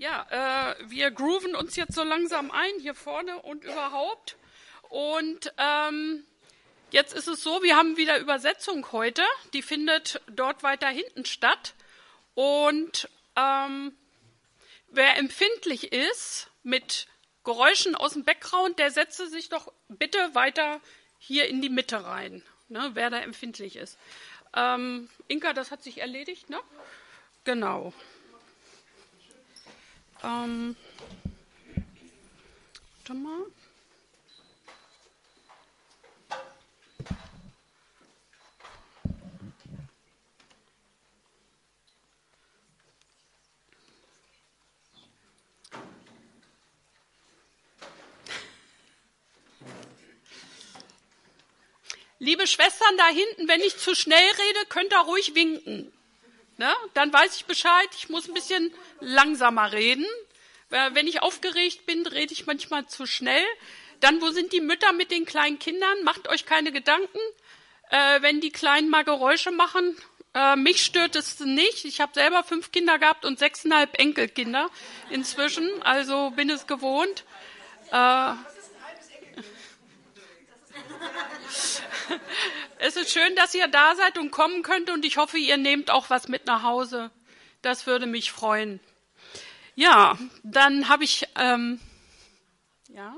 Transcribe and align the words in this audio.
Ja, 0.00 0.26
äh, 0.30 0.76
wir 0.88 1.10
grooven 1.10 1.54
uns 1.54 1.76
jetzt 1.76 1.94
so 1.94 2.02
langsam 2.02 2.50
ein 2.50 2.78
hier 2.80 2.94
vorne 2.94 3.38
und 3.42 3.64
überhaupt. 3.64 4.38
Und 4.88 5.52
ähm, 5.58 6.24
jetzt 6.90 7.12
ist 7.12 7.28
es 7.28 7.42
so, 7.42 7.62
wir 7.62 7.76
haben 7.76 7.98
wieder 7.98 8.18
Übersetzung 8.18 8.92
heute. 8.92 9.22
Die 9.52 9.60
findet 9.60 10.22
dort 10.26 10.62
weiter 10.62 10.88
hinten 10.88 11.26
statt. 11.26 11.74
Und 12.34 13.10
ähm, 13.36 13.94
wer 14.88 15.18
empfindlich 15.18 15.92
ist 15.92 16.48
mit 16.62 17.06
Geräuschen 17.44 17.94
aus 17.94 18.14
dem 18.14 18.24
Background, 18.24 18.78
der 18.78 18.90
setze 18.90 19.28
sich 19.28 19.50
doch 19.50 19.70
bitte 19.88 20.34
weiter 20.34 20.80
hier 21.18 21.46
in 21.46 21.60
die 21.60 21.68
Mitte 21.68 22.06
rein, 22.06 22.42
ne, 22.68 22.92
wer 22.94 23.10
da 23.10 23.18
empfindlich 23.18 23.76
ist. 23.76 23.98
Ähm, 24.56 25.10
Inka, 25.28 25.52
das 25.52 25.70
hat 25.70 25.82
sich 25.82 25.98
erledigt, 25.98 26.48
ne? 26.48 26.58
Genau. 27.44 27.92
Ähm, 30.22 30.76
warte 32.98 33.14
mal. 33.14 33.46
Liebe 52.22 52.46
Schwestern 52.46 52.98
da 52.98 53.08
hinten, 53.08 53.48
wenn 53.48 53.62
ich 53.62 53.78
zu 53.78 53.94
schnell 53.94 54.18
rede, 54.18 54.66
könnt 54.68 54.92
ihr 54.92 54.98
ruhig 54.98 55.34
winken. 55.34 55.90
Ne? 56.60 56.70
Dann 56.92 57.10
weiß 57.10 57.36
ich 57.36 57.46
Bescheid, 57.46 57.88
ich 57.96 58.10
muss 58.10 58.28
ein 58.28 58.34
bisschen 58.34 58.70
langsamer 59.00 59.72
reden. 59.72 60.04
Wenn 60.68 61.06
ich 61.06 61.22
aufgeregt 61.22 61.86
bin, 61.86 62.06
rede 62.06 62.34
ich 62.34 62.46
manchmal 62.46 62.86
zu 62.86 63.06
schnell. 63.06 63.42
Dann, 64.00 64.20
wo 64.20 64.28
sind 64.28 64.52
die 64.52 64.60
Mütter 64.60 64.92
mit 64.92 65.10
den 65.10 65.24
kleinen 65.24 65.58
Kindern? 65.58 66.04
Macht 66.04 66.28
euch 66.28 66.44
keine 66.44 66.70
Gedanken. 66.70 67.18
Äh, 67.88 68.20
wenn 68.20 68.42
die 68.42 68.50
Kleinen 68.50 68.90
mal 68.90 69.04
Geräusche 69.04 69.50
machen, 69.52 69.96
äh, 70.34 70.54
mich 70.54 70.84
stört 70.84 71.16
es 71.16 71.40
nicht. 71.40 71.86
Ich 71.86 72.02
habe 72.02 72.12
selber 72.12 72.44
fünf 72.44 72.72
Kinder 72.72 72.98
gehabt 72.98 73.24
und 73.24 73.38
sechseinhalb 73.38 73.98
Enkelkinder 73.98 74.68
inzwischen, 75.08 75.68
also 75.82 76.30
bin 76.30 76.50
es 76.50 76.66
gewohnt. 76.66 77.24
Äh, 77.90 78.34
es 82.78 82.96
ist 82.96 83.12
schön, 83.12 83.34
dass 83.36 83.54
ihr 83.54 83.68
da 83.68 83.94
seid 83.94 84.18
und 84.18 84.30
kommen 84.30 84.62
könnt 84.62 84.90
und 84.90 85.04
ich 85.04 85.16
hoffe, 85.16 85.38
ihr 85.38 85.56
nehmt 85.56 85.90
auch 85.90 86.10
was 86.10 86.28
mit 86.28 86.46
nach 86.46 86.62
Hause. 86.62 87.10
Das 87.62 87.86
würde 87.86 88.06
mich 88.06 88.32
freuen. 88.32 88.80
Ja, 89.74 90.18
dann 90.42 90.88
habe 90.88 91.04
ich, 91.04 91.26
ähm, 91.36 91.80
ja. 92.88 93.16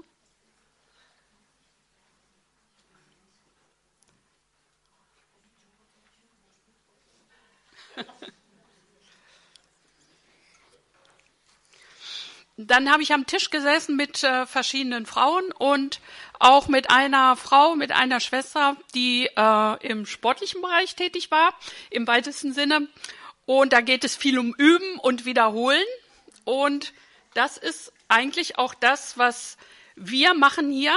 Dann 12.67 12.91
habe 12.91 13.03
ich 13.03 13.13
am 13.13 13.27
Tisch 13.27 13.51
gesessen 13.51 13.97
mit 13.97 14.23
äh, 14.23 14.47
verschiedenen 14.47 15.07
Frauen 15.07 15.53
und 15.53 16.01
auch 16.39 16.69
mit 16.69 16.91
einer 16.91 17.37
Frau, 17.37 17.75
mit 17.77 17.93
einer 17.93 18.21
Schwester, 18.21 18.77
die 18.95 19.29
äh, 19.37 19.87
im 19.87 20.07
sportlichen 20.07 20.61
Bereich 20.61 20.95
tätig 20.95 21.31
war, 21.31 21.55
im 21.91 22.07
weitesten 22.07 22.53
Sinne. 22.53 22.89
Und 23.47 23.73
da 23.73 23.81
geht 23.81 24.05
es 24.05 24.17
viel 24.17 24.39
um 24.39 24.55
Üben 24.55 24.99
und 24.99 25.25
Wiederholen. 25.25 25.85
Und 26.45 26.93
das 27.35 27.57
ist 27.57 27.93
eigentlich 28.09 28.59
auch 28.59 28.75
das, 28.75 29.19
was 29.19 29.57
wir 29.97 30.35
machen 30.35 30.71
hier. 30.71 30.97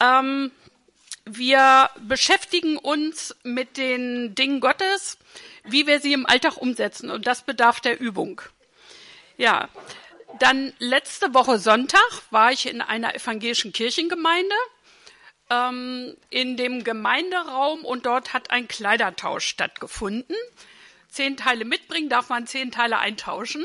Ähm, 0.00 0.50
wir 1.24 1.90
beschäftigen 2.00 2.76
uns 2.76 3.36
mit 3.44 3.76
den 3.76 4.34
Dingen 4.34 4.60
Gottes, 4.60 5.18
wie 5.64 5.86
wir 5.86 6.00
sie 6.00 6.12
im 6.12 6.26
Alltag 6.26 6.56
umsetzen. 6.56 7.10
Und 7.10 7.26
das 7.26 7.42
bedarf 7.42 7.80
der 7.80 8.00
Übung. 8.00 8.42
Ja, 9.36 9.68
dann 10.38 10.72
letzte 10.78 11.34
Woche 11.34 11.58
Sonntag 11.58 12.22
war 12.30 12.52
ich 12.52 12.68
in 12.68 12.80
einer 12.80 13.14
evangelischen 13.14 13.72
Kirchengemeinde 13.72 14.54
ähm, 15.50 16.16
in 16.30 16.56
dem 16.56 16.84
Gemeinderaum 16.84 17.84
und 17.84 18.06
dort 18.06 18.32
hat 18.32 18.50
ein 18.50 18.68
Kleidertausch 18.68 19.46
stattgefunden. 19.46 20.36
Zehn 21.08 21.36
Teile 21.36 21.64
mitbringen, 21.64 22.08
darf 22.08 22.30
man 22.30 22.46
zehn 22.46 22.70
Teile 22.70 22.98
eintauschen. 22.98 23.64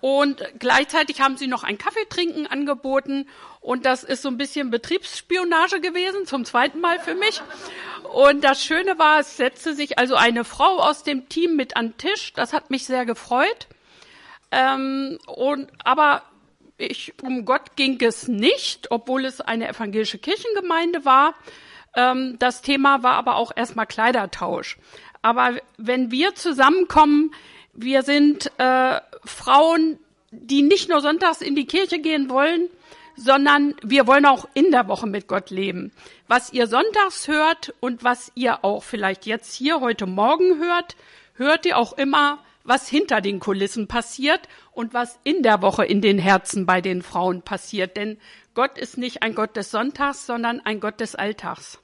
Und 0.00 0.42
gleichzeitig 0.58 1.20
haben 1.20 1.36
sie 1.36 1.46
noch 1.46 1.62
ein 1.62 1.76
Kaffeetrinken 1.76 2.46
angeboten. 2.46 3.28
Und 3.60 3.84
das 3.84 4.02
ist 4.02 4.22
so 4.22 4.28
ein 4.28 4.38
bisschen 4.38 4.70
Betriebsspionage 4.70 5.80
gewesen, 5.80 6.24
zum 6.24 6.46
zweiten 6.46 6.80
Mal 6.80 6.98
für 6.98 7.14
mich. 7.14 7.42
Und 8.14 8.42
das 8.42 8.64
Schöne 8.64 8.98
war, 8.98 9.20
es 9.20 9.36
setzte 9.36 9.74
sich 9.74 9.98
also 9.98 10.14
eine 10.14 10.44
Frau 10.44 10.78
aus 10.78 11.02
dem 11.02 11.28
Team 11.28 11.54
mit 11.54 11.76
an 11.76 11.90
den 11.90 11.98
Tisch. 11.98 12.32
Das 12.32 12.54
hat 12.54 12.70
mich 12.70 12.86
sehr 12.86 13.04
gefreut. 13.04 13.66
Ähm, 14.50 15.18
und, 15.26 15.70
aber 15.84 16.22
ich, 16.78 17.14
um 17.22 17.44
Gott 17.44 17.76
ging 17.76 18.00
es 18.00 18.28
nicht, 18.28 18.90
obwohl 18.90 19.24
es 19.24 19.40
eine 19.40 19.68
evangelische 19.68 20.18
Kirchengemeinde 20.18 21.04
war. 21.04 21.34
Ähm, 21.94 22.36
das 22.38 22.62
Thema 22.62 23.02
war 23.02 23.14
aber 23.14 23.36
auch 23.36 23.52
erstmal 23.54 23.86
Kleidertausch. 23.86 24.78
Aber 25.22 25.56
wenn 25.76 26.10
wir 26.10 26.34
zusammenkommen, 26.34 27.34
wir 27.72 28.02
sind 28.02 28.50
äh, 28.58 29.00
Frauen, 29.24 29.98
die 30.30 30.62
nicht 30.62 30.88
nur 30.88 31.00
sonntags 31.00 31.40
in 31.40 31.54
die 31.54 31.66
Kirche 31.66 31.98
gehen 31.98 32.30
wollen, 32.30 32.68
sondern 33.16 33.74
wir 33.82 34.06
wollen 34.06 34.24
auch 34.24 34.48
in 34.54 34.70
der 34.70 34.88
Woche 34.88 35.06
mit 35.06 35.28
Gott 35.28 35.50
leben. 35.50 35.92
Was 36.26 36.52
ihr 36.52 36.66
sonntags 36.66 37.28
hört 37.28 37.74
und 37.80 38.02
was 38.02 38.32
ihr 38.34 38.64
auch 38.64 38.82
vielleicht 38.82 39.26
jetzt 39.26 39.54
hier 39.54 39.80
heute 39.80 40.06
Morgen 40.06 40.58
hört, 40.58 40.96
hört 41.34 41.66
ihr 41.66 41.76
auch 41.76 41.92
immer 41.98 42.38
was 42.64 42.88
hinter 42.88 43.20
den 43.20 43.40
Kulissen 43.40 43.88
passiert 43.88 44.48
und 44.72 44.94
was 44.94 45.18
in 45.24 45.42
der 45.42 45.62
Woche 45.62 45.84
in 45.84 46.00
den 46.00 46.18
Herzen 46.18 46.66
bei 46.66 46.80
den 46.80 47.02
Frauen 47.02 47.42
passiert. 47.42 47.96
Denn 47.96 48.18
Gott 48.54 48.78
ist 48.78 48.98
nicht 48.98 49.22
ein 49.22 49.34
Gott 49.34 49.56
des 49.56 49.70
Sonntags, 49.70 50.26
sondern 50.26 50.60
ein 50.60 50.80
Gott 50.80 51.00
des 51.00 51.14
Alltags. 51.14 51.78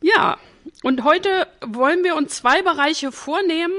Ja, 0.00 0.38
und 0.82 1.02
heute 1.02 1.48
wollen 1.60 2.04
wir 2.04 2.14
uns 2.14 2.36
zwei 2.36 2.62
Bereiche 2.62 3.10
vornehmen 3.10 3.74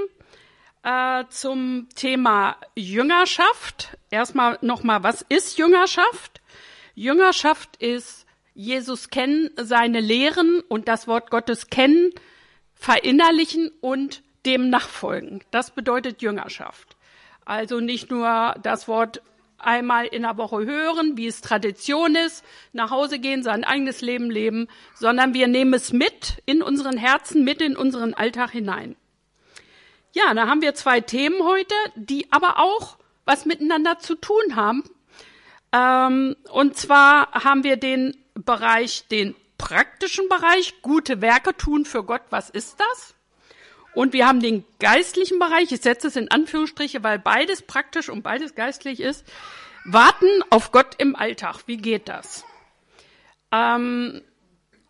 äh, 0.83 1.23
zum 1.29 1.87
Thema 1.95 2.57
Jüngerschaft. 2.75 3.97
Erstmal 4.09 4.57
nochmal, 4.61 5.03
was 5.03 5.25
ist 5.29 5.57
Jüngerschaft? 5.57 6.41
Jüngerschaft 6.95 7.77
ist 7.77 8.25
Jesus 8.53 9.09
kennen, 9.09 9.51
seine 9.55 10.01
Lehren 10.01 10.61
und 10.67 10.89
das 10.89 11.07
Wort 11.07 11.29
Gottes 11.29 11.67
kennen, 11.67 12.11
verinnerlichen 12.73 13.71
und 13.79 14.21
dem 14.45 14.69
nachfolgen. 14.69 15.43
Das 15.51 15.71
bedeutet 15.71 16.21
Jüngerschaft. 16.21 16.95
Also 17.45 17.79
nicht 17.79 18.11
nur 18.11 18.55
das 18.61 18.87
Wort 18.87 19.21
einmal 19.57 20.05
in 20.05 20.21
der 20.21 20.37
Woche 20.37 20.65
hören, 20.65 21.17
wie 21.17 21.27
es 21.27 21.41
Tradition 21.41 22.15
ist, 22.15 22.45
nach 22.73 22.91
Hause 22.91 23.19
gehen, 23.19 23.43
sein 23.43 23.63
eigenes 23.63 24.01
Leben 24.01 24.29
leben, 24.31 24.67
sondern 24.95 25.33
wir 25.33 25.47
nehmen 25.47 25.73
es 25.73 25.91
mit 25.91 26.41
in 26.45 26.61
unseren 26.61 26.97
Herzen, 26.97 27.43
mit 27.43 27.61
in 27.61 27.75
unseren 27.75 28.13
Alltag 28.13 28.51
hinein. 28.51 28.95
Ja, 30.13 30.33
da 30.33 30.47
haben 30.47 30.61
wir 30.61 30.73
zwei 30.75 31.01
Themen 31.01 31.43
heute, 31.43 31.75
die 31.95 32.31
aber 32.31 32.59
auch 32.59 32.97
was 33.25 33.45
miteinander 33.45 33.99
zu 33.99 34.15
tun 34.15 34.55
haben. 34.55 34.83
Ähm, 35.71 36.35
und 36.51 36.77
zwar 36.77 37.31
haben 37.31 37.63
wir 37.63 37.77
den 37.77 38.17
Bereich, 38.33 39.07
den 39.07 39.35
praktischen 39.57 40.27
Bereich, 40.29 40.81
gute 40.81 41.21
Werke 41.21 41.55
tun 41.55 41.85
für 41.85 42.03
Gott. 42.03 42.23
Was 42.31 42.49
ist 42.49 42.79
das? 42.79 43.13
Und 43.93 44.13
wir 44.13 44.27
haben 44.27 44.39
den 44.39 44.65
geistlichen 44.79 45.39
Bereich, 45.39 45.71
ich 45.71 45.81
setze 45.81 46.07
es 46.07 46.15
in 46.15 46.31
Anführungsstriche, 46.31 47.03
weil 47.03 47.19
beides 47.19 47.61
praktisch 47.61 48.09
und 48.09 48.21
beides 48.21 48.55
geistlich 48.55 48.99
ist. 48.99 49.25
Warten 49.85 50.27
auf 50.49 50.71
Gott 50.71 50.95
im 50.97 51.15
Alltag. 51.15 51.63
Wie 51.65 51.77
geht 51.77 52.07
das? 52.07 52.45
Ähm, 53.51 54.21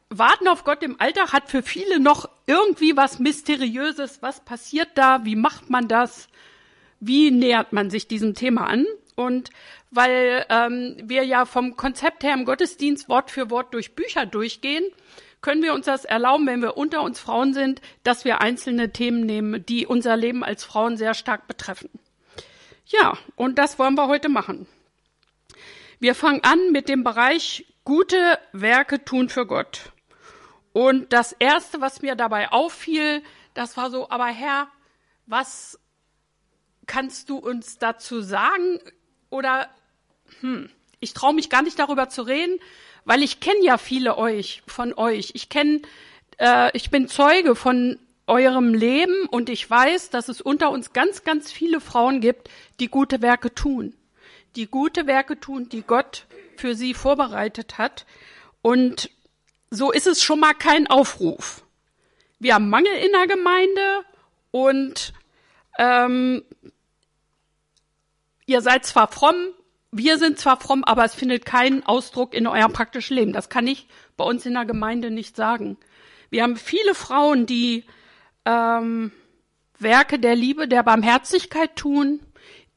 Warten 0.10 0.48
auf 0.48 0.64
Gott 0.64 0.84
im 0.84 1.00
Alltag 1.00 1.34
hat 1.34 1.50
für 1.50 1.62
viele 1.62 2.00
noch 2.00 2.28
irgendwie 2.48 2.98
was 2.98 3.20
Mysteriöses. 3.20 4.22
Was 4.22 4.44
passiert 4.44 4.90
da? 4.96 5.24
Wie 5.24 5.36
macht 5.36 5.70
man 5.70 5.88
das? 5.88 6.28
Wie 7.00 7.32
nähert 7.32 7.74
man 7.74 7.90
sich 7.90 8.08
diesem 8.08 8.34
Thema 8.34 8.66
an? 8.66 8.86
Und 9.16 9.52
weil 9.92 10.46
ähm, 10.50 10.98
wir 11.04 11.24
ja 11.24 11.46
vom 11.46 11.76
Konzept 11.76 12.24
her 12.24 12.34
im 12.34 12.46
Gottesdienst 12.46 13.08
Wort 13.10 13.32
für 13.32 13.50
Wort 13.50 13.74
durch 13.74 13.96
Bücher 13.96 14.26
durchgehen, 14.26 14.84
können 15.42 15.64
wir 15.64 15.74
uns 15.74 15.86
das 15.86 16.06
erlauben, 16.06 16.48
wenn 16.48 16.62
wir 16.62 16.78
unter 16.78 17.02
uns 17.02 17.20
Frauen 17.20 17.54
sind, 17.54 17.82
dass 18.04 18.26
wir 18.26 18.42
einzelne 18.42 18.92
Themen 18.92 19.26
nehmen, 19.26 19.66
die 19.66 19.86
unser 19.86 20.18
Leben 20.18 20.44
als 20.44 20.64
Frauen 20.64 20.98
sehr 20.98 21.14
stark 21.14 21.48
betreffen. 21.48 21.90
Ja, 22.86 23.18
und 23.36 23.58
das 23.58 23.80
wollen 23.80 23.96
wir 23.96 24.08
heute 24.08 24.30
machen. 24.30 24.68
Wir 26.00 26.16
fangen 26.16 26.44
an 26.44 26.72
mit 26.72 26.90
dem 26.90 27.04
Bereich 27.04 27.66
gute 27.84 28.40
Werke 28.52 29.04
tun 29.04 29.30
für 29.30 29.46
Gott. 29.46 29.92
Und 30.74 31.14
das 31.14 31.34
erste, 31.34 31.82
was 31.82 32.02
mir 32.02 32.16
dabei 32.16 32.52
auffiel, 32.52 33.24
das 33.54 33.78
war 33.78 33.90
so, 33.90 34.10
aber 34.10 34.28
Herr, 34.28 34.68
was 35.26 35.80
kannst 36.86 37.30
du 37.30 37.38
uns 37.38 37.78
dazu 37.78 38.22
sagen 38.22 38.80
oder 39.30 39.70
hm, 40.42 40.70
ich 41.00 41.14
traue 41.14 41.34
mich 41.34 41.50
gar 41.50 41.62
nicht 41.62 41.78
darüber 41.80 42.10
zu 42.10 42.24
reden, 42.24 42.60
weil 43.10 43.24
ich 43.24 43.40
kenne 43.40 43.64
ja 43.64 43.80
viele 43.80 44.20
euch 44.20 44.62
von 44.68 44.94
euch. 44.94 45.32
Ich 45.34 45.50
kenne, 45.50 45.82
äh, 46.38 46.70
ich 46.78 46.92
bin 46.92 47.08
Zeuge 47.08 47.56
von 47.56 47.98
eurem 48.28 48.76
Leben 48.76 49.26
und 49.32 49.50
ich 49.50 49.68
weiß, 49.68 50.12
dass 50.12 50.30
es 50.30 50.42
unter 50.42 50.70
uns 50.70 50.94
ganz, 50.94 51.24
ganz 51.24 51.52
viele 51.52 51.82
Frauen 51.82 52.22
gibt, 52.22 52.52
die 52.80 52.88
gute 52.88 53.24
Werke 53.24 53.52
tun, 53.56 53.96
die 54.56 54.68
gute 54.68 55.08
Werke 55.08 55.40
tun, 55.40 55.70
die 55.70 55.82
Gott 55.82 56.28
für 56.56 56.76
sie 56.76 56.94
vorbereitet 56.94 57.80
hat. 57.80 58.06
Und 58.62 59.10
so 59.72 59.92
ist 59.92 60.06
es 60.06 60.22
schon 60.22 60.40
mal 60.40 60.54
kein 60.54 60.86
Aufruf. 60.86 61.64
Wir 62.38 62.54
haben 62.54 62.70
Mangel 62.70 62.94
in 62.94 63.12
der 63.12 63.26
Gemeinde 63.26 64.06
und 64.52 65.14
ähm, 65.80 66.44
ihr 68.46 68.62
seid 68.62 68.86
zwar 68.86 69.08
fromm, 69.08 69.48
wir 69.92 70.18
sind 70.18 70.38
zwar 70.38 70.60
fromm, 70.60 70.84
aber 70.84 71.04
es 71.04 71.16
findet 71.16 71.46
keinen 71.46 71.84
Ausdruck 71.84 72.34
in 72.34 72.48
eurem 72.48 72.74
praktischen 72.74 73.16
Leben. 73.16 73.34
Das 73.34 73.50
kann 73.50 73.68
ich 73.68 73.88
bei 74.18 74.24
uns 74.24 74.46
in 74.46 74.54
der 74.54 74.66
Gemeinde 74.66 75.10
nicht 75.10 75.36
sagen. 75.36 75.78
Wir 76.30 76.44
haben 76.44 76.58
viele 76.58 76.94
Frauen, 76.94 77.46
die 77.46 77.86
ähm, 78.46 79.12
Werke 79.80 80.20
der 80.20 80.36
Liebe, 80.36 80.68
der 80.68 80.84
Barmherzigkeit 80.84 81.76
tun, 81.76 82.20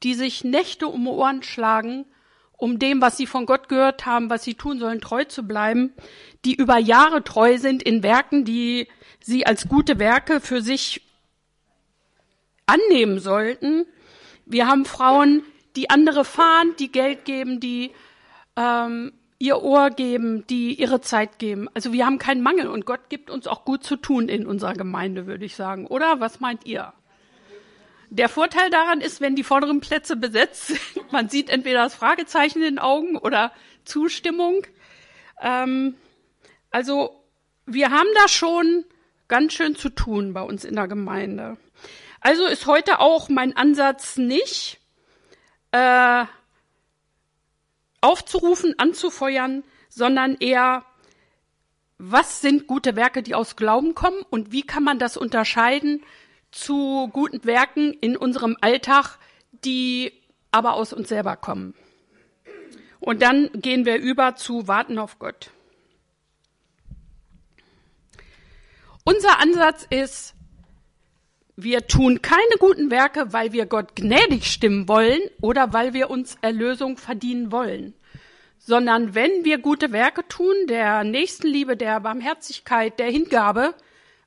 die 0.02 0.14
sich 0.14 0.42
Nächte 0.42 0.88
um 0.88 1.06
Ohren 1.06 1.42
schlagen, 1.42 2.06
um 2.52 2.78
dem, 2.78 3.02
was 3.02 3.16
sie 3.16 3.26
von 3.26 3.44
Gott 3.44 3.68
gehört 3.68 4.06
haben, 4.06 4.30
was 4.30 4.44
sie 4.44 4.54
tun 4.54 4.78
sollen, 4.78 5.00
treu 5.00 5.24
zu 5.24 5.42
bleiben, 5.42 5.92
die 6.44 6.54
über 6.54 6.78
Jahre 6.78 7.24
treu 7.24 7.58
sind 7.58 7.82
in 7.82 8.02
Werken, 8.02 8.44
die 8.44 8.88
sie 9.20 9.46
als 9.46 9.68
gute 9.68 9.98
Werke 9.98 10.40
für 10.40 10.62
sich 10.62 11.02
annehmen 12.66 13.18
sollten. 13.18 13.84
Wir 14.46 14.66
haben 14.66 14.84
Frauen, 14.84 15.42
die 15.76 15.90
andere 15.90 16.24
fahren, 16.24 16.74
die 16.78 16.92
Geld 16.92 17.24
geben, 17.24 17.60
die 17.60 17.92
ähm, 18.56 19.12
ihr 19.38 19.62
Ohr 19.62 19.90
geben, 19.90 20.46
die 20.46 20.74
ihre 20.74 21.00
Zeit 21.00 21.38
geben. 21.38 21.68
Also 21.74 21.92
wir 21.92 22.06
haben 22.06 22.18
keinen 22.18 22.42
Mangel 22.42 22.68
und 22.68 22.86
Gott 22.86 23.08
gibt 23.08 23.30
uns 23.30 23.46
auch 23.46 23.64
gut 23.64 23.82
zu 23.82 23.96
tun 23.96 24.28
in 24.28 24.46
unserer 24.46 24.74
Gemeinde, 24.74 25.26
würde 25.26 25.44
ich 25.44 25.56
sagen. 25.56 25.86
Oder 25.86 26.20
was 26.20 26.40
meint 26.40 26.64
ihr? 26.64 26.92
Der 28.08 28.28
Vorteil 28.28 28.68
daran 28.70 29.00
ist, 29.00 29.20
wenn 29.20 29.34
die 29.34 29.42
vorderen 29.42 29.80
Plätze 29.80 30.16
besetzt 30.16 30.66
sind, 30.68 31.12
man 31.12 31.28
sieht 31.28 31.50
entweder 31.50 31.82
das 31.82 31.94
Fragezeichen 31.94 32.58
in 32.58 32.74
den 32.74 32.78
Augen 32.78 33.16
oder 33.16 33.52
Zustimmung. 33.84 34.66
Ähm, 35.40 35.94
also 36.70 37.24
wir 37.66 37.90
haben 37.90 38.08
da 38.14 38.28
schon 38.28 38.84
ganz 39.28 39.54
schön 39.54 39.74
zu 39.76 39.88
tun 39.88 40.34
bei 40.34 40.42
uns 40.42 40.64
in 40.64 40.76
der 40.76 40.88
Gemeinde. 40.88 41.56
Also 42.20 42.46
ist 42.46 42.66
heute 42.66 43.00
auch 43.00 43.28
mein 43.28 43.56
Ansatz 43.56 44.18
nicht, 44.18 44.78
äh, 45.72 46.24
aufzurufen, 48.00 48.74
anzufeuern, 48.78 49.64
sondern 49.88 50.36
eher, 50.38 50.84
was 51.98 52.40
sind 52.40 52.66
gute 52.66 52.96
Werke, 52.96 53.22
die 53.22 53.34
aus 53.34 53.56
Glauben 53.56 53.94
kommen 53.94 54.22
und 54.30 54.52
wie 54.52 54.62
kann 54.62 54.84
man 54.84 54.98
das 54.98 55.16
unterscheiden 55.16 56.02
zu 56.50 57.08
guten 57.12 57.44
Werken 57.44 57.92
in 57.94 58.16
unserem 58.16 58.56
Alltag, 58.60 59.18
die 59.64 60.12
aber 60.50 60.74
aus 60.74 60.92
uns 60.92 61.08
selber 61.08 61.36
kommen. 61.36 61.74
Und 63.00 63.22
dann 63.22 63.50
gehen 63.54 63.84
wir 63.84 63.96
über 63.96 64.36
zu 64.36 64.68
Warten 64.68 64.98
auf 64.98 65.18
Gott. 65.18 65.50
Unser 69.04 69.40
Ansatz 69.40 69.86
ist, 69.90 70.34
wir 71.56 71.86
tun 71.86 72.22
keine 72.22 72.56
guten 72.58 72.90
Werke, 72.90 73.32
weil 73.32 73.52
wir 73.52 73.66
Gott 73.66 73.94
gnädig 73.94 74.46
stimmen 74.46 74.88
wollen 74.88 75.20
oder 75.40 75.72
weil 75.72 75.92
wir 75.92 76.10
uns 76.10 76.36
Erlösung 76.40 76.96
verdienen 76.96 77.52
wollen, 77.52 77.94
sondern 78.58 79.14
wenn 79.14 79.44
wir 79.44 79.58
gute 79.58 79.92
Werke 79.92 80.26
tun, 80.28 80.54
der 80.68 81.04
Nächstenliebe, 81.04 81.76
der 81.76 82.00
Barmherzigkeit, 82.00 82.98
der 82.98 83.10
Hingabe, 83.10 83.74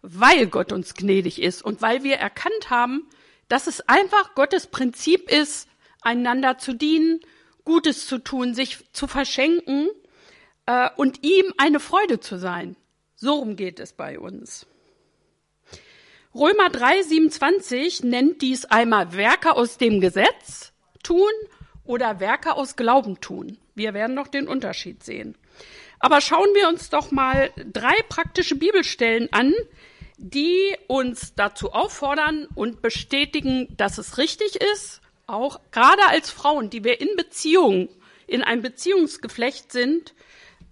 weil 0.02 0.48
Gott 0.48 0.72
uns 0.72 0.94
gnädig 0.94 1.42
ist 1.42 1.64
und 1.64 1.82
weil 1.82 2.04
wir 2.04 2.18
erkannt 2.18 2.70
haben, 2.70 3.10
dass 3.48 3.68
es 3.68 3.82
einfach 3.88 4.36
Gottes 4.36 4.68
Prinzip 4.68 5.32
ist, 5.32 5.68
einander 6.02 6.58
zu 6.58 6.74
dienen, 6.74 7.20
Gutes 7.64 8.06
zu 8.06 8.20
tun, 8.20 8.54
sich 8.54 8.92
zu 8.94 9.08
verschenken 9.08 9.90
äh, 10.68 10.90
und 10.96 11.24
ihm 11.24 11.46
eine 11.58 11.80
Freude 11.80 12.20
zu 12.20 12.38
sein. 12.38 12.76
So 13.16 13.34
rum 13.34 13.56
geht 13.56 13.80
es 13.80 13.94
bei 13.94 14.20
uns. 14.20 14.68
Römer 16.36 16.70
3, 16.70 17.02
27 17.02 18.04
nennt 18.04 18.42
dies 18.42 18.66
einmal 18.66 19.14
Werke 19.14 19.56
aus 19.56 19.78
dem 19.78 20.02
Gesetz 20.02 20.74
tun 21.02 21.32
oder 21.86 22.20
Werke 22.20 22.56
aus 22.56 22.76
Glauben 22.76 23.22
tun. 23.22 23.58
Wir 23.74 23.94
werden 23.94 24.16
noch 24.16 24.28
den 24.28 24.50
Unterschied 24.50 25.02
sehen. 25.02 25.38
Aber 26.02 26.20
schauen 26.20 26.50
wir 26.54 26.68
uns 26.68 26.90
doch 26.90 27.12
mal 27.12 27.52
drei 27.72 27.96
praktische 28.10 28.56
Bibelstellen 28.56 29.30
an, 29.32 29.54
die 30.18 30.76
uns 30.88 31.36
dazu 31.36 31.72
auffordern 31.72 32.50
und 32.54 32.82
bestätigen, 32.82 33.74
dass 33.78 33.98
es 33.98 34.18
richtig 34.18 34.58
ist, 34.58 35.00
auch 35.28 35.62
gerade 35.72 36.06
als 36.10 36.32
Frauen, 36.32 36.70
die 36.70 36.84
wir 36.84 37.00
in 37.00 37.16
Beziehung, 37.16 37.88
in 38.28 38.44
einem 38.44 38.62
Beziehungsgeflecht 38.62 39.72
sind, 39.72 40.14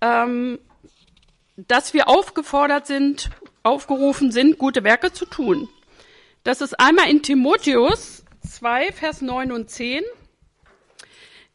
ähm, 0.01 0.59
dass 1.55 1.93
wir 1.93 2.09
aufgefordert 2.09 2.85
sind, 2.85 3.29
aufgerufen 3.63 4.31
sind, 4.31 4.57
gute 4.57 4.83
Werke 4.83 5.11
zu 5.11 5.25
tun. 5.25 5.69
Das 6.43 6.61
ist 6.61 6.79
einmal 6.79 7.09
in 7.09 7.23
Timotheus 7.23 8.23
2, 8.47 8.91
Vers 8.91 9.21
9 9.21 9.51
und 9.51 9.69
10. 9.69 10.03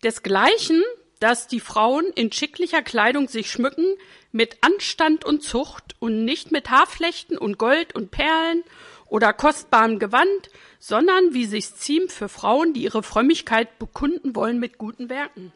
Desgleichen, 0.02 0.82
dass 1.20 1.46
die 1.46 1.60
Frauen 1.60 2.06
in 2.14 2.32
schicklicher 2.32 2.82
Kleidung 2.82 3.28
sich 3.28 3.50
schmücken 3.50 3.84
mit 4.32 4.58
Anstand 4.62 5.24
und 5.24 5.42
Zucht 5.42 5.96
und 5.98 6.24
nicht 6.24 6.52
mit 6.52 6.70
Haarflechten 6.70 7.36
und 7.36 7.58
Gold 7.58 7.94
und 7.94 8.10
Perlen 8.10 8.62
oder 9.06 9.32
kostbarem 9.32 9.98
Gewand, 9.98 10.50
sondern 10.78 11.34
wie 11.34 11.46
sich's 11.46 11.76
ziemt 11.76 12.12
für 12.12 12.28
Frauen, 12.28 12.72
die 12.72 12.82
ihre 12.82 13.02
Frömmigkeit 13.02 13.78
bekunden 13.78 14.36
wollen 14.36 14.58
mit 14.58 14.78
guten 14.78 15.08
Werken. 15.08 15.52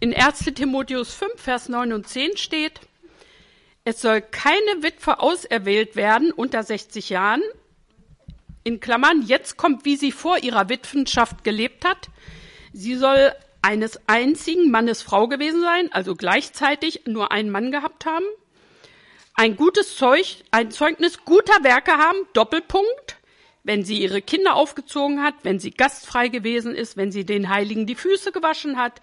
In 0.00 0.14
1. 0.14 0.44
Timotheus 0.54 1.14
5, 1.14 1.40
Vers 1.40 1.68
9 1.68 1.92
und 1.92 2.08
10 2.08 2.36
steht, 2.36 2.80
es 3.84 4.00
soll 4.00 4.20
keine 4.20 4.82
Witwe 4.82 5.20
auserwählt 5.20 5.96
werden 5.96 6.30
unter 6.30 6.62
60 6.62 7.08
Jahren, 7.08 7.42
in 8.64 8.80
Klammern, 8.80 9.22
jetzt 9.22 9.56
kommt, 9.56 9.86
wie 9.86 9.96
sie 9.96 10.12
vor 10.12 10.38
ihrer 10.38 10.68
Witwenschaft 10.68 11.42
gelebt 11.42 11.86
hat. 11.86 12.10
Sie 12.74 12.96
soll 12.96 13.32
eines 13.62 13.98
einzigen 14.06 14.70
Mannes 14.70 15.00
Frau 15.02 15.26
gewesen 15.26 15.62
sein, 15.62 15.90
also 15.90 16.14
gleichzeitig 16.14 17.02
nur 17.06 17.32
einen 17.32 17.50
Mann 17.50 17.72
gehabt 17.72 18.04
haben. 18.04 18.26
Ein 19.34 19.56
gutes 19.56 19.96
Zeug, 19.96 20.44
ein 20.50 20.70
Zeugnis 20.70 21.24
guter 21.24 21.64
Werke 21.64 21.92
haben, 21.92 22.18
Doppelpunkt, 22.34 23.16
wenn 23.64 23.84
sie 23.84 24.02
ihre 24.02 24.20
Kinder 24.20 24.54
aufgezogen 24.54 25.22
hat, 25.22 25.34
wenn 25.44 25.58
sie 25.58 25.70
gastfrei 25.70 26.28
gewesen 26.28 26.74
ist, 26.74 26.96
wenn 26.96 27.10
sie 27.10 27.24
den 27.24 27.48
Heiligen 27.48 27.86
die 27.86 27.94
Füße 27.94 28.32
gewaschen 28.32 28.76
hat, 28.76 29.00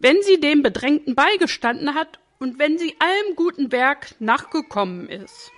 wenn 0.00 0.22
sie 0.22 0.40
dem 0.40 0.62
Bedrängten 0.62 1.14
beigestanden 1.14 1.94
hat 1.94 2.18
und 2.38 2.58
wenn 2.58 2.78
sie 2.78 2.96
allem 2.98 3.36
guten 3.36 3.70
Werk 3.70 4.14
nachgekommen 4.18 5.08
ist. 5.08 5.52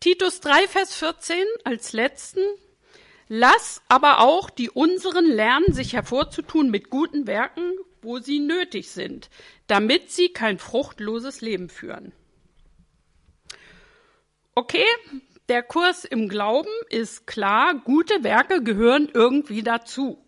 Titus 0.00 0.40
3, 0.40 0.68
Vers 0.68 0.96
14 0.96 1.44
als 1.64 1.92
letzten. 1.92 2.40
Lass 3.28 3.82
aber 3.88 4.20
auch 4.20 4.50
die 4.50 4.70
unseren 4.70 5.26
lernen, 5.26 5.72
sich 5.72 5.92
hervorzutun 5.94 6.70
mit 6.70 6.90
guten 6.90 7.26
Werken, 7.26 7.72
wo 8.02 8.18
sie 8.18 8.38
nötig 8.38 8.90
sind, 8.90 9.30
damit 9.66 10.10
sie 10.10 10.28
kein 10.28 10.58
fruchtloses 10.58 11.40
Leben 11.40 11.68
führen. 11.68 12.12
Okay, 14.54 14.84
der 15.48 15.62
Kurs 15.62 16.04
im 16.04 16.28
Glauben 16.28 16.70
ist 16.88 17.26
klar, 17.26 17.74
gute 17.74 18.22
Werke 18.22 18.62
gehören 18.62 19.08
irgendwie 19.12 19.62
dazu 19.62 20.22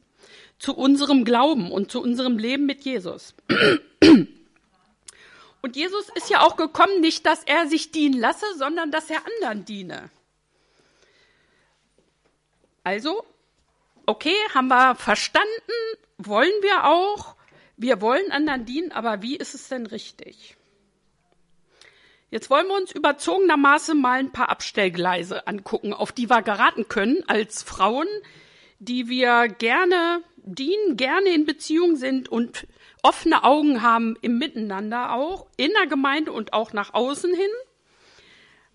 zu 0.58 0.74
unserem 0.74 1.24
Glauben 1.24 1.70
und 1.70 1.90
zu 1.90 2.00
unserem 2.02 2.38
Leben 2.38 2.66
mit 2.66 2.84
Jesus. 2.84 3.34
Und 5.64 5.76
Jesus 5.76 6.10
ist 6.14 6.28
ja 6.28 6.42
auch 6.42 6.56
gekommen, 6.56 7.00
nicht, 7.00 7.24
dass 7.24 7.42
er 7.44 7.66
sich 7.66 7.90
dienen 7.90 8.20
lasse, 8.20 8.46
sondern 8.56 8.90
dass 8.90 9.08
er 9.08 9.22
anderen 9.26 9.64
diene. 9.64 10.10
Also, 12.82 13.24
okay, 14.04 14.36
haben 14.54 14.68
wir 14.68 14.94
verstanden, 14.94 15.48
wollen 16.18 16.52
wir 16.60 16.84
auch, 16.84 17.34
wir 17.76 18.00
wollen 18.02 18.30
anderen 18.30 18.66
dienen, 18.66 18.92
aber 18.92 19.22
wie 19.22 19.36
ist 19.36 19.54
es 19.54 19.68
denn 19.68 19.86
richtig? 19.86 20.56
Jetzt 22.30 22.50
wollen 22.50 22.66
wir 22.66 22.76
uns 22.76 22.92
überzogenermaßen 22.92 23.98
mal 23.98 24.18
ein 24.18 24.32
paar 24.32 24.48
Abstellgleise 24.48 25.46
angucken, 25.46 25.94
auf 25.94 26.12
die 26.12 26.28
wir 26.28 26.42
geraten 26.42 26.88
können 26.88 27.22
als 27.26 27.62
Frauen, 27.62 28.08
die 28.80 29.08
wir 29.08 29.48
gerne 29.48 30.22
dienen, 30.44 30.96
gerne 30.96 31.30
in 31.34 31.46
Beziehung 31.46 31.96
sind 31.96 32.28
und 32.28 32.66
offene 33.02 33.44
Augen 33.44 33.82
haben 33.82 34.16
im 34.22 34.38
Miteinander 34.38 35.14
auch, 35.14 35.46
in 35.56 35.70
der 35.78 35.88
Gemeinde 35.88 36.32
und 36.32 36.52
auch 36.52 36.72
nach 36.72 36.94
außen 36.94 37.34
hin. 37.34 37.50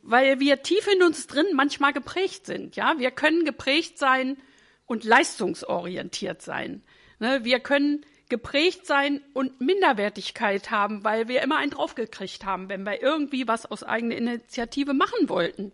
weil 0.01 0.39
wir 0.39 0.61
tief 0.63 0.87
in 0.87 1.03
uns 1.03 1.27
drin 1.27 1.47
manchmal 1.53 1.93
geprägt 1.93 2.45
sind. 2.45 2.75
Ja, 2.75 2.95
wir 2.97 3.11
können 3.11 3.45
geprägt 3.45 3.97
sein 3.97 4.37
und 4.85 5.03
leistungsorientiert 5.03 6.41
sein. 6.41 6.83
Ne? 7.19 7.43
Wir 7.43 7.59
können 7.59 8.05
geprägt 8.29 8.85
sein 8.85 9.21
und 9.33 9.59
Minderwertigkeit 9.59 10.71
haben, 10.71 11.03
weil 11.03 11.27
wir 11.27 11.41
immer 11.41 11.57
einen 11.57 11.71
draufgekriegt 11.71 12.45
haben, 12.45 12.69
wenn 12.69 12.83
wir 12.85 13.01
irgendwie 13.01 13.47
was 13.47 13.65
aus 13.65 13.83
eigener 13.83 14.15
Initiative 14.15 14.93
machen 14.93 15.29
wollten. 15.29 15.71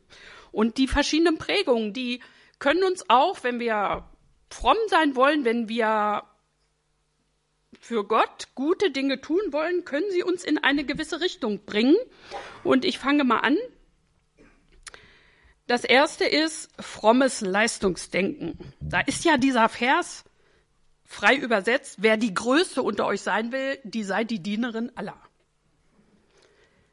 Und 0.51 0.77
die 0.77 0.87
verschiedenen 0.87 1.37
Prägungen, 1.37 1.93
die 1.93 2.21
können 2.59 2.83
uns 2.83 3.09
auch, 3.09 3.43
wenn 3.43 3.59
wir 3.59 4.09
fromm 4.49 4.77
sein 4.87 5.15
wollen, 5.15 5.45
wenn 5.45 5.69
wir 5.69 6.23
für 7.79 8.05
Gott 8.05 8.47
gute 8.55 8.91
Dinge 8.91 9.21
tun 9.21 9.41
wollen, 9.51 9.85
können 9.85 10.09
sie 10.11 10.23
uns 10.23 10.43
in 10.43 10.57
eine 10.57 10.85
gewisse 10.85 11.21
Richtung 11.21 11.65
bringen. 11.65 11.97
Und 12.63 12.85
ich 12.85 12.97
fange 12.97 13.23
mal 13.23 13.39
an. 13.39 13.57
Das 15.67 15.83
erste 15.83 16.25
ist 16.25 16.69
frommes 16.79 17.41
Leistungsdenken. 17.41 18.57
Da 18.79 19.01
ist 19.01 19.25
ja 19.25 19.37
dieser 19.37 19.67
Vers 19.67 20.23
frei 21.03 21.35
übersetzt, 21.35 21.97
wer 21.99 22.17
die 22.17 22.33
Größte 22.33 22.81
unter 22.81 23.05
euch 23.05 23.21
sein 23.21 23.51
will, 23.51 23.79
die 23.83 24.03
sei 24.03 24.23
die 24.23 24.41
Dienerin 24.41 24.91
aller. 24.95 25.19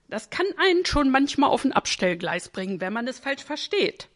Das 0.09 0.29
kann 0.29 0.47
einen 0.59 0.85
schon 0.85 1.11
manchmal 1.11 1.51
auf 1.51 1.65
ein 1.65 1.73
Abstellgleis 1.73 2.51
bringen, 2.51 2.81
wenn 2.81 2.93
man 2.93 3.09
es 3.09 3.19
falsch 3.19 3.45
versteht. 3.45 4.09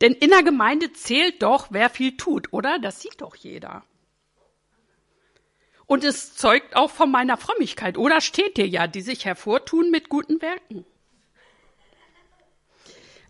Denn 0.00 0.12
in 0.12 0.30
der 0.30 0.42
Gemeinde 0.42 0.92
zählt 0.92 1.42
doch, 1.42 1.68
wer 1.70 1.90
viel 1.90 2.16
tut, 2.16 2.52
oder? 2.52 2.78
Das 2.78 3.00
sieht 3.00 3.20
doch 3.20 3.36
jeder. 3.36 3.84
Und 5.86 6.04
es 6.04 6.36
zeugt 6.36 6.76
auch 6.76 6.90
von 6.90 7.10
meiner 7.10 7.36
Frömmigkeit, 7.36 7.98
oder 7.98 8.20
steht 8.20 8.56
dir 8.56 8.68
ja, 8.68 8.86
die 8.86 9.00
sich 9.00 9.24
hervortun 9.24 9.90
mit 9.90 10.08
guten 10.08 10.40
Werken. 10.40 10.86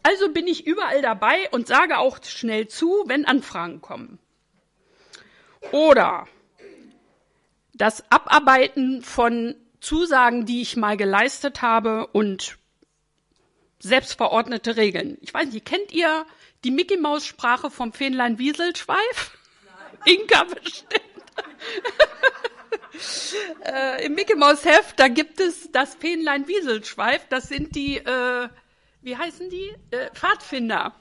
Also 0.03 0.33
bin 0.33 0.47
ich 0.47 0.67
überall 0.67 1.03
dabei 1.03 1.49
und 1.51 1.67
sage 1.67 1.99
auch 1.99 2.23
schnell 2.23 2.69
zu, 2.69 3.05
wenn 3.07 3.25
Anfragen 3.25 3.81
kommen. 3.81 4.19
Oder 5.73 6.27
das 7.75 8.11
Abarbeiten 8.11 9.03
von 9.03 9.55
Zusagen, 9.81 10.45
die 10.47 10.63
ich 10.63 10.77
mal 10.77 10.97
geleistet 10.97 11.63
habe 11.63 12.07
und 12.09 12.59
selbstverordnete 13.81 14.77
Regeln. 14.77 15.19
Ich 15.21 15.35
weiß 15.35 15.53
nicht, 15.53 15.65
kennt 15.65 15.93
ihr 15.93 16.27
die 16.65 16.71
Mickey 16.71 16.97
Maus 16.97 17.27
Sprache 17.27 17.71
vom 17.71 17.93
Fähnlein 17.93 18.39
Wieselschweif? 18.39 19.39
Inka 20.05 20.45
bestimmt. 20.45 21.01
äh, 23.65 24.07
Im 24.07 24.15
Mickey 24.15 24.37
Maus 24.37 24.65
Heft, 24.65 24.99
da 24.99 25.09
gibt 25.09 25.41
es 25.41 25.73
das 25.73 25.95
Fähnlein 25.95 26.47
Wieselschweif. 26.47 27.27
Das 27.29 27.49
sind 27.49 27.75
die, 27.75 27.97
äh, 27.97 28.49
wie 29.03 29.17
heißen 29.17 29.51
die? 29.51 29.75
Äh, 29.91 30.11
Pfadfinder. 30.15 30.95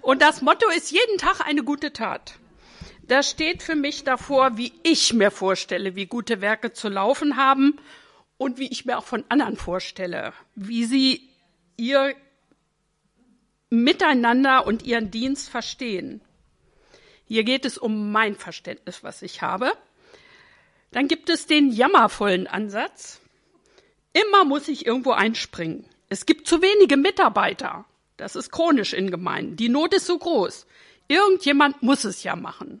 Und 0.00 0.22
das 0.22 0.42
Motto 0.42 0.68
ist 0.70 0.90
jeden 0.90 1.18
Tag 1.18 1.46
eine 1.46 1.62
gute 1.62 1.92
Tat. 1.92 2.34
Das 3.02 3.30
steht 3.30 3.62
für 3.62 3.74
mich 3.74 4.04
davor, 4.04 4.56
wie 4.56 4.72
ich 4.82 5.14
mir 5.14 5.30
vorstelle, 5.30 5.96
wie 5.96 6.06
gute 6.06 6.40
Werke 6.40 6.72
zu 6.72 6.88
laufen 6.88 7.36
haben 7.36 7.78
und 8.36 8.58
wie 8.58 8.68
ich 8.68 8.84
mir 8.84 8.98
auch 8.98 9.04
von 9.04 9.24
anderen 9.28 9.56
vorstelle, 9.56 10.32
wie 10.54 10.84
sie 10.84 11.27
ihr 11.78 12.14
Miteinander 13.70 14.66
und 14.66 14.82
ihren 14.84 15.10
Dienst 15.10 15.48
verstehen. 15.48 16.20
Hier 17.26 17.44
geht 17.44 17.64
es 17.64 17.76
um 17.76 18.12
mein 18.12 18.34
Verständnis, 18.34 19.02
was 19.02 19.22
ich 19.22 19.42
habe. 19.42 19.72
Dann 20.90 21.08
gibt 21.08 21.28
es 21.28 21.46
den 21.46 21.70
jammervollen 21.70 22.46
Ansatz. 22.46 23.20
Immer 24.14 24.44
muss 24.44 24.68
ich 24.68 24.86
irgendwo 24.86 25.12
einspringen. 25.12 25.84
Es 26.08 26.24
gibt 26.24 26.46
zu 26.46 26.62
wenige 26.62 26.96
Mitarbeiter. 26.96 27.84
Das 28.16 28.36
ist 28.36 28.50
chronisch 28.50 28.94
in 28.94 29.10
Gemeinden. 29.10 29.56
Die 29.56 29.68
Not 29.68 29.92
ist 29.94 30.06
so 30.06 30.18
groß. 30.18 30.66
Irgendjemand 31.06 31.82
muss 31.82 32.04
es 32.04 32.22
ja 32.22 32.34
machen. 32.36 32.80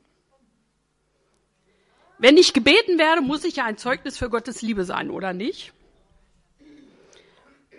Wenn 2.18 2.36
ich 2.36 2.54
gebeten 2.54 2.98
werde, 2.98 3.20
muss 3.20 3.44
ich 3.44 3.56
ja 3.56 3.64
ein 3.66 3.76
Zeugnis 3.76 4.18
für 4.18 4.30
Gottes 4.30 4.62
Liebe 4.62 4.84
sein, 4.84 5.10
oder 5.10 5.32
nicht? 5.32 5.72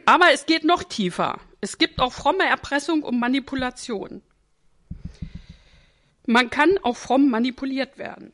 Aber 0.05 0.31
es 0.33 0.45
geht 0.45 0.63
noch 0.63 0.83
tiefer. 0.83 1.39
Es 1.61 1.77
gibt 1.77 1.99
auch 1.99 2.13
fromme 2.13 2.45
Erpressung 2.45 3.03
und 3.03 3.19
Manipulation. 3.19 4.21
Man 6.25 6.49
kann 6.49 6.77
auch 6.83 6.97
fromm 6.97 7.29
manipuliert 7.29 7.97
werden. 7.97 8.33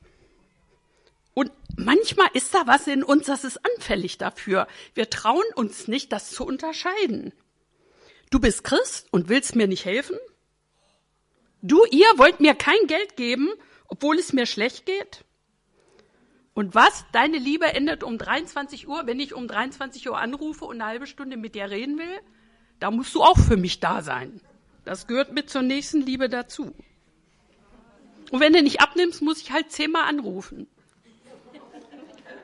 Und 1.34 1.52
manchmal 1.76 2.30
ist 2.34 2.54
da 2.54 2.66
was 2.66 2.88
in 2.88 3.04
uns, 3.04 3.26
das 3.26 3.44
ist 3.44 3.60
anfällig 3.66 4.18
dafür. 4.18 4.68
Wir 4.94 5.10
trauen 5.10 5.44
uns 5.56 5.88
nicht, 5.88 6.12
das 6.12 6.32
zu 6.32 6.46
unterscheiden. 6.46 7.34
Du 8.32 8.40
bist 8.40 8.64
Christ 8.64 9.08
und 9.12 9.30
willst 9.30 9.56
mir 9.56 9.68
nicht 9.68 9.86
helfen? 9.86 10.18
Du, 11.62 11.84
ihr 11.92 12.08
wollt 12.16 12.40
mir 12.40 12.56
kein 12.56 12.88
Geld 12.88 13.18
geben, 13.18 13.50
obwohl 13.88 14.18
es 14.18 14.34
mir 14.34 14.46
schlecht 14.46 14.86
geht? 14.86 15.25
Und 16.56 16.74
was? 16.74 17.06
Deine 17.12 17.38
Liebe 17.38 17.66
endet 17.66 18.02
um 18.02 18.18
23 18.18 18.88
Uhr, 18.88 19.06
wenn 19.06 19.20
ich 19.20 19.34
um 19.34 19.48
23 19.48 20.10
Uhr 20.10 20.18
anrufe 20.18 20.64
und 20.64 20.82
eine 20.82 20.90
halbe 20.90 21.06
Stunde 21.06 21.36
mit 21.36 21.54
dir 21.54 21.70
reden 21.70 22.00
will? 22.00 22.20
Da 22.80 22.92
musst 22.92 23.14
du 23.14 23.22
auch 23.22 23.38
für 23.38 23.58
mich 23.58 23.82
da 23.82 24.02
sein. 24.02 24.40
Das 24.86 25.06
gehört 25.06 25.34
mit 25.34 25.50
zur 25.50 25.64
nächsten 25.64 26.00
Liebe 26.00 26.30
dazu. 26.30 26.74
Und 28.32 28.40
wenn 28.40 28.54
du 28.54 28.64
nicht 28.64 28.80
abnimmst, 28.80 29.22
muss 29.22 29.42
ich 29.42 29.52
halt 29.52 29.70
zehnmal 29.70 30.08
anrufen. 30.08 30.68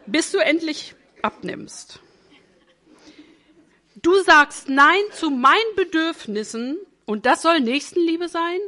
Bis 0.06 0.32
du 0.32 0.40
endlich 0.40 0.94
abnimmst. 1.22 2.02
Du 4.02 4.14
sagst 4.24 4.68
Nein 4.68 5.04
zu 5.14 5.30
meinen 5.30 5.76
Bedürfnissen 5.78 6.78
und 7.06 7.26
das 7.26 7.44
soll 7.44 7.62
Nächstenliebe 7.62 8.28
sein? 8.28 8.60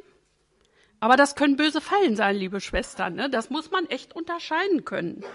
Aber 1.04 1.18
das 1.18 1.36
können 1.36 1.58
böse 1.58 1.82
Fallen 1.82 2.16
sein, 2.16 2.38
liebe 2.38 2.62
Schwestern. 2.62 3.16
Ne? 3.16 3.30
Das 3.30 3.50
muss 3.50 3.72
man 3.72 3.90
echt 3.90 4.16
unterscheiden 4.16 4.86
können. 4.86 5.26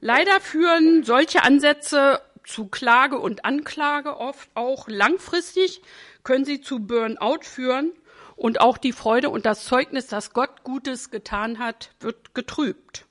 Leider 0.00 0.40
führen 0.40 1.04
solche 1.04 1.42
Ansätze 1.42 2.22
zu 2.42 2.68
Klage 2.68 3.18
und 3.18 3.44
Anklage 3.44 4.16
oft 4.16 4.48
auch 4.54 4.88
langfristig 4.88 5.82
können 6.24 6.46
sie 6.46 6.62
zu 6.62 6.78
Burnout 6.78 7.42
führen 7.42 7.92
und 8.34 8.62
auch 8.62 8.78
die 8.78 8.92
Freude 8.92 9.28
und 9.28 9.44
das 9.44 9.66
Zeugnis, 9.66 10.06
dass 10.06 10.32
Gott 10.32 10.64
Gutes 10.64 11.10
getan 11.10 11.58
hat, 11.58 11.90
wird 12.00 12.34
getrübt. 12.34 13.04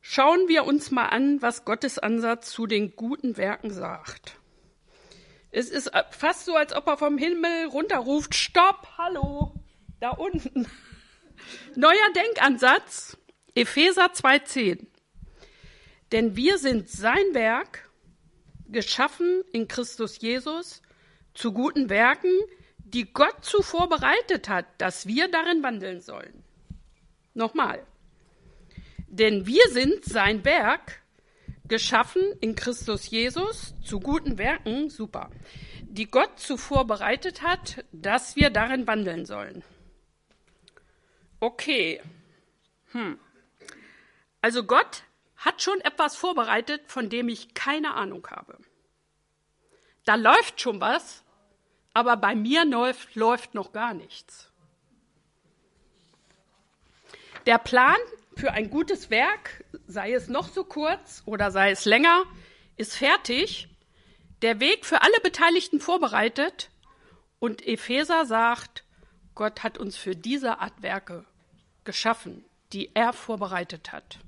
Schauen 0.00 0.46
wir 0.46 0.64
uns 0.64 0.92
mal 0.92 1.06
an, 1.06 1.42
was 1.42 1.64
Gottes 1.64 1.98
Ansatz 1.98 2.52
zu 2.52 2.68
den 2.68 2.94
guten 2.94 3.36
Werken 3.36 3.72
sagt. 3.72 4.38
Es 5.50 5.70
ist 5.70 5.90
fast 6.10 6.44
so, 6.44 6.54
als 6.54 6.72
ob 6.72 6.86
er 6.86 6.98
vom 6.98 7.18
Himmel 7.18 7.66
runterruft, 7.66 8.36
Stopp, 8.36 8.86
hallo, 8.96 9.57
da 10.00 10.10
unten. 10.10 10.66
Neuer 11.74 12.12
Denkansatz, 12.14 13.16
Epheser 13.54 14.12
2.10. 14.12 14.86
Denn 16.12 16.36
wir 16.36 16.58
sind 16.58 16.88
sein 16.88 17.34
Werk, 17.34 17.90
geschaffen 18.68 19.42
in 19.52 19.68
Christus 19.68 20.20
Jesus, 20.20 20.82
zu 21.34 21.52
guten 21.52 21.90
Werken, 21.90 22.32
die 22.78 23.12
Gott 23.12 23.44
zuvor 23.44 23.88
bereitet 23.88 24.48
hat, 24.48 24.66
dass 24.78 25.06
wir 25.06 25.28
darin 25.28 25.62
wandeln 25.62 26.00
sollen. 26.00 26.42
Nochmal. 27.34 27.86
Denn 29.08 29.46
wir 29.46 29.68
sind 29.70 30.04
sein 30.04 30.44
Werk, 30.44 31.02
geschaffen 31.66 32.22
in 32.40 32.54
Christus 32.54 33.10
Jesus, 33.10 33.74
zu 33.82 34.00
guten 34.00 34.38
Werken, 34.38 34.88
super, 34.88 35.30
die 35.82 36.06
Gott 36.06 36.38
zuvor 36.38 36.86
bereitet 36.86 37.42
hat, 37.42 37.84
dass 37.92 38.36
wir 38.36 38.50
darin 38.50 38.86
wandeln 38.86 39.26
sollen. 39.26 39.62
Okay. 41.40 42.00
Hm. 42.92 43.18
Also 44.40 44.64
Gott 44.64 45.02
hat 45.36 45.62
schon 45.62 45.80
etwas 45.80 46.16
vorbereitet, 46.16 46.82
von 46.86 47.10
dem 47.10 47.28
ich 47.28 47.54
keine 47.54 47.94
Ahnung 47.94 48.26
habe. 48.30 48.58
Da 50.04 50.14
läuft 50.14 50.60
schon 50.60 50.80
was, 50.80 51.22
aber 51.94 52.16
bei 52.16 52.34
mir 52.34 52.64
läuft, 52.64 53.14
läuft 53.14 53.54
noch 53.54 53.72
gar 53.72 53.94
nichts. 53.94 54.50
Der 57.46 57.58
Plan 57.58 57.96
für 58.36 58.52
ein 58.52 58.70
gutes 58.70 59.10
Werk, 59.10 59.64
sei 59.86 60.12
es 60.12 60.28
noch 60.28 60.48
so 60.48 60.64
kurz 60.64 61.22
oder 61.24 61.50
sei 61.50 61.70
es 61.70 61.84
länger, 61.84 62.24
ist 62.76 62.96
fertig. 62.96 63.68
Der 64.42 64.60
Weg 64.60 64.86
für 64.86 65.02
alle 65.02 65.20
Beteiligten 65.22 65.80
vorbereitet. 65.80 66.70
Und 67.40 67.66
Epheser 67.66 68.26
sagt, 68.26 68.84
Gott 69.38 69.62
hat 69.62 69.78
uns 69.78 69.96
für 69.96 70.16
diese 70.16 70.58
Art 70.58 70.82
Werke 70.82 71.24
geschaffen, 71.84 72.44
die 72.72 72.90
er 72.94 73.12
vorbereitet 73.12 73.92
hat. 73.92 74.18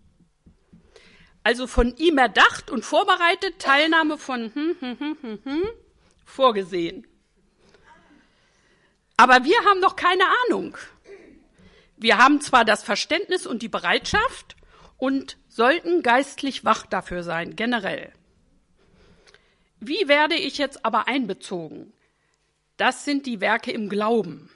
Also 1.42 1.66
von 1.66 1.96
ihm 1.96 2.16
erdacht 2.16 2.70
und 2.70 2.84
vorbereitet, 2.84 3.58
Teilnahme 3.58 4.18
von 4.18 4.54
hm, 4.54 4.76
hm, 4.78 4.98
hm, 5.00 5.18
hm, 5.20 5.38
hm, 5.42 5.62
vorgesehen. 6.24 7.08
Aber 9.16 9.42
wir 9.42 9.58
haben 9.64 9.80
noch 9.80 9.96
keine 9.96 10.22
Ahnung. 10.46 10.78
Wir 11.96 12.18
haben 12.18 12.40
zwar 12.40 12.64
das 12.64 12.84
Verständnis 12.84 13.48
und 13.48 13.62
die 13.62 13.68
Bereitschaft 13.68 14.54
und 14.96 15.38
sollten 15.48 16.04
geistlich 16.04 16.64
wach 16.64 16.86
dafür 16.86 17.24
sein, 17.24 17.56
generell. 17.56 18.12
wie 19.80 20.06
werde 20.06 20.36
ich 20.36 20.56
jetzt 20.56 20.84
aber 20.84 21.08
einbezogen? 21.08 21.92
Das 22.76 23.04
sind 23.04 23.26
die 23.26 23.40
Werke 23.40 23.72
im 23.72 23.88
Glauben. 23.88 24.50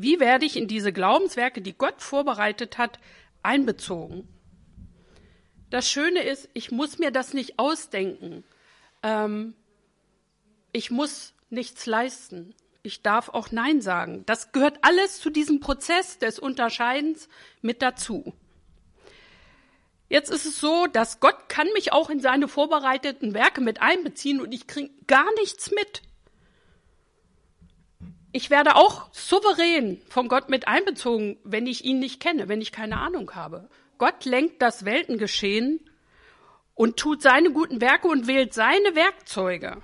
Wie 0.00 0.20
werde 0.20 0.46
ich 0.46 0.56
in 0.56 0.68
diese 0.68 0.92
Glaubenswerke, 0.92 1.60
die 1.60 1.76
Gott 1.76 2.02
vorbereitet 2.02 2.78
hat, 2.78 3.00
einbezogen? 3.42 4.28
Das 5.70 5.90
Schöne 5.90 6.22
ist, 6.22 6.48
ich 6.54 6.70
muss 6.70 7.00
mir 7.00 7.10
das 7.10 7.34
nicht 7.34 7.58
ausdenken. 7.58 8.44
Ähm, 9.02 9.54
ich 10.70 10.92
muss 10.92 11.34
nichts 11.50 11.86
leisten. 11.86 12.54
Ich 12.84 13.02
darf 13.02 13.28
auch 13.30 13.50
Nein 13.50 13.80
sagen. 13.80 14.22
Das 14.24 14.52
gehört 14.52 14.78
alles 14.82 15.18
zu 15.18 15.30
diesem 15.30 15.58
Prozess 15.58 16.18
des 16.18 16.38
Unterscheidens 16.38 17.28
mit 17.60 17.82
dazu. 17.82 18.34
Jetzt 20.08 20.30
ist 20.30 20.46
es 20.46 20.60
so, 20.60 20.86
dass 20.86 21.18
Gott 21.18 21.48
kann 21.48 21.66
mich 21.74 21.92
auch 21.92 22.08
in 22.08 22.20
seine 22.20 22.46
vorbereiteten 22.46 23.34
Werke 23.34 23.60
mit 23.60 23.82
einbeziehen 23.82 24.40
und 24.40 24.52
ich 24.52 24.68
kriege 24.68 24.92
gar 25.08 25.26
nichts 25.40 25.72
mit. 25.72 26.02
Ich 28.30 28.50
werde 28.50 28.76
auch 28.76 29.08
souverän 29.12 30.02
von 30.08 30.28
Gott 30.28 30.48
mit 30.50 30.68
einbezogen, 30.68 31.38
wenn 31.44 31.66
ich 31.66 31.84
ihn 31.84 31.98
nicht 31.98 32.20
kenne, 32.20 32.48
wenn 32.48 32.60
ich 32.60 32.72
keine 32.72 32.98
Ahnung 32.98 33.34
habe. 33.34 33.68
Gott 33.96 34.24
lenkt 34.24 34.60
das 34.60 34.84
Weltengeschehen 34.84 35.80
und 36.74 36.98
tut 36.98 37.22
seine 37.22 37.50
guten 37.50 37.80
Werke 37.80 38.06
und 38.08 38.26
wählt 38.26 38.52
seine 38.52 38.94
Werkzeuge. 38.94 39.82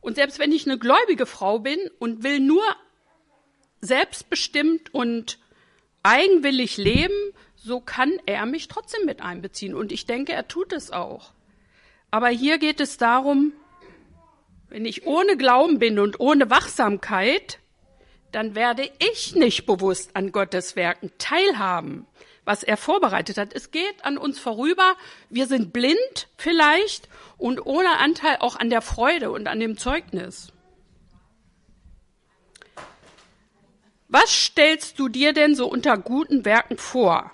Und 0.00 0.16
selbst 0.16 0.38
wenn 0.38 0.52
ich 0.52 0.66
eine 0.66 0.78
gläubige 0.78 1.26
Frau 1.26 1.58
bin 1.58 1.78
und 1.98 2.24
will 2.24 2.40
nur 2.40 2.64
selbstbestimmt 3.82 4.94
und 4.94 5.38
eigenwillig 6.02 6.78
leben, 6.78 7.14
so 7.56 7.80
kann 7.80 8.18
er 8.24 8.46
mich 8.46 8.68
trotzdem 8.68 9.04
mit 9.04 9.20
einbeziehen. 9.20 9.74
Und 9.74 9.92
ich 9.92 10.06
denke, 10.06 10.32
er 10.32 10.48
tut 10.48 10.72
es 10.72 10.90
auch. 10.90 11.32
Aber 12.10 12.28
hier 12.28 12.58
geht 12.58 12.80
es 12.80 12.96
darum, 12.96 13.52
wenn 14.70 14.86
ich 14.86 15.06
ohne 15.06 15.36
Glauben 15.36 15.78
bin 15.78 15.98
und 15.98 16.20
ohne 16.20 16.48
Wachsamkeit, 16.48 17.58
dann 18.32 18.54
werde 18.54 18.88
ich 18.98 19.34
nicht 19.34 19.66
bewusst 19.66 20.10
an 20.14 20.32
Gottes 20.32 20.76
Werken 20.76 21.10
teilhaben, 21.18 22.06
was 22.44 22.62
er 22.62 22.76
vorbereitet 22.76 23.36
hat. 23.36 23.52
Es 23.52 23.70
geht 23.70 24.04
an 24.04 24.16
uns 24.16 24.38
vorüber. 24.38 24.96
Wir 25.28 25.46
sind 25.46 25.72
blind 25.72 26.28
vielleicht 26.36 27.08
und 27.36 27.66
ohne 27.66 27.98
Anteil 27.98 28.36
auch 28.40 28.56
an 28.56 28.70
der 28.70 28.82
Freude 28.82 29.30
und 29.30 29.48
an 29.48 29.60
dem 29.60 29.76
Zeugnis. 29.76 30.52
Was 34.08 34.32
stellst 34.32 34.98
du 34.98 35.08
dir 35.08 35.32
denn 35.32 35.54
so 35.54 35.68
unter 35.68 35.98
guten 35.98 36.44
Werken 36.44 36.78
vor? 36.78 37.32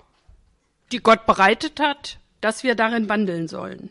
die 0.91 0.99
Gott 0.99 1.25
bereitet 1.25 1.79
hat, 1.79 2.19
dass 2.41 2.63
wir 2.63 2.75
darin 2.75 3.09
wandeln 3.09 3.47
sollen. 3.47 3.89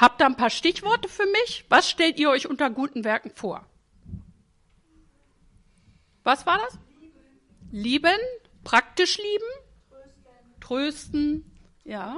Habt 0.00 0.22
ihr 0.22 0.26
ein 0.26 0.36
paar 0.36 0.48
Stichworte 0.48 1.10
für 1.10 1.26
mich? 1.26 1.66
Was 1.68 1.90
stellt 1.90 2.18
ihr 2.18 2.30
euch 2.30 2.48
unter 2.48 2.70
guten 2.70 3.04
Werken 3.04 3.30
vor? 3.30 3.66
Was 6.22 6.46
war 6.46 6.58
das? 6.58 6.78
Lieben, 7.70 8.18
praktisch 8.64 9.18
lieben, 9.18 10.00
trösten, 10.58 11.44
ja. 11.84 12.16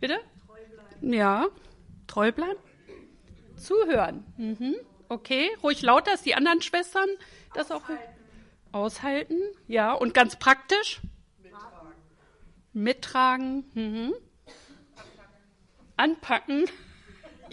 Bitte? 0.00 0.18
Ja, 1.02 1.48
treu 2.06 2.32
bleiben. 2.32 2.58
Zuhören. 3.56 4.24
Mhm. 4.38 4.76
Okay, 5.08 5.50
ruhig 5.62 5.82
lauter, 5.82 6.12
dass 6.12 6.22
die 6.22 6.34
anderen 6.34 6.62
Schwestern 6.62 7.08
das 7.52 7.70
auch 7.70 7.82
aushalten. 8.72 9.42
Ja, 9.68 9.92
und 9.92 10.14
ganz 10.14 10.36
praktisch? 10.38 11.02
Mittragen. 12.72 13.70
Mhm. 13.74 14.14
Anpacken. 15.96 16.64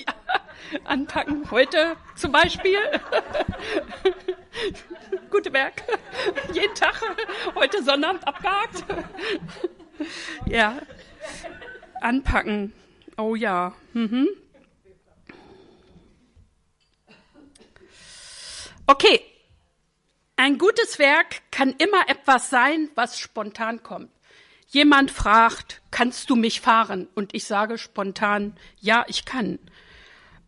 Ja, 0.08 0.14
anpacken. 0.86 1.50
Heute 1.52 1.96
zum 2.16 2.32
Beispiel. 2.32 2.80
Gute 5.30 5.54
Werk. 5.54 5.84
Jeden 6.54 6.76
Tag. 6.76 7.02
Heute 7.56 7.84
Sonnabend 7.84 8.28
abgehakt. 8.28 8.84
ja. 10.46 10.80
Anpacken. 12.02 12.74
Oh 13.18 13.36
ja. 13.36 13.74
Mhm. 13.94 14.28
Okay. 18.88 19.22
Ein 20.36 20.58
gutes 20.58 20.98
Werk 20.98 21.42
kann 21.52 21.76
immer 21.78 22.10
etwas 22.10 22.50
sein, 22.50 22.90
was 22.96 23.20
spontan 23.20 23.84
kommt. 23.84 24.10
Jemand 24.68 25.12
fragt, 25.12 25.82
kannst 25.92 26.30
du 26.30 26.36
mich 26.36 26.62
fahren? 26.62 27.08
Und 27.14 27.36
ich 27.36 27.44
sage 27.44 27.78
spontan, 27.78 28.56
ja, 28.80 29.06
ich 29.08 29.26
kann. 29.26 29.60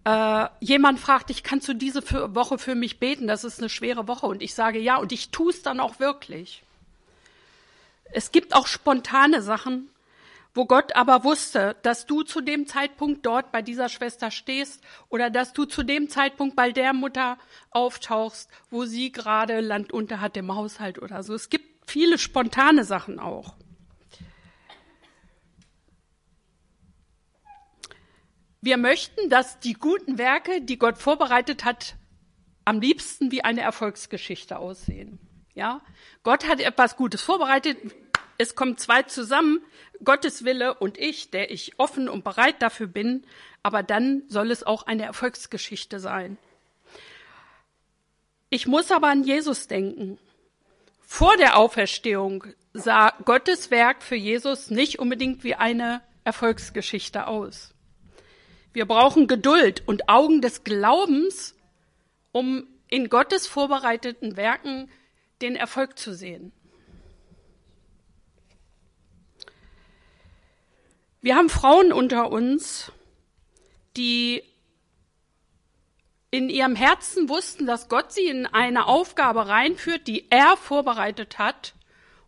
Äh, 0.06 0.48
jemand 0.60 1.00
fragt 1.00 1.30
dich, 1.30 1.44
kannst 1.44 1.68
du 1.68 1.74
diese 1.74 2.02
für, 2.02 2.36
Woche 2.36 2.58
für 2.58 2.76
mich 2.76 3.00
beten? 3.00 3.28
Das 3.28 3.44
ist 3.44 3.60
eine 3.60 3.70
schwere 3.70 4.08
Woche. 4.08 4.26
Und 4.26 4.42
ich 4.42 4.54
sage 4.54 4.80
ja, 4.80 4.98
und 4.98 5.12
ich 5.12 5.30
tue 5.30 5.52
es 5.52 5.62
dann 5.62 5.80
auch 5.80 6.00
wirklich. 6.00 6.64
Es 8.12 8.32
gibt 8.32 8.54
auch 8.54 8.68
spontane 8.68 9.42
Sachen, 9.42 9.90
wo 10.54 10.66
Gott 10.66 10.96
aber 10.96 11.24
wusste, 11.24 11.76
dass 11.82 12.06
du 12.06 12.22
zu 12.22 12.42
dem 12.42 12.68
Zeitpunkt 12.68 13.26
dort 13.26 13.52
bei 13.52 13.62
dieser 13.62 13.90
Schwester 13.90 14.30
stehst 14.30 14.84
oder 15.10 15.30
dass 15.30 15.54
du 15.54 15.66
zu 15.66 15.84
dem 15.84 16.10
Zeitpunkt 16.10 16.56
bei 16.56 16.72
der 16.72 16.94
Mutter 16.94 17.38
auftauchst, 17.72 18.50
wo 18.70 18.86
sie 18.86 19.12
gerade 19.12 19.62
Land 19.62 19.92
unter 19.92 20.22
hat 20.22 20.38
im 20.38 20.54
Haushalt 20.54 21.02
oder 21.02 21.24
so. 21.24 21.34
Es 21.34 21.50
gibt 21.50 21.90
viele 21.90 22.18
spontane 22.18 22.84
Sachen 22.84 23.20
auch. 23.20 23.56
Wir 28.64 28.78
möchten, 28.78 29.30
dass 29.30 29.60
die 29.60 29.74
guten 29.74 30.18
Werke, 30.18 30.62
die 30.62 30.80
Gott 30.80 30.98
vorbereitet 30.98 31.66
hat, 31.66 31.96
am 32.64 32.80
liebsten 32.80 33.30
wie 33.30 33.44
eine 33.44 33.60
Erfolgsgeschichte 33.60 34.58
aussehen. 34.58 35.20
Ja, 35.54 35.82
Gott 36.24 36.48
hat 36.48 36.62
etwas 36.62 36.96
Gutes 36.96 37.22
vorbereitet. 37.22 37.78
Es 38.38 38.56
kommt 38.56 38.80
zwei 38.80 39.04
zusammen, 39.04 39.60
Gottes 40.06 40.46
Wille 40.46 40.76
und 40.76 40.98
ich, 40.98 41.30
der 41.30 41.52
ich 41.52 41.78
offen 41.78 42.08
und 42.08 42.24
bereit 42.24 42.62
dafür 42.62 42.88
bin. 42.88 43.26
Aber 43.64 43.84
dann 43.84 44.24
soll 44.30 44.50
es 44.50 44.64
auch 44.64 44.84
eine 44.84 45.04
Erfolgsgeschichte 45.04 46.00
sein. 46.00 46.38
Ich 48.50 48.66
muss 48.66 48.94
aber 48.94 49.10
an 49.10 49.26
Jesus 49.26 49.68
denken. 49.68 50.18
Vor 51.02 51.36
der 51.36 51.58
Auferstehung 51.58 52.46
sah 52.72 53.10
Gottes 53.26 53.72
Werk 53.72 54.02
für 54.04 54.16
Jesus 54.16 54.70
nicht 54.70 55.00
unbedingt 55.00 55.44
wie 55.44 55.56
eine 55.56 56.02
Erfolgsgeschichte 56.24 57.28
aus. 57.28 57.73
Wir 58.74 58.86
brauchen 58.86 59.28
Geduld 59.28 59.84
und 59.88 60.10
Augen 60.10 60.42
des 60.42 60.64
Glaubens, 60.64 61.56
um 62.32 62.68
in 62.90 63.08
Gottes 63.10 63.48
vorbereiteten 63.48 64.36
Werken 64.36 64.90
den 65.42 65.56
Erfolg 65.56 65.98
zu 65.98 66.14
sehen. 66.14 66.52
Wir 71.22 71.36
haben 71.36 71.50
Frauen 71.50 71.94
unter 71.94 72.32
uns, 72.32 72.92
die 73.96 74.44
in 76.32 76.50
ihrem 76.50 76.76
Herzen 76.76 77.30
wussten, 77.30 77.68
dass 77.68 77.90
Gott 77.90 78.12
sie 78.12 78.28
in 78.28 78.48
eine 78.48 78.88
Aufgabe 78.88 79.48
reinführt, 79.48 80.08
die 80.08 80.30
er 80.32 80.58
vorbereitet 80.58 81.38
hat 81.38 81.76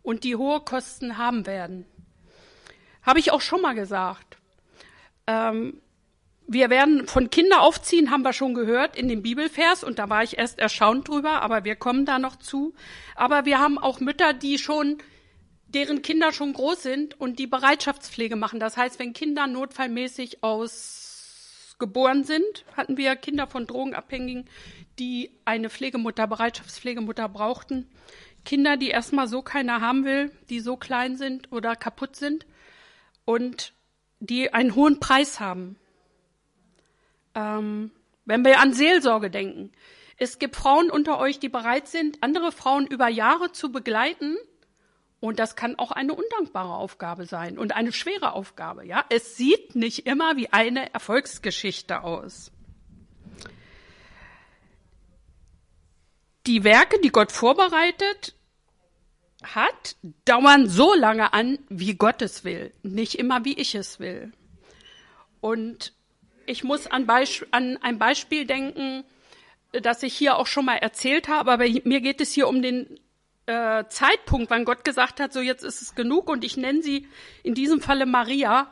und 0.02 0.22
die 0.22 0.36
hohe 0.36 0.60
Kosten 0.60 1.18
haben 1.18 1.44
werden. 1.44 1.86
Habe 3.02 3.18
ich 3.18 3.32
auch 3.32 3.40
schon 3.40 3.60
mal 3.60 3.74
gesagt. 3.74 4.38
Ähm, 5.26 5.82
wir 6.48 6.70
werden 6.70 7.08
von 7.08 7.30
Kinder 7.30 7.62
aufziehen, 7.62 8.10
haben 8.10 8.22
wir 8.22 8.32
schon 8.32 8.54
gehört 8.54 8.96
in 8.96 9.08
dem 9.08 9.22
Bibelvers 9.22 9.82
und 9.82 9.98
da 9.98 10.08
war 10.08 10.22
ich 10.22 10.38
erst 10.38 10.58
erstaunt 10.58 11.08
drüber, 11.08 11.42
aber 11.42 11.64
wir 11.64 11.74
kommen 11.74 12.04
da 12.04 12.18
noch 12.18 12.36
zu. 12.36 12.74
Aber 13.16 13.44
wir 13.44 13.58
haben 13.58 13.78
auch 13.78 13.98
Mütter, 13.98 14.32
die 14.32 14.58
schon, 14.58 14.98
deren 15.66 16.02
Kinder 16.02 16.32
schon 16.32 16.52
groß 16.52 16.82
sind 16.82 17.20
und 17.20 17.40
die 17.40 17.48
Bereitschaftspflege 17.48 18.36
machen. 18.36 18.60
Das 18.60 18.76
heißt, 18.76 19.00
wenn 19.00 19.12
Kinder 19.12 19.48
notfallmäßig 19.48 20.44
ausgeboren 20.44 22.22
sind, 22.22 22.64
hatten 22.76 22.96
wir 22.96 23.16
Kinder 23.16 23.48
von 23.48 23.66
Drogenabhängigen, 23.66 24.48
die 25.00 25.32
eine 25.44 25.68
Pflegemutter, 25.68 26.28
Bereitschaftspflegemutter 26.28 27.28
brauchten. 27.28 27.88
Kinder, 28.44 28.76
die 28.76 28.90
erstmal 28.90 29.26
so 29.26 29.42
keiner 29.42 29.80
haben 29.80 30.04
will, 30.04 30.30
die 30.48 30.60
so 30.60 30.76
klein 30.76 31.16
sind 31.16 31.50
oder 31.50 31.74
kaputt 31.74 32.14
sind 32.14 32.46
und 33.24 33.72
die 34.20 34.54
einen 34.54 34.76
hohen 34.76 35.00
Preis 35.00 35.40
haben 35.40 35.76
ähm, 37.36 37.92
wenn 38.24 38.44
wir 38.44 38.58
an 38.58 38.72
Seelsorge 38.72 39.30
denken. 39.30 39.70
Es 40.16 40.38
gibt 40.38 40.56
Frauen 40.56 40.90
unter 40.90 41.18
euch, 41.18 41.38
die 41.38 41.50
bereit 41.50 41.86
sind, 41.86 42.22
andere 42.22 42.50
Frauen 42.50 42.86
über 42.86 43.06
Jahre 43.08 43.52
zu 43.52 43.70
begleiten. 43.70 44.36
Und 45.20 45.38
das 45.38 45.56
kann 45.56 45.78
auch 45.78 45.92
eine 45.92 46.14
undankbare 46.14 46.74
Aufgabe 46.74 47.26
sein 47.26 47.58
und 47.58 47.74
eine 47.74 47.92
schwere 47.92 48.32
Aufgabe. 48.32 48.84
Ja, 48.84 49.04
es 49.08 49.36
sieht 49.36 49.74
nicht 49.74 50.06
immer 50.06 50.36
wie 50.36 50.52
eine 50.52 50.92
Erfolgsgeschichte 50.92 52.02
aus. 52.02 52.50
Die 56.46 56.64
Werke, 56.64 57.00
die 57.00 57.10
Gott 57.10 57.32
vorbereitet 57.32 58.34
hat, 59.42 59.96
dauern 60.24 60.68
so 60.68 60.94
lange 60.94 61.32
an, 61.32 61.58
wie 61.68 61.94
Gott 61.94 62.22
es 62.22 62.44
will, 62.44 62.72
nicht 62.82 63.16
immer 63.16 63.44
wie 63.44 63.58
ich 63.58 63.74
es 63.74 63.98
will. 63.98 64.32
Und 65.40 65.95
ich 66.46 66.64
muss 66.64 66.86
an, 66.86 67.06
Beisp 67.06 67.44
an 67.50 67.78
ein 67.82 67.98
Beispiel 67.98 68.46
denken, 68.46 69.04
das 69.72 70.02
ich 70.02 70.14
hier 70.14 70.36
auch 70.36 70.46
schon 70.46 70.64
mal 70.64 70.76
erzählt 70.76 71.28
habe, 71.28 71.52
aber 71.52 71.64
mir 71.84 72.00
geht 72.00 72.20
es 72.20 72.32
hier 72.32 72.48
um 72.48 72.62
den 72.62 72.98
äh, 73.46 73.84
Zeitpunkt, 73.88 74.50
wann 74.50 74.64
Gott 74.64 74.84
gesagt 74.84 75.20
hat, 75.20 75.32
so 75.32 75.40
jetzt 75.40 75.64
ist 75.64 75.82
es 75.82 75.94
genug 75.94 76.28
und 76.28 76.44
ich 76.44 76.56
nenne 76.56 76.82
sie 76.82 77.08
in 77.42 77.54
diesem 77.54 77.80
Falle 77.80 78.06
Maria. 78.06 78.70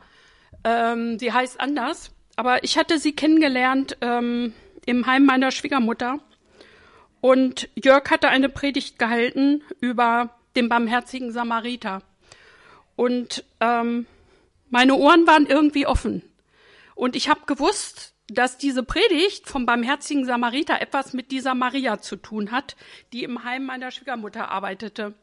Ähm, 0.65 1.19
sie 1.19 1.33
heißt 1.33 1.61
anders, 1.61 2.13
aber 2.37 2.65
ich 2.65 2.79
hatte 2.79 2.99
sie 2.99 3.15
kennengelernt 3.15 3.97
ähm, 4.01 4.55
im 4.87 5.07
Heim 5.07 5.27
meiner 5.27 5.51
Schwiegermutter. 5.51 6.21
Und 7.21 7.69
Jörg 7.75 8.11
hatte 8.11 8.29
eine 8.29 8.49
Predigt 8.49 8.99
gehalten 8.99 9.63
über 9.81 10.37
den 10.57 10.69
barmherzigen 10.69 11.33
Samariter. 11.33 12.03
Und 12.97 13.45
ähm, 13.61 14.07
meine 14.71 14.95
Ohren 14.95 15.27
waren 15.27 15.47
irgendwie 15.47 15.87
offen 15.87 16.23
und 16.95 17.17
ich 17.17 17.29
habe 17.29 17.41
gewusst, 17.47 18.15
dass 18.29 18.57
diese 18.57 18.83
Predigt 18.83 19.49
vom 19.49 19.67
barmherzigen 19.67 20.25
Samariter 20.25 20.81
etwas 20.81 21.13
mit 21.13 21.31
dieser 21.31 21.55
Maria 21.55 22.01
zu 22.01 22.17
tun 22.17 22.51
hat, 22.51 22.77
die 23.13 23.23
im 23.23 23.45
Heim 23.45 23.67
meiner 23.67 23.91
Schwiegermutter 23.91 24.51
arbeitete. 24.51 25.15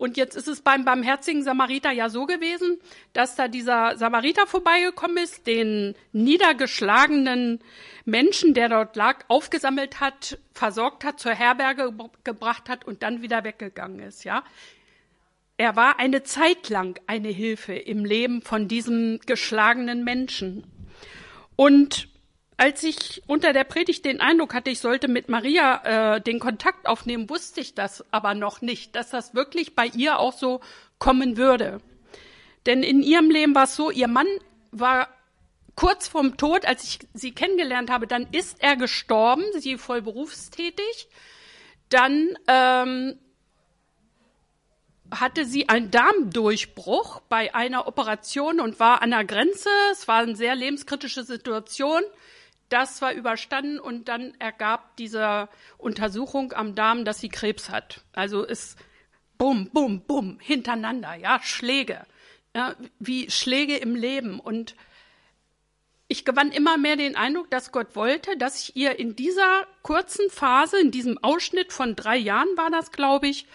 Und 0.00 0.16
jetzt 0.16 0.34
ist 0.34 0.48
es 0.48 0.62
beim 0.62 0.86
barmherzigen 0.86 1.42
Samariter 1.42 1.90
ja 1.90 2.08
so 2.08 2.24
gewesen, 2.24 2.78
dass 3.12 3.36
da 3.36 3.48
dieser 3.48 3.98
Samariter 3.98 4.46
vorbeigekommen 4.46 5.18
ist, 5.18 5.46
den 5.46 5.94
niedergeschlagenen 6.12 7.60
Menschen, 8.06 8.54
der 8.54 8.70
dort 8.70 8.96
lag, 8.96 9.26
aufgesammelt 9.28 10.00
hat, 10.00 10.38
versorgt 10.54 11.04
hat, 11.04 11.20
zur 11.20 11.34
Herberge 11.34 11.92
gebracht 12.24 12.70
hat 12.70 12.86
und 12.86 13.02
dann 13.02 13.20
wieder 13.20 13.44
weggegangen 13.44 14.00
ist, 14.00 14.24
ja. 14.24 14.42
Er 15.58 15.76
war 15.76 15.98
eine 15.98 16.22
Zeit 16.22 16.70
lang 16.70 16.98
eine 17.06 17.28
Hilfe 17.28 17.74
im 17.74 18.06
Leben 18.06 18.40
von 18.40 18.68
diesem 18.68 19.20
geschlagenen 19.26 20.02
Menschen. 20.02 20.64
Und 21.60 22.08
als 22.56 22.82
ich 22.84 23.22
unter 23.26 23.52
der 23.52 23.64
Predigt 23.64 24.06
den 24.06 24.22
Eindruck 24.22 24.54
hatte, 24.54 24.70
ich 24.70 24.78
sollte 24.78 25.08
mit 25.08 25.28
Maria 25.28 26.14
äh, 26.14 26.20
den 26.22 26.38
Kontakt 26.38 26.86
aufnehmen, 26.86 27.28
wusste 27.28 27.60
ich 27.60 27.74
das 27.74 28.02
aber 28.10 28.32
noch 28.32 28.62
nicht, 28.62 28.96
dass 28.96 29.10
das 29.10 29.34
wirklich 29.34 29.74
bei 29.74 29.84
ihr 29.88 30.20
auch 30.20 30.32
so 30.32 30.62
kommen 30.98 31.36
würde. 31.36 31.82
Denn 32.64 32.82
in 32.82 33.02
ihrem 33.02 33.30
Leben 33.30 33.54
war 33.54 33.64
es 33.64 33.76
so, 33.76 33.90
ihr 33.90 34.08
Mann 34.08 34.26
war 34.70 35.08
kurz 35.74 36.08
vorm 36.08 36.38
Tod, 36.38 36.64
als 36.64 36.82
ich 36.82 37.00
sie 37.12 37.32
kennengelernt 37.32 37.90
habe, 37.90 38.06
dann 38.06 38.26
ist 38.32 38.62
er 38.62 38.76
gestorben, 38.76 39.44
sie 39.58 39.76
voll 39.76 40.00
berufstätig. 40.00 41.08
Dann 41.90 42.38
ähm, 42.48 43.18
hatte 45.10 45.44
sie 45.44 45.68
einen 45.68 45.90
Darmdurchbruch 45.90 47.20
bei 47.28 47.54
einer 47.54 47.86
Operation 47.86 48.60
und 48.60 48.78
war 48.80 49.02
an 49.02 49.10
der 49.10 49.24
Grenze. 49.24 49.68
Es 49.92 50.06
war 50.08 50.18
eine 50.18 50.36
sehr 50.36 50.54
lebenskritische 50.54 51.24
Situation. 51.24 52.02
Das 52.68 53.02
war 53.02 53.12
überstanden 53.12 53.80
und 53.80 54.08
dann 54.08 54.34
ergab 54.38 54.96
diese 54.96 55.48
Untersuchung 55.76 56.52
am 56.52 56.74
Darm, 56.76 57.04
dass 57.04 57.18
sie 57.18 57.28
Krebs 57.28 57.68
hat. 57.68 58.02
Also 58.12 58.44
ist 58.44 58.78
bum, 59.38 59.70
bum, 59.72 60.02
bum, 60.02 60.38
hintereinander, 60.40 61.14
ja, 61.14 61.40
Schläge, 61.42 62.06
ja, 62.54 62.76
wie 63.00 63.28
Schläge 63.30 63.76
im 63.76 63.96
Leben. 63.96 64.38
Und 64.38 64.76
ich 66.06 66.24
gewann 66.24 66.52
immer 66.52 66.76
mehr 66.76 66.96
den 66.96 67.16
Eindruck, 67.16 67.50
dass 67.50 67.72
Gott 67.72 67.96
wollte, 67.96 68.36
dass 68.36 68.60
ich 68.62 68.76
ihr 68.76 68.98
in 68.98 69.16
dieser 69.16 69.66
kurzen 69.82 70.30
Phase, 70.30 70.78
in 70.78 70.90
diesem 70.90 71.18
Ausschnitt 71.18 71.72
von 71.72 71.96
drei 71.96 72.16
Jahren 72.16 72.56
war 72.56 72.70
das, 72.70 72.92
glaube 72.92 73.28
ich, 73.28 73.46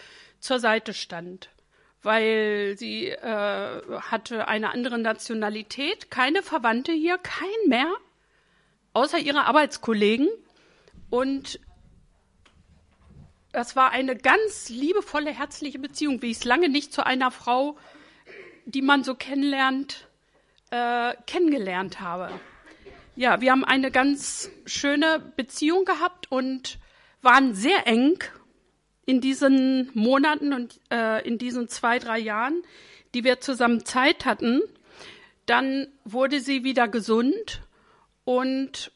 zur 0.46 0.60
Seite 0.60 0.94
stand. 0.94 1.50
Weil 2.02 2.76
sie 2.78 3.08
äh, 3.08 3.82
hatte 4.00 4.48
eine 4.48 4.72
andere 4.72 5.00
Nationalität, 5.00 6.12
keine 6.12 6.44
Verwandte 6.44 6.92
hier, 6.92 7.18
kein 7.18 7.48
mehr 7.68 7.92
außer 8.94 9.18
ihre 9.18 9.46
Arbeitskollegen. 9.46 10.30
Und 11.10 11.60
das 13.52 13.76
war 13.76 13.92
eine 13.92 14.16
ganz 14.16 14.70
liebevolle, 14.70 15.32
herzliche 15.32 15.80
Beziehung, 15.80 16.22
wie 16.22 16.32
ich 16.32 16.38
es 16.38 16.44
lange 16.46 16.70
nicht 16.70 16.94
zu 16.94 17.06
einer 17.06 17.32
Frau, 17.32 17.78
die 18.66 18.82
man 18.82 19.04
so 19.04 19.16
kennenlernt, 19.16 20.08
äh, 20.72 21.14
kennengelernt 21.28 22.00
habe. 22.00 22.32
Ja, 23.16 23.42
wir 23.42 23.52
haben 23.52 23.64
eine 23.64 23.92
ganz 23.92 24.50
schöne 24.66 25.20
Beziehung 25.36 25.86
gehabt 25.86 26.32
und 26.32 26.80
waren 27.22 27.54
sehr 27.54 27.88
eng 27.88 28.20
in 29.06 29.22
diesen 29.22 29.92
Monaten 29.94 30.54
und 30.54 30.80
äh, 30.92 31.26
in 31.28 31.38
diesen 31.38 31.68
zwei, 31.68 32.00
drei 32.00 32.20
Jahren, 32.20 32.64
die 33.14 33.24
wir 33.24 33.40
zusammen 33.40 33.86
Zeit 33.86 34.26
hatten. 34.26 34.62
Dann 35.46 35.88
wurde 36.04 36.40
sie 36.40 36.64
wieder 36.64 36.88
gesund 36.88 37.62
und 38.24 38.92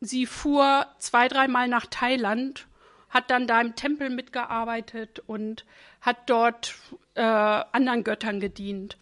sie 0.00 0.26
fuhr 0.26 0.86
zwei, 0.98 1.28
dreimal 1.28 1.68
nach 1.68 1.86
Thailand, 1.86 2.66
hat 3.08 3.30
dann 3.30 3.46
da 3.46 3.60
im 3.60 3.74
Tempel 3.74 4.10
mitgearbeitet 4.10 5.22
und 5.26 5.64
hat 6.00 6.28
dort 6.28 6.74
äh, 7.14 7.22
anderen 7.22 8.04
Göttern 8.04 8.40
gedient. 8.40 8.98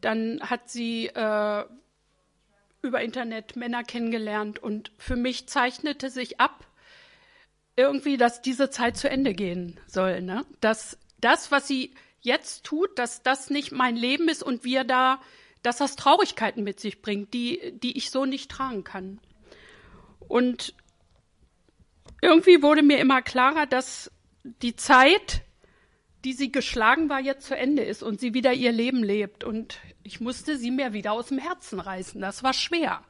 Dann 0.00 0.40
hat 0.40 0.70
sie 0.70 1.08
äh, 1.08 1.64
über 2.80 3.00
Internet 3.02 3.56
Männer 3.56 3.82
kennengelernt 3.84 4.58
und 4.60 4.92
für 4.96 5.16
mich 5.16 5.48
zeichnete 5.48 6.08
sich 6.08 6.40
ab, 6.40 6.67
irgendwie, 7.78 8.16
dass 8.16 8.42
diese 8.42 8.70
Zeit 8.70 8.96
zu 8.96 9.08
Ende 9.08 9.34
gehen 9.34 9.78
soll. 9.86 10.20
Ne? 10.20 10.44
Dass 10.60 10.98
das, 11.20 11.50
was 11.50 11.66
sie 11.68 11.94
jetzt 12.20 12.64
tut, 12.64 12.98
dass 12.98 13.22
das 13.22 13.50
nicht 13.50 13.72
mein 13.72 13.96
Leben 13.96 14.28
ist 14.28 14.42
und 14.42 14.64
wir 14.64 14.84
da 14.84 15.20
dass 15.62 15.78
das 15.78 15.96
Traurigkeiten 15.96 16.62
mit 16.62 16.80
sich 16.80 17.02
bringt, 17.02 17.34
die, 17.34 17.72
die 17.82 17.96
ich 17.96 18.10
so 18.10 18.24
nicht 18.24 18.50
tragen 18.50 18.84
kann. 18.84 19.20
Und 20.20 20.74
irgendwie 22.22 22.62
wurde 22.62 22.82
mir 22.82 22.98
immer 22.98 23.22
klarer, 23.22 23.66
dass 23.66 24.10
die 24.44 24.76
Zeit, 24.76 25.42
die 26.24 26.32
sie 26.32 26.52
geschlagen 26.52 27.08
war, 27.08 27.20
jetzt 27.20 27.46
zu 27.46 27.56
Ende 27.56 27.82
ist 27.82 28.02
und 28.02 28.20
sie 28.20 28.34
wieder 28.34 28.52
ihr 28.52 28.72
Leben 28.72 29.02
lebt. 29.02 29.44
Und 29.44 29.78
ich 30.02 30.20
musste 30.20 30.56
sie 30.56 30.70
mir 30.70 30.92
wieder 30.92 31.12
aus 31.12 31.28
dem 31.28 31.38
Herzen 31.38 31.80
reißen. 31.80 32.20
Das 32.20 32.42
war 32.42 32.52
schwer. 32.52 33.04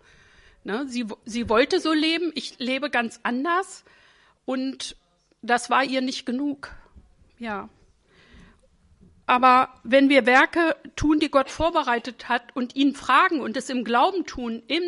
Ne? 0.65 0.87
Sie, 0.89 1.07
sie 1.25 1.49
wollte 1.49 1.81
so 1.81 1.93
leben, 1.93 2.33
ich 2.35 2.59
lebe 2.59 2.91
ganz 2.91 3.21
anders. 3.23 3.85
Und 4.49 4.97
das 5.43 5.69
war 5.69 5.85
ihr 5.85 6.01
nicht 6.01 6.25
genug. 6.25 6.75
Ja. 7.39 7.69
Aber 9.27 9.69
wenn 9.85 10.09
wir 10.09 10.25
Werke 10.25 10.75
tun, 10.97 11.21
die 11.21 11.31
Gott 11.31 11.51
vorbereitet 11.51 12.31
hat 12.31 12.57
und 12.57 12.75
ihn 12.75 12.95
fragen 12.95 13.43
und 13.43 13.59
es 13.59 13.69
im 13.69 13.85
Glauben 13.85 14.25
tun, 14.25 14.63
im 14.67 14.83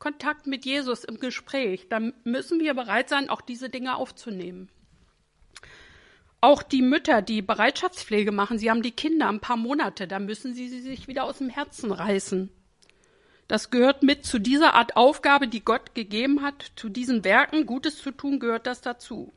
Kontakt 0.00 0.48
mit 0.48 0.64
Jesus, 0.64 1.04
im 1.04 1.20
Gespräch, 1.20 1.86
dann 1.88 2.14
müssen 2.24 2.58
wir 2.58 2.74
bereit 2.74 3.08
sein, 3.08 3.30
auch 3.30 3.42
diese 3.42 3.70
Dinge 3.70 3.94
aufzunehmen. 3.94 4.70
Auch 6.40 6.64
die 6.64 6.82
Mütter, 6.82 7.22
die 7.22 7.42
Bereitschaftspflege 7.42 8.32
machen, 8.32 8.58
sie 8.58 8.72
haben 8.72 8.82
die 8.82 8.90
Kinder 8.90 9.28
ein 9.28 9.38
paar 9.38 9.56
Monate, 9.56 10.08
da 10.08 10.18
müssen 10.18 10.52
sie 10.52 10.68
sie 10.68 10.80
sich 10.80 11.06
wieder 11.06 11.22
aus 11.22 11.38
dem 11.38 11.48
Herzen 11.48 11.92
reißen. 11.92 12.50
Das 13.48 13.70
gehört 13.70 14.02
mit 14.02 14.24
zu 14.24 14.38
dieser 14.38 14.74
Art 14.74 14.96
Aufgabe, 14.96 15.46
die 15.46 15.64
Gott 15.64 15.94
gegeben 15.94 16.42
hat, 16.42 16.72
zu 16.76 16.88
diesen 16.88 17.24
Werken, 17.24 17.66
Gutes 17.66 17.98
zu 17.98 18.10
tun, 18.10 18.40
gehört 18.40 18.66
das 18.66 18.80
dazu. 18.80 19.32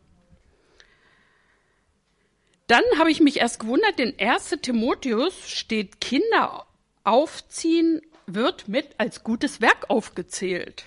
Dann 2.68 2.84
habe 2.98 3.12
ich 3.12 3.20
mich 3.20 3.38
erst 3.38 3.60
gewundert, 3.60 4.00
in 4.00 4.14
1. 4.20 4.58
Timotheus 4.62 5.50
steht 5.50 6.02
Kinder 6.02 6.66
aufziehen 7.04 8.02
wird 8.28 8.68
mit 8.68 8.96
als 9.00 9.24
gutes 9.24 9.62
Werk 9.62 9.90
aufgezählt. 9.90 10.86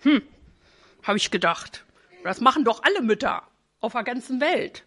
Hm, 0.00 0.22
habe 1.02 1.18
ich 1.18 1.30
gedacht. 1.30 1.84
Das 2.24 2.40
machen 2.40 2.64
doch 2.64 2.82
alle 2.82 3.02
Mütter 3.02 3.42
auf 3.80 3.92
der 3.92 4.04
ganzen 4.04 4.40
Welt. 4.40 4.84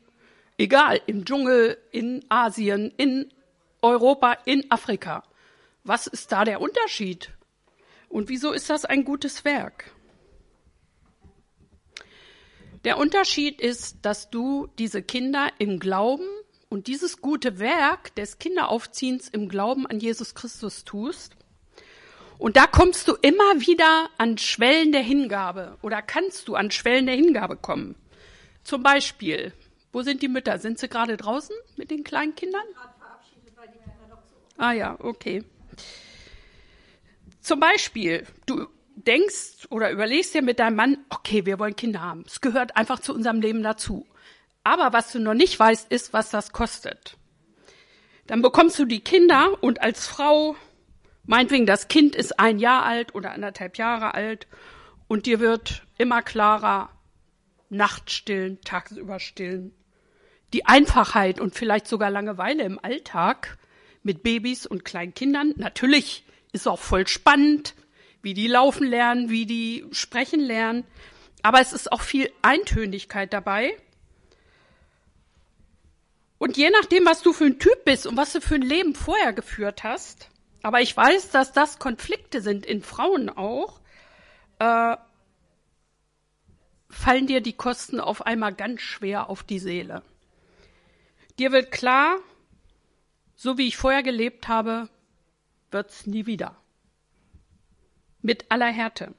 Egal, 0.58 1.02
im 1.08 1.26
Dschungel, 1.26 1.78
in 1.91 2.24
Asien, 2.30 2.91
in 2.98 3.32
Europa, 3.82 4.38
in 4.46 4.69
Afrika. 4.72 5.24
Was 5.84 6.08
ist 6.08 6.32
da 6.32 6.46
der 6.46 6.62
Unterschied? 6.62 7.32
Und 8.08 8.30
wieso 8.30 8.52
ist 8.52 8.69
das 8.69 8.86
ein 8.86 9.04
gutes 9.04 9.43
Werk? 9.43 9.91
Der 12.86 12.98
Unterschied 12.98 13.62
ist, 13.62 13.98
dass 14.02 14.30
du 14.30 14.67
diese 14.78 15.02
Kinder 15.02 15.50
im 15.58 15.80
Glauben 15.80 16.28
und 16.69 16.88
dieses 16.88 17.22
gute 17.22 17.60
Werk 17.60 18.13
des 18.15 18.39
Kinderaufziehens 18.39 19.30
im 19.30 19.48
Glauben 19.50 19.88
an 19.88 20.00
Jesus 20.00 20.36
Christus 20.36 20.84
tust. 20.84 21.36
Und 22.38 22.58
da 22.58 22.67
kommst 22.67 23.08
du 23.08 23.13
immer 23.22 23.62
wieder 23.62 24.10
an 24.17 24.38
Schwellen 24.38 24.91
der 24.91 25.02
Hingabe 25.02 25.78
oder 25.82 26.02
kannst 26.02 26.48
du 26.48 26.56
an 26.56 26.72
Schwellen 26.72 27.06
der 27.06 27.15
Hingabe 27.15 27.56
kommen. 27.56 27.96
Zum 28.63 28.84
Beispiel, 28.84 29.54
wo 29.91 30.02
sind 30.02 30.22
die 30.22 30.28
Mütter? 30.28 30.60
Sind 30.60 30.80
sie 30.80 30.89
gerade 30.89 31.15
draußen 31.15 31.56
mit 31.78 31.91
den 31.91 32.04
kleinen 32.04 32.36
Kindern? 32.36 32.65
Ah 34.58 34.72
ja, 34.72 34.98
okay. 35.00 35.43
Zum 37.42 37.60
Beispiel, 37.60 38.26
du 38.46 38.68
denkst 38.96 39.68
oder 39.70 39.92
überlegst 39.92 40.34
dir 40.34 40.42
mit 40.42 40.60
deinem 40.60 40.76
Mann, 40.76 40.98
okay, 41.10 41.46
wir 41.46 41.60
wollen 41.60 41.76
Kinder 41.76 42.02
haben. 42.02 42.24
Es 42.28 42.42
gehört 42.42 42.78
einfach 42.78 43.00
zu 43.00 43.14
unserem 43.14 43.42
Leben 43.42 43.64
dazu. 43.64 44.06
Aber 44.64 44.94
was 44.94 45.12
du 45.12 45.20
noch 45.20 45.34
nicht 45.34 45.60
weißt, 45.60 45.92
ist, 45.92 46.14
was 46.14 46.30
das 46.30 46.52
kostet. 46.52 47.18
Dann 48.28 48.42
bekommst 48.42 48.80
du 48.80 48.86
die 48.86 49.02
Kinder 49.02 49.58
und 49.62 49.82
als 49.82 50.08
Frau 50.08 50.56
Meinetwegen, 51.26 51.66
das 51.66 51.88
Kind 51.88 52.16
ist 52.16 52.40
ein 52.40 52.60
Jahr 52.60 52.84
alt 52.84 53.16
oder 53.16 53.32
anderthalb 53.32 53.78
Jahre 53.78 54.14
alt 54.14 54.48
und 55.08 55.26
dir 55.26 55.40
wird 55.40 55.84
immer 55.98 56.22
klarer, 56.22 56.90
Nacht 57.70 58.12
stillen, 58.12 58.60
tagsüber 58.62 59.20
stillen. 59.20 59.74
Die 60.52 60.66
Einfachheit 60.66 61.40
und 61.40 61.56
vielleicht 61.56 61.88
sogar 61.88 62.12
Langeweile 62.12 62.64
im 62.64 62.78
Alltag 62.78 63.58
mit 64.04 64.24
Babys 64.24 64.66
und 64.66 64.86
kleinen 64.86 65.13
Kindern. 65.13 65.54
Natürlich 65.58 66.24
ist 66.52 66.68
auch 66.68 66.80
voll 66.80 67.08
spannend, 67.08 67.74
wie 68.22 68.34
die 68.34 68.48
laufen 68.48 68.88
lernen, 68.88 69.30
wie 69.30 69.46
die 69.46 69.86
sprechen 69.92 70.39
lernen. 70.39 70.86
Aber 71.42 71.60
es 71.60 71.74
ist 71.74 71.92
auch 71.92 72.02
viel 72.02 72.32
Eintönigkeit 72.42 73.34
dabei. 73.34 73.76
Und 76.38 76.58
je 76.58 76.70
nachdem, 76.70 77.06
was 77.06 77.22
du 77.22 77.34
für 77.34 77.46
ein 77.46 77.60
Typ 77.60 77.86
bist 77.86 78.06
und 78.06 78.18
was 78.18 78.34
du 78.34 78.42
für 78.42 78.56
ein 78.56 78.62
Leben 78.62 78.96
vorher 78.96 79.34
geführt 79.34 79.84
hast, 79.84 80.30
aber 80.62 80.82
ich 80.82 80.96
weiß, 80.96 81.30
dass 81.30 81.52
das 81.52 81.80
Konflikte 81.80 82.42
sind 82.42 82.66
in 82.66 82.82
Frauen 82.82 83.30
auch, 83.30 83.80
äh, 84.60 84.98
fallen 86.89 87.28
dir 87.28 87.42
die 87.42 87.54
Kosten 87.54 88.00
auf 88.00 88.26
einmal 88.26 88.54
ganz 88.54 88.82
schwer 88.82 89.30
auf 89.30 89.44
die 89.44 89.60
Seele. 89.60 90.04
Dir 91.39 91.52
wird 91.52 91.72
klar, 91.72 92.18
so 93.44 93.58
wie 93.58 93.68
ich 93.68 93.76
vorher 93.76 94.04
gelebt 94.04 94.48
habe, 94.48 94.88
wird's 95.70 96.08
nie 96.08 96.26
wieder. 96.26 96.56
Mit 98.22 98.50
aller 98.50 98.72
Härte. 98.72 99.14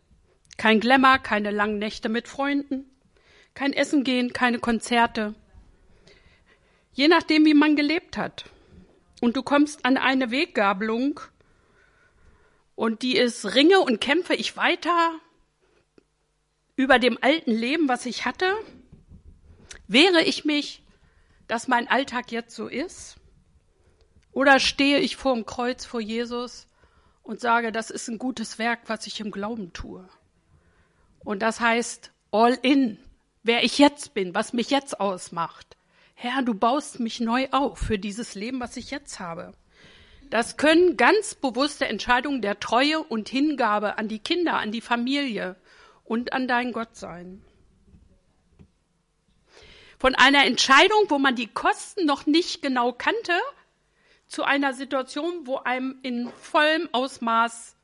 Kein 0.56 0.80
Glamour, 0.80 1.18
keine 1.18 1.50
langen 1.50 1.78
Nächte 1.78 2.08
mit 2.08 2.26
Freunden, 2.26 2.90
kein 3.52 3.74
Essen 3.74 4.02
gehen, 4.02 4.32
keine 4.32 4.60
Konzerte. 4.60 5.34
Je 6.94 7.08
nachdem, 7.08 7.44
wie 7.44 7.52
man 7.52 7.76
gelebt 7.76 8.16
hat. 8.16 8.46
Und 9.20 9.36
du 9.36 9.42
kommst 9.42 9.84
an 9.84 9.98
eine 9.98 10.30
Weggabelung 10.30 11.20
und 12.76 13.02
die 13.02 13.18
ist 13.18 13.54
Ringe 13.54 13.80
und 13.80 14.00
kämpfe 14.00 14.34
ich 14.34 14.56
weiter 14.56 15.20
über 16.76 16.98
dem 16.98 17.18
alten 17.20 17.52
Leben, 17.52 17.90
was 17.90 18.06
ich 18.06 18.24
hatte? 18.24 18.54
Wehre 19.86 20.22
ich 20.22 20.46
mich, 20.46 20.82
dass 21.46 21.68
mein 21.68 21.88
Alltag 21.88 22.32
jetzt 22.32 22.56
so 22.56 22.68
ist? 22.68 23.18
Oder 24.34 24.58
stehe 24.58 24.98
ich 24.98 25.16
vor 25.16 25.34
dem 25.34 25.46
Kreuz 25.46 25.86
vor 25.86 26.00
Jesus 26.00 26.66
und 27.22 27.40
sage, 27.40 27.72
das 27.72 27.90
ist 27.90 28.08
ein 28.08 28.18
gutes 28.18 28.58
Werk, 28.58 28.80
was 28.88 29.06
ich 29.06 29.20
im 29.20 29.30
Glauben 29.30 29.72
tue? 29.72 30.06
Und 31.20 31.40
das 31.40 31.60
heißt 31.60 32.12
all 32.32 32.58
in, 32.60 32.98
wer 33.44 33.62
ich 33.62 33.78
jetzt 33.78 34.12
bin, 34.12 34.34
was 34.34 34.52
mich 34.52 34.70
jetzt 34.70 35.00
ausmacht. 35.00 35.76
Herr, 36.14 36.42
du 36.42 36.52
baust 36.52 37.00
mich 37.00 37.20
neu 37.20 37.48
auf 37.52 37.78
für 37.78 37.98
dieses 37.98 38.34
Leben, 38.34 38.60
was 38.60 38.76
ich 38.76 38.90
jetzt 38.90 39.20
habe. 39.20 39.52
Das 40.30 40.56
können 40.56 40.96
ganz 40.96 41.36
bewusste 41.36 41.86
Entscheidungen 41.86 42.42
der 42.42 42.58
Treue 42.58 43.02
und 43.02 43.28
Hingabe 43.28 43.98
an 43.98 44.08
die 44.08 44.18
Kinder, 44.18 44.54
an 44.54 44.72
die 44.72 44.80
Familie, 44.80 45.56
und 46.02 46.32
an 46.32 46.48
dein 46.48 46.72
Gott 46.72 46.96
sein. 46.96 47.42
Von 49.98 50.14
einer 50.14 50.44
Entscheidung, 50.44 51.04
wo 51.08 51.18
man 51.18 51.36
die 51.36 51.46
Kosten 51.46 52.04
noch 52.04 52.26
nicht 52.26 52.62
genau 52.62 52.92
kannte, 52.92 53.32
zu 54.34 54.42
einer 54.42 54.74
Situation, 54.74 55.46
wo 55.46 55.58
einem 55.58 56.00
in 56.02 56.28
vollem 56.30 56.88
Ausmaß, 56.90 57.76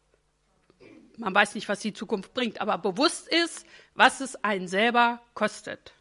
man 1.17 1.33
weiß 1.33 1.55
nicht, 1.55 1.69
was 1.69 1.79
die 1.79 1.93
Zukunft 1.93 2.35
bringt, 2.35 2.61
aber 2.61 2.77
bewusst 2.77 3.29
ist, 3.29 3.65
was 3.95 4.21
es 4.21 4.35
einen 4.43 4.67
selber 4.67 5.23
kostet. 5.35 5.95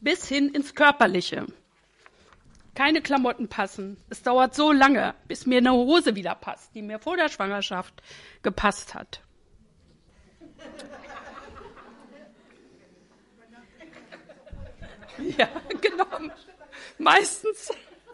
Bis 0.00 0.26
hin 0.26 0.48
ins 0.48 0.74
Körperliche. 0.74 1.46
Keine 2.74 3.02
Klamotten 3.02 3.48
passen. 3.48 3.98
Es 4.10 4.22
dauert 4.22 4.56
so 4.56 4.72
lange, 4.72 5.14
bis 5.28 5.46
mir 5.46 5.58
eine 5.58 5.72
Hose 5.72 6.16
wieder 6.16 6.34
passt, 6.34 6.74
die 6.74 6.82
mir 6.82 6.98
vor 6.98 7.16
der 7.16 7.28
Schwangerschaft 7.28 8.02
gepasst 8.42 8.94
hat. 8.94 9.20
Ja, 15.38 15.48
genau. 15.80 16.34
Meistens, 16.98 17.70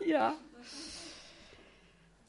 ja. 0.08 0.34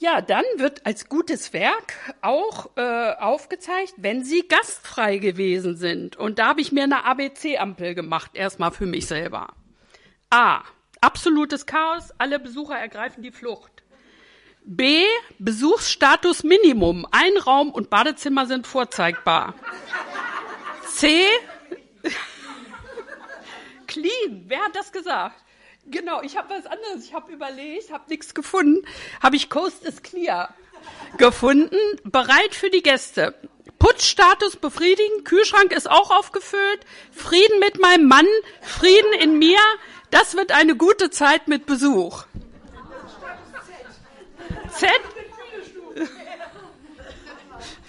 Ja, 0.02 0.22
dann 0.22 0.46
wird 0.56 0.86
als 0.86 1.10
gutes 1.10 1.52
Werk 1.52 1.94
auch 2.22 2.70
äh, 2.78 3.13
aufgezeigt, 3.15 3.96
wenn 3.98 4.24
sie 4.24 4.48
gastfrei 4.48 5.18
gewesen 5.18 5.76
sind. 5.76 6.15
Und 6.15 6.39
da 6.39 6.48
habe 6.48 6.62
ich 6.62 6.72
mir 6.72 6.84
eine 6.84 7.04
ABC-Ampel 7.04 7.96
gemacht, 7.96 8.32
erstmal 8.34 8.72
für 8.72 8.86
mich 8.86 9.08
selber. 9.08 9.54
A. 10.30 10.62
Absolutes 11.02 11.65
Chaos, 11.65 12.13
alle 12.18 12.39
Besucher 12.39 12.78
ergreifen 12.78 13.24
die 13.24 13.32
Flucht. 13.32 13.84
B. 14.63 15.04
Besuchsstatus 15.38 16.44
Minimum, 16.44 17.06
ein 17.12 17.38
Raum 17.38 17.72
und 17.72 17.89
Badezimmer 17.89 18.46
sind 18.46 18.68
vorzeigbar. 18.68 19.54
C. 20.86 21.26
Clean. 23.88 24.44
Wer 24.48 24.60
hat 24.60 24.76
das 24.76 24.92
gesagt? 24.92 25.44
Genau, 25.89 26.21
ich 26.21 26.38
habe 26.38 26.49
was 26.49 26.65
anderes. 26.65 27.06
Ich 27.06 27.13
habe 27.13 27.32
überlegt, 27.32 27.91
habe 27.91 28.10
nichts 28.10 28.34
gefunden. 28.34 28.86
Habe 29.21 29.36
ich 29.36 29.49
Coast 29.49 29.84
is 29.84 30.02
Clear 30.04 30.54
gefunden. 31.17 31.75
Bereit 32.04 32.56
für 32.56 32.69
die 32.69 32.84
Gäste. 32.84 33.34
Putzstatus 33.80 34.58
befriedigen. 34.58 35.23
Kühlschrank 35.23 35.71
ist 35.71 35.89
auch 35.89 36.12
aufgefüllt. 36.12 36.86
Frieden 37.12 37.60
mit 37.60 37.80
meinem 37.80 38.08
Mann. 38.08 38.28
Frieden 38.62 39.13
in 39.19 39.39
mir. 39.39 39.60
Das 40.12 40.36
wird 40.36 40.52
eine 40.52 40.75
gute 40.75 41.10
Zeit 41.10 41.47
mit 41.47 41.65
Besuch. 41.65 42.25
Z? 44.71 44.89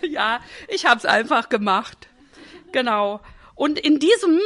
Ja, 0.03 0.41
ich 0.69 0.87
habe 0.87 0.97
es 0.97 1.05
einfach 1.05 1.49
gemacht. 1.51 2.09
Genau. 2.73 3.21
Und 3.55 3.79
in 3.79 3.99
diesem, 3.99 4.41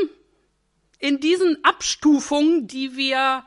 in 0.98 1.20
diesen 1.20 1.62
Abstufungen, 1.64 2.66
die 2.66 2.96
wir, 2.96 3.44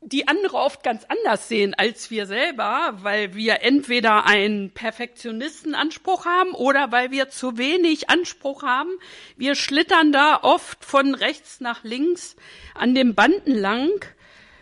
die 0.00 0.28
andere 0.28 0.56
oft 0.56 0.82
ganz 0.82 1.04
anders 1.04 1.48
sehen 1.48 1.74
als 1.74 2.10
wir 2.10 2.26
selber, 2.26 2.98
weil 3.02 3.34
wir 3.34 3.62
entweder 3.62 4.26
einen 4.26 4.70
Perfektionistenanspruch 4.70 6.24
haben 6.24 6.52
oder 6.52 6.92
weil 6.92 7.10
wir 7.10 7.28
zu 7.28 7.58
wenig 7.58 8.08
Anspruch 8.08 8.62
haben. 8.62 8.90
Wir 9.36 9.54
schlittern 9.54 10.12
da 10.12 10.40
oft 10.42 10.84
von 10.84 11.14
rechts 11.14 11.60
nach 11.60 11.84
links 11.84 12.36
an 12.74 12.94
den 12.94 13.14
Banden 13.14 13.54
lang. 13.54 14.04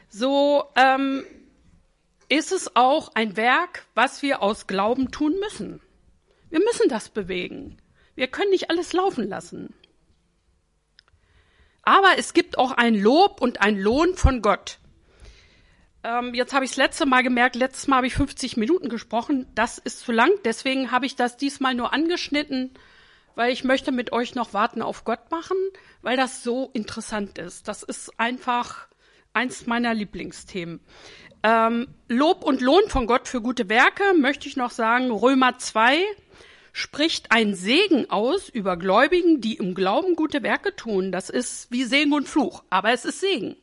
So 0.08 0.64
ähm, 0.76 1.24
ist 2.28 2.52
es 2.52 2.74
auch 2.76 3.14
ein 3.14 3.36
Werk, 3.36 3.86
was 3.94 4.22
wir 4.22 4.42
aus 4.42 4.66
Glauben 4.66 5.10
tun 5.10 5.34
müssen. 5.40 5.80
Wir 6.50 6.60
müssen 6.60 6.88
das 6.88 7.08
bewegen. 7.08 7.78
Wir 8.14 8.28
können 8.28 8.50
nicht 8.50 8.70
alles 8.70 8.92
laufen 8.92 9.28
lassen. 9.28 9.74
Aber 11.84 12.18
es 12.18 12.32
gibt 12.32 12.58
auch 12.58 12.72
ein 12.72 12.94
Lob 12.94 13.40
und 13.40 13.60
ein 13.60 13.78
Lohn 13.78 14.16
von 14.16 14.42
Gott. 14.42 14.78
Ähm, 16.02 16.34
jetzt 16.34 16.52
habe 16.52 16.64
ich 16.64 16.72
das 16.72 16.76
letzte 16.76 17.06
Mal 17.06 17.22
gemerkt, 17.22 17.56
letztes 17.56 17.86
Mal 17.86 17.96
habe 17.96 18.06
ich 18.06 18.14
50 18.14 18.56
Minuten 18.56 18.88
gesprochen. 18.88 19.46
Das 19.54 19.78
ist 19.78 20.00
zu 20.00 20.12
lang. 20.12 20.30
Deswegen 20.44 20.90
habe 20.90 21.06
ich 21.06 21.16
das 21.16 21.36
diesmal 21.36 21.74
nur 21.74 21.92
angeschnitten, 21.92 22.70
weil 23.34 23.52
ich 23.52 23.64
möchte 23.64 23.90
mit 23.90 24.12
euch 24.12 24.34
noch 24.34 24.52
Warten 24.52 24.82
auf 24.82 25.04
Gott 25.04 25.30
machen, 25.30 25.56
weil 26.02 26.16
das 26.16 26.42
so 26.42 26.70
interessant 26.74 27.38
ist. 27.38 27.68
Das 27.68 27.82
ist 27.82 28.18
einfach 28.18 28.86
eins 29.32 29.66
meiner 29.66 29.94
Lieblingsthemen. 29.94 30.80
Ähm, 31.42 31.88
Lob 32.08 32.44
und 32.44 32.60
Lohn 32.60 32.88
von 32.88 33.06
Gott 33.06 33.28
für 33.28 33.42
gute 33.42 33.68
Werke 33.68 34.14
möchte 34.14 34.48
ich 34.48 34.56
noch 34.56 34.70
sagen, 34.70 35.10
Römer 35.10 35.58
2, 35.58 36.02
spricht 36.76 37.30
ein 37.30 37.54
Segen 37.54 38.10
aus 38.10 38.48
über 38.48 38.76
Gläubigen, 38.76 39.40
die 39.40 39.54
im 39.54 39.74
Glauben 39.74 40.16
gute 40.16 40.42
Werke 40.42 40.74
tun. 40.74 41.12
Das 41.12 41.30
ist 41.30 41.70
wie 41.70 41.84
Segen 41.84 42.12
und 42.12 42.28
Fluch, 42.28 42.64
aber 42.68 42.90
es 42.90 43.04
ist 43.04 43.20
Segen. 43.20 43.56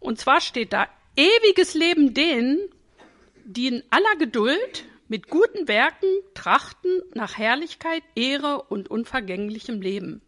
Und 0.00 0.18
zwar 0.18 0.40
steht 0.40 0.72
da 0.72 0.88
ewiges 1.14 1.74
Leben 1.74 2.14
denen, 2.14 2.58
die 3.44 3.66
in 3.66 3.82
aller 3.90 4.16
Geduld 4.18 4.86
mit 5.08 5.28
guten 5.28 5.68
Werken 5.68 6.08
trachten 6.32 7.02
nach 7.12 7.36
Herrlichkeit, 7.36 8.02
Ehre 8.14 8.62
und 8.62 8.90
unvergänglichem 8.90 9.82
Leben. 9.82 10.22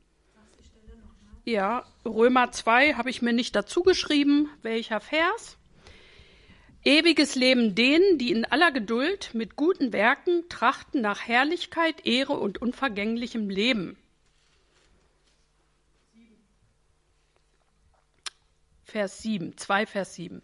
Ja, 1.47 1.87
Römer 2.05 2.53
2 2.53 2.95
habe 2.95 3.09
ich 3.09 3.23
mir 3.23 3.33
nicht 3.33 3.57
dazu 3.57 3.83
geschrieben, 3.83 4.51
welcher 4.61 5.01
Vers. 5.01 5.57
Ewiges 6.83 7.35
Leben 7.35 7.75
denen, 7.75 8.17
die 8.17 8.31
in 8.31 8.47
aller 8.47 8.73
Geduld 8.73 9.35
mit 9.35 9.57
guten 9.57 9.93
Werken 9.93 10.49
trachten 10.49 11.03
nach 11.03 11.21
Herrlichkeit, 11.27 12.07
Ehre 12.07 12.35
und 12.35 12.63
unvergänglichem 12.63 13.51
Leben. 13.51 13.99
Vers 18.85 19.23
7, 19.23 19.57
2 19.57 19.87
Vers 19.87 20.15
7. 20.15 20.43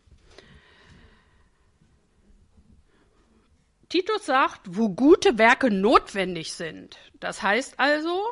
Titus 3.88 4.26
sagt, 4.26 4.76
wo 4.76 4.90
gute 4.90 5.38
Werke 5.38 5.70
notwendig 5.70 6.52
sind. 6.52 6.98
Das 7.18 7.42
heißt 7.42 7.80
also, 7.80 8.24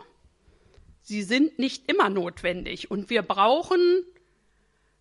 sie 1.00 1.22
sind 1.22 1.58
nicht 1.58 1.90
immer 1.90 2.10
notwendig 2.10 2.90
und 2.90 3.08
wir 3.08 3.22
brauchen 3.22 4.04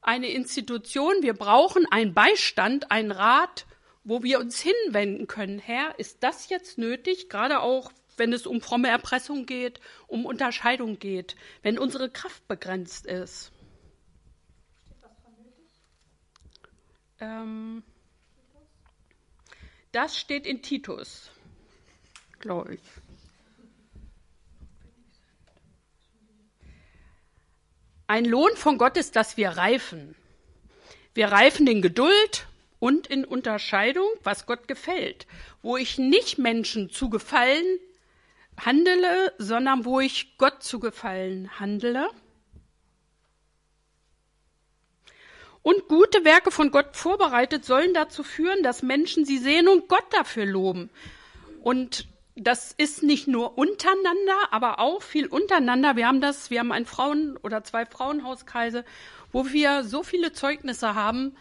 eine 0.06 0.28
Institution, 0.28 1.16
wir 1.22 1.34
brauchen 1.34 1.86
einen 1.92 2.14
Beistand, 2.14 2.92
einen 2.92 3.12
Rat 3.12 3.66
wo 4.04 4.24
wir 4.24 4.40
uns 4.40 4.60
hinwenden 4.60 5.28
können. 5.28 5.60
Herr, 5.60 5.98
ist 5.98 6.24
das 6.24 6.50
jetzt 6.50 6.78
nötig? 6.78 7.30
Gerade 7.30 7.62
auch, 7.62 7.92
wenn 8.18 8.34
es 8.34 8.46
um 8.46 8.62
fromme 8.62 8.90
Erpressung 8.90 9.46
geht, 9.46 9.80
um 10.08 10.26
Unterscheidung 10.26 11.00
geht, 11.00 11.36
wenn 11.62 11.80
unsere 11.80 12.10
Kraft 12.10 12.48
begrenzt 12.48 13.06
ist. 13.06 13.52
Ähm, 17.20 17.84
das 19.92 20.18
steht 20.18 20.46
in 20.46 20.62
Titus, 20.62 21.32
glaube 22.40 22.76
ich. 22.76 22.82
Ein 28.08 28.26
Lohn 28.26 28.56
von 28.56 28.78
Gott 28.78 28.98
ist, 28.98 29.16
dass 29.16 29.38
wir 29.38 29.50
reifen. 29.50 30.16
Wir 31.14 31.28
reifen 31.28 31.68
in 31.68 31.82
Geduld 31.82 32.48
und 32.80 33.08
in 33.08 33.24
Unterscheidung, 33.24 34.08
was 34.24 34.46
Gott 34.46 34.68
gefällt, 34.68 35.26
wo 35.62 35.78
ich 35.78 35.98
nicht 35.98 36.38
Menschen 36.38 36.90
zu 36.90 37.10
gefallen 37.10 37.80
handele, 38.60 39.34
sondern 39.38 39.86
wo 39.86 40.00
ich 40.00 40.38
Gott 40.38 40.64
zu 40.64 40.80
gefallen 40.80 41.60
handle. 41.60 42.10
Und 45.62 45.88
gute 45.88 46.26
Werke 46.26 46.52
von 46.52 46.72
Gott 46.72 46.98
vorbereitet 46.98 47.64
sollen 47.64 47.94
dazu 47.94 48.24
führen, 48.24 48.64
dass 48.64 48.84
Menschen 48.84 49.26
sie 49.26 49.38
sehen 49.38 49.70
und 49.70 49.88
Gott 49.88 50.06
dafür 50.12 50.46
loben. 50.46 50.90
Und 51.62 52.06
das 52.36 52.72
ist 52.72 53.04
nicht 53.04 53.28
nur 53.28 53.58
untereinander, 53.58 54.52
aber 54.52 54.80
auch 54.80 55.02
viel 55.02 55.28
untereinander. 55.28 55.96
Wir 55.96 56.08
haben 56.08 56.22
das, 56.22 56.50
wir 56.50 56.60
haben 56.60 56.72
ein 56.72 56.86
Frauen- 56.86 57.38
oder 57.38 57.64
zwei 57.64 57.86
Frauenhauskreise 57.86 58.84
wo 59.34 59.52
wir 59.52 59.84
so 59.84 60.04
viele 60.04 60.32
Zeugnisse 60.32 60.96
haben 60.96 61.36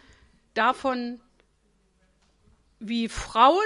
davon, 0.53 1.21
wie 2.79 3.07
Frauen 3.07 3.63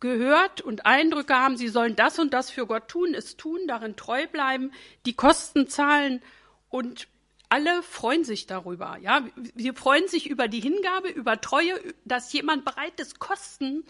gehört 0.00 0.62
und 0.62 0.86
Eindrücke 0.86 1.34
haben, 1.34 1.56
sie 1.56 1.68
sollen 1.68 1.96
das 1.96 2.18
und 2.20 2.32
das 2.32 2.50
für 2.50 2.66
Gott 2.66 2.88
tun, 2.88 3.14
es 3.14 3.36
tun, 3.36 3.58
darin 3.66 3.96
treu 3.96 4.26
bleiben, 4.28 4.70
die 5.04 5.14
Kosten 5.14 5.66
zahlen 5.66 6.22
und 6.70 7.08
alle 7.48 7.82
freuen 7.82 8.24
sich 8.24 8.46
darüber. 8.46 8.96
Ja, 9.02 9.26
sie 9.56 9.72
freuen 9.72 10.08
sich 10.08 10.30
über 10.30 10.48
die 10.48 10.60
Hingabe, 10.60 11.08
über 11.08 11.38
Treue, 11.40 11.74
dass 12.04 12.32
jemand 12.32 12.64
bereit 12.64 12.98
ist, 12.98 13.18
Kosten 13.18 13.84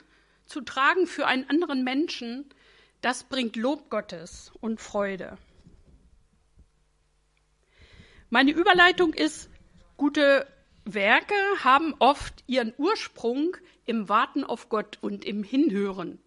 zu 0.47 0.61
tragen 0.61 1.07
für 1.07 1.27
einen 1.27 1.49
anderen 1.49 1.85
Menschen. 1.85 2.49
Das 3.01 3.25
bringt 3.25 3.57
Lob 3.57 3.91
Gottes 3.91 4.53
und 4.61 4.81
Freude. 4.81 5.39
Meine 8.31 8.53
Überleitung 8.53 9.13
ist, 9.13 9.51
gute 9.97 10.47
Werke 10.85 11.35
haben 11.63 11.95
oft 11.99 12.43
ihren 12.47 12.73
Ursprung 12.79 13.57
im 13.85 14.09
Warten 14.09 14.45
auf 14.45 14.69
Gott 14.69 14.99
und 15.01 15.25
im 15.25 15.43
Hinhören, 15.43 16.19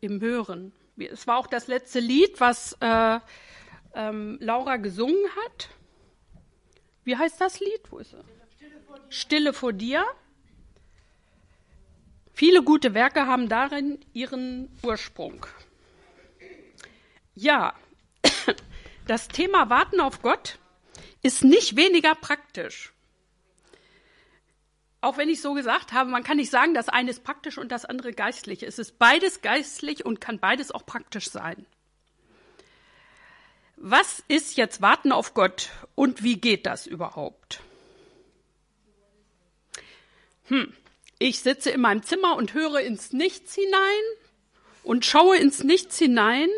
im 0.00 0.20
Hören. 0.20 0.72
Es 0.96 1.26
war 1.26 1.38
auch 1.38 1.46
das 1.46 1.66
letzte 1.66 2.00
Lied, 2.00 2.40
was 2.40 2.76
äh, 2.80 3.18
ähm, 3.94 4.38
Laura 4.40 4.76
gesungen 4.76 5.24
hat. 5.44 5.68
Wie 7.04 7.16
heißt 7.16 7.40
das 7.40 7.60
Lied? 7.60 7.82
Wo 7.90 7.98
ist 7.98 8.14
es? 8.14 8.24
Stille 8.56 8.80
vor 8.80 8.98
dir. 8.98 9.10
Stille 9.10 9.52
vor 9.52 9.72
dir. 9.72 10.04
Viele 12.34 12.64
gute 12.64 12.94
Werke 12.94 13.26
haben 13.26 13.48
darin 13.48 14.00
ihren 14.12 14.68
Ursprung. 14.82 15.46
Ja, 17.36 17.74
das 19.06 19.28
Thema 19.28 19.70
Warten 19.70 20.00
auf 20.00 20.20
Gott 20.20 20.58
ist 21.22 21.44
nicht 21.44 21.76
weniger 21.76 22.16
praktisch. 22.16 22.92
Auch 25.00 25.16
wenn 25.16 25.28
ich 25.28 25.40
so 25.40 25.54
gesagt 25.54 25.92
habe, 25.92 26.10
man 26.10 26.24
kann 26.24 26.38
nicht 26.38 26.50
sagen, 26.50 26.74
das 26.74 26.88
eine 26.88 27.10
ist 27.10 27.22
praktisch 27.22 27.56
und 27.56 27.70
das 27.70 27.84
andere 27.84 28.12
geistlich. 28.12 28.62
Es 28.62 28.78
ist 28.78 28.98
beides 28.98 29.40
geistlich 29.40 30.04
und 30.04 30.20
kann 30.20 30.40
beides 30.40 30.72
auch 30.72 30.86
praktisch 30.86 31.30
sein. 31.30 31.66
Was 33.76 34.24
ist 34.28 34.56
jetzt 34.56 34.80
Warten 34.82 35.12
auf 35.12 35.34
Gott 35.34 35.70
und 35.94 36.22
wie 36.22 36.40
geht 36.40 36.66
das 36.66 36.86
überhaupt? 36.86 37.60
Hm. 40.46 40.72
Ich 41.18 41.40
sitze 41.40 41.70
in 41.70 41.80
meinem 41.80 42.02
Zimmer 42.02 42.36
und 42.36 42.54
höre 42.54 42.80
ins 42.80 43.12
Nichts 43.12 43.54
hinein 43.54 44.02
und 44.82 45.04
schaue 45.04 45.36
ins 45.36 45.64
Nichts 45.64 45.98
hinein 45.98 46.48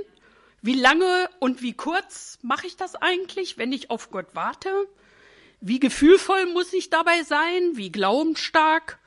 wie 0.66 0.75
lange 0.75 1.31
und 1.38 1.62
wie 1.62 1.75
kurz 1.75 2.38
mache 2.42 2.66
ich 2.66 2.77
das 2.77 2.97
eigentlich, 2.97 3.57
wenn 3.57 3.73
ich 3.73 3.88
auf 3.90 4.11
Gott 4.11 4.27
warte? 4.33 4.88
Wie 5.61 5.79
gefühlvoll 5.79 6.47
muss 6.47 6.73
ich 6.73 6.90
dabei 6.90 7.23
sein? 7.23 7.77
Wie 7.77 7.92
glaubensstark? 7.92 8.99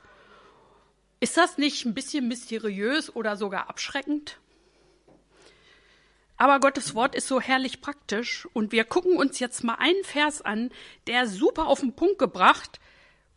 Ist 1.20 1.36
das 1.36 1.58
nicht 1.58 1.84
ein 1.84 1.92
bisschen 1.92 2.28
mysteriös 2.28 3.14
oder 3.14 3.36
sogar 3.36 3.68
abschreckend? 3.68 4.38
Aber 6.38 6.60
Gottes 6.60 6.94
Wort 6.94 7.14
ist 7.14 7.28
so 7.28 7.42
herrlich 7.42 7.82
praktisch 7.82 8.48
und 8.54 8.72
wir 8.72 8.84
gucken 8.84 9.18
uns 9.18 9.38
jetzt 9.38 9.62
mal 9.62 9.74
einen 9.74 10.02
Vers 10.02 10.40
an, 10.40 10.70
der 11.06 11.26
super 11.26 11.66
auf 11.66 11.80
den 11.80 11.92
Punkt 11.94 12.18
gebracht, 12.18 12.80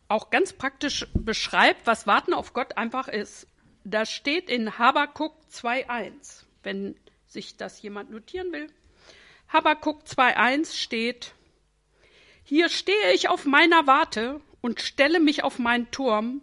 auch 0.08 0.30
ganz 0.30 0.52
praktisch 0.52 1.06
beschreibt, 1.14 1.86
was 1.86 2.06
Warten 2.06 2.34
auf 2.34 2.52
Gott 2.52 2.76
einfach 2.76 3.08
ist. 3.08 3.46
Das 3.84 4.10
steht 4.10 4.48
in 4.48 4.78
Habakuk 4.78 5.34
2.1. 5.52 6.44
Wenn 6.62 6.96
sich 7.26 7.56
das 7.56 7.82
jemand 7.82 8.10
notieren 8.10 8.52
will. 8.52 8.68
Habakuk 9.48 10.02
2.1 10.04 10.76
steht, 10.76 11.34
hier 12.42 12.68
stehe 12.68 13.12
ich 13.12 13.28
auf 13.28 13.44
meiner 13.44 13.86
Warte 13.86 14.40
und 14.60 14.80
stelle 14.80 15.20
mich 15.20 15.44
auf 15.44 15.58
meinen 15.58 15.90
Turm 15.90 16.42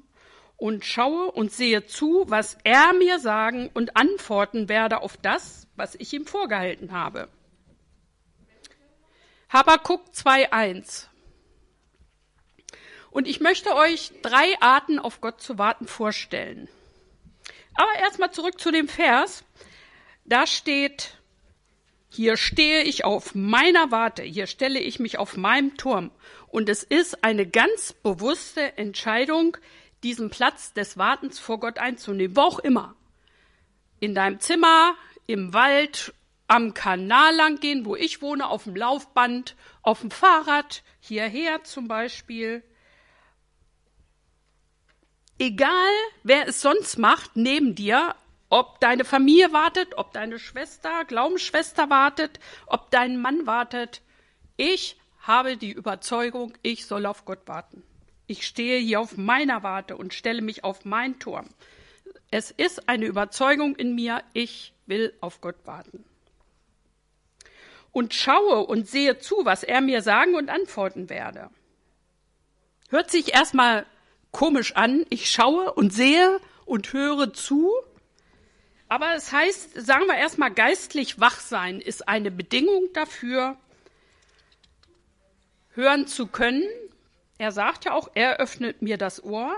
und 0.57 0.85
schaue 0.85 1.31
und 1.31 1.51
sehe 1.51 1.85
zu, 1.85 2.25
was 2.27 2.57
er 2.63 2.93
mir 2.93 3.19
sagen 3.19 3.69
und 3.73 3.97
antworten 3.97 4.69
werde 4.69 5.01
auf 5.01 5.17
das, 5.17 5.67
was 5.75 5.95
ich 5.95 6.13
ihm 6.13 6.25
vorgehalten 6.25 6.91
habe. 6.91 7.29
Habakuk 9.49 10.05
2.1 10.13 11.10
Und 13.11 13.27
ich 13.27 13.41
möchte 13.41 13.75
euch 13.75 14.11
drei 14.21 14.59
Arten 14.61 14.97
auf 14.97 15.21
Gott 15.21 15.41
zu 15.41 15.57
warten 15.57 15.87
vorstellen. 15.87 16.67
Aber 17.75 17.99
erstmal 17.99 18.31
zurück 18.31 18.59
zu 18.59 18.71
dem 18.71 18.87
Vers. 18.87 19.43
Da 20.25 20.47
steht, 20.47 21.17
hier 22.09 22.37
stehe 22.37 22.83
ich 22.83 23.03
auf 23.03 23.35
meiner 23.35 23.91
Warte, 23.91 24.23
hier 24.23 24.47
stelle 24.47 24.79
ich 24.79 24.99
mich 24.99 25.17
auf 25.17 25.37
meinem 25.37 25.77
Turm. 25.77 26.11
Und 26.47 26.69
es 26.69 26.83
ist 26.83 27.23
eine 27.23 27.45
ganz 27.45 27.93
bewusste 27.93 28.77
Entscheidung, 28.77 29.57
diesen 30.03 30.29
Platz 30.29 30.73
des 30.73 30.97
Wartens 30.97 31.39
vor 31.39 31.59
Gott 31.59 31.79
einzunehmen, 31.79 32.35
wo 32.35 32.41
auch 32.41 32.59
immer. 32.59 32.95
In 33.99 34.15
deinem 34.15 34.39
Zimmer, 34.39 34.95
im 35.27 35.53
Wald, 35.53 36.13
am 36.47 36.73
Kanal 36.73 37.35
lang 37.35 37.59
gehen, 37.59 37.85
wo 37.85 37.95
ich 37.95 38.21
wohne, 38.21 38.47
auf 38.47 38.65
dem 38.65 38.75
Laufband, 38.75 39.55
auf 39.81 40.01
dem 40.01 40.11
Fahrrad, 40.11 40.83
hierher 40.99 41.63
zum 41.63 41.87
Beispiel. 41.87 42.63
Egal, 45.41 45.91
wer 46.21 46.47
es 46.47 46.61
sonst 46.61 46.99
macht, 46.99 47.35
neben 47.35 47.73
dir, 47.73 48.13
ob 48.51 48.79
deine 48.79 49.03
Familie 49.03 49.51
wartet, 49.51 49.97
ob 49.97 50.13
deine 50.13 50.37
Schwester, 50.37 51.03
Glaubensschwester 51.03 51.89
wartet, 51.89 52.39
ob 52.67 52.91
dein 52.91 53.19
Mann 53.19 53.47
wartet. 53.47 54.03
Ich 54.55 54.99
habe 55.21 55.57
die 55.57 55.71
Überzeugung, 55.71 56.53
ich 56.61 56.85
soll 56.85 57.07
auf 57.07 57.25
Gott 57.25 57.47
warten. 57.47 57.81
Ich 58.27 58.45
stehe 58.45 58.77
hier 58.77 58.99
auf 58.99 59.17
meiner 59.17 59.63
Warte 59.63 59.97
und 59.97 60.13
stelle 60.13 60.43
mich 60.43 60.63
auf 60.63 60.85
meinen 60.85 61.17
Turm. 61.17 61.47
Es 62.29 62.51
ist 62.51 62.87
eine 62.87 63.07
Überzeugung 63.07 63.75
in 63.75 63.95
mir, 63.95 64.21
ich 64.33 64.75
will 64.85 65.11
auf 65.21 65.41
Gott 65.41 65.57
warten. 65.65 66.05
Und 67.91 68.13
schaue 68.13 68.67
und 68.67 68.87
sehe 68.87 69.17
zu, 69.17 69.37
was 69.43 69.63
er 69.63 69.81
mir 69.81 70.03
sagen 70.03 70.35
und 70.35 70.49
antworten 70.49 71.09
werde. 71.09 71.49
Hört 72.89 73.09
sich 73.09 73.33
erstmal 73.33 73.87
komisch 74.31 74.75
an. 74.75 75.05
Ich 75.09 75.29
schaue 75.29 75.73
und 75.73 75.93
sehe 75.93 76.39
und 76.65 76.93
höre 76.93 77.33
zu 77.33 77.71
aber 78.91 79.15
es 79.15 79.31
heißt, 79.31 79.85
sagen 79.85 80.07
wir 80.07 80.17
erstmal, 80.17 80.51
geistlich 80.53 81.17
wach 81.17 81.39
sein 81.39 81.79
ist 81.79 82.09
eine 82.09 82.29
Bedingung 82.29 82.89
dafür, 82.91 83.55
hören 85.75 86.07
zu 86.07 86.27
können. 86.27 86.67
Er 87.37 87.53
sagt 87.53 87.85
ja 87.85 87.93
auch, 87.93 88.09
er 88.15 88.41
öffnet 88.41 88.81
mir 88.81 88.97
das 88.97 89.23
Ohr. 89.23 89.55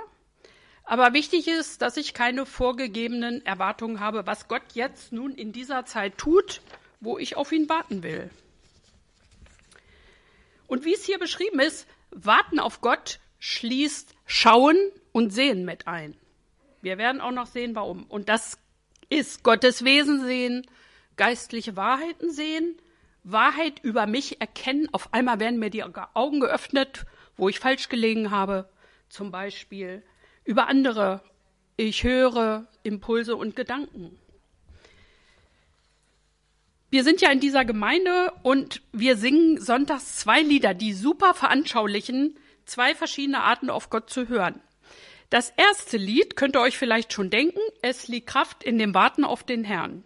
Aber 0.84 1.14
wichtig 1.14 1.48
ist, 1.48 1.82
dass 1.82 1.98
ich 1.98 2.14
keine 2.14 2.46
vorgegebenen 2.46 3.44
Erwartungen 3.44 4.00
habe, 4.00 4.28
was 4.28 4.48
Gott 4.48 4.62
jetzt 4.76 5.12
nun 5.12 5.34
in 5.34 5.52
dieser 5.52 5.84
Zeit 5.88 6.20
tut, 6.20 6.62
wo 7.00 7.18
ich 7.18 7.36
auf 7.36 7.52
ihn 7.52 7.68
warten 7.70 8.04
will. 8.04 8.30
Und 10.68 10.86
wie 10.86 10.94
es 10.94 11.06
hier 11.06 11.18
beschrieben 11.18 11.60
ist, 11.60 11.88
warten 12.12 12.60
auf 12.60 12.82
Gott 12.82 13.18
schließt 13.46 14.16
Schauen 14.26 14.78
und 15.12 15.34
Sehen 15.34 15.66
mit 15.66 15.86
ein. 15.86 16.16
Wir 16.82 16.98
werden 16.98 17.20
auch 17.20 17.32
noch 17.32 17.46
sehen, 17.46 17.76
warum. 17.76 18.06
Und 18.06 18.30
das 18.30 18.58
ist 19.10 19.44
Gottes 19.44 19.84
Wesen 19.84 20.24
sehen, 20.24 20.66
geistliche 21.18 21.76
Wahrheiten 21.76 22.32
sehen, 22.32 22.78
Wahrheit 23.26 23.84
über 23.84 24.08
mich 24.08 24.40
erkennen. 24.40 24.88
Auf 24.94 25.14
einmal 25.14 25.42
werden 25.42 25.60
mir 25.60 25.70
die 25.70 25.84
Augen 25.84 26.40
geöffnet, 26.40 27.06
wo 27.36 27.50
ich 27.50 27.60
falsch 27.60 27.90
gelegen 27.90 28.32
habe, 28.32 28.70
zum 29.10 29.30
Beispiel 29.30 30.04
über 30.46 30.70
andere 30.70 31.22
ich 31.76 32.06
höre 32.06 32.66
Impulse 32.84 33.36
und 33.36 33.58
Gedanken. 33.58 34.18
Wir 36.92 37.04
sind 37.04 37.20
ja 37.20 37.30
in 37.30 37.42
dieser 37.42 37.66
Gemeinde 37.66 38.32
und 38.42 38.82
wir 38.94 39.18
singen 39.18 39.60
sonntags 39.60 40.16
zwei 40.16 40.42
Lieder, 40.42 40.74
die 40.74 40.94
super 40.94 41.34
veranschaulichen, 41.34 42.38
zwei 42.66 42.96
verschiedene 42.96 43.42
Arten 43.42 43.70
auf 43.70 43.90
Gott 43.90 44.10
zu 44.10 44.28
hören. 44.28 44.62
Das 45.30 45.52
erste 45.58 45.98
Lied 45.98 46.36
könnt 46.36 46.56
ihr 46.56 46.62
euch 46.62 46.78
vielleicht 46.78 47.12
schon 47.12 47.30
denken, 47.30 47.60
es 47.82 48.08
liegt 48.08 48.28
Kraft 48.28 48.64
in 48.64 48.78
dem 48.78 48.94
Warten 48.94 49.24
auf 49.24 49.44
den 49.44 49.64
Herrn. 49.64 50.04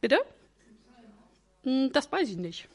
Bitte? 0.00 0.20
Hm, 1.64 1.90
das 1.92 2.10
weiß 2.10 2.28
ich 2.28 2.36
nicht. 2.36 2.68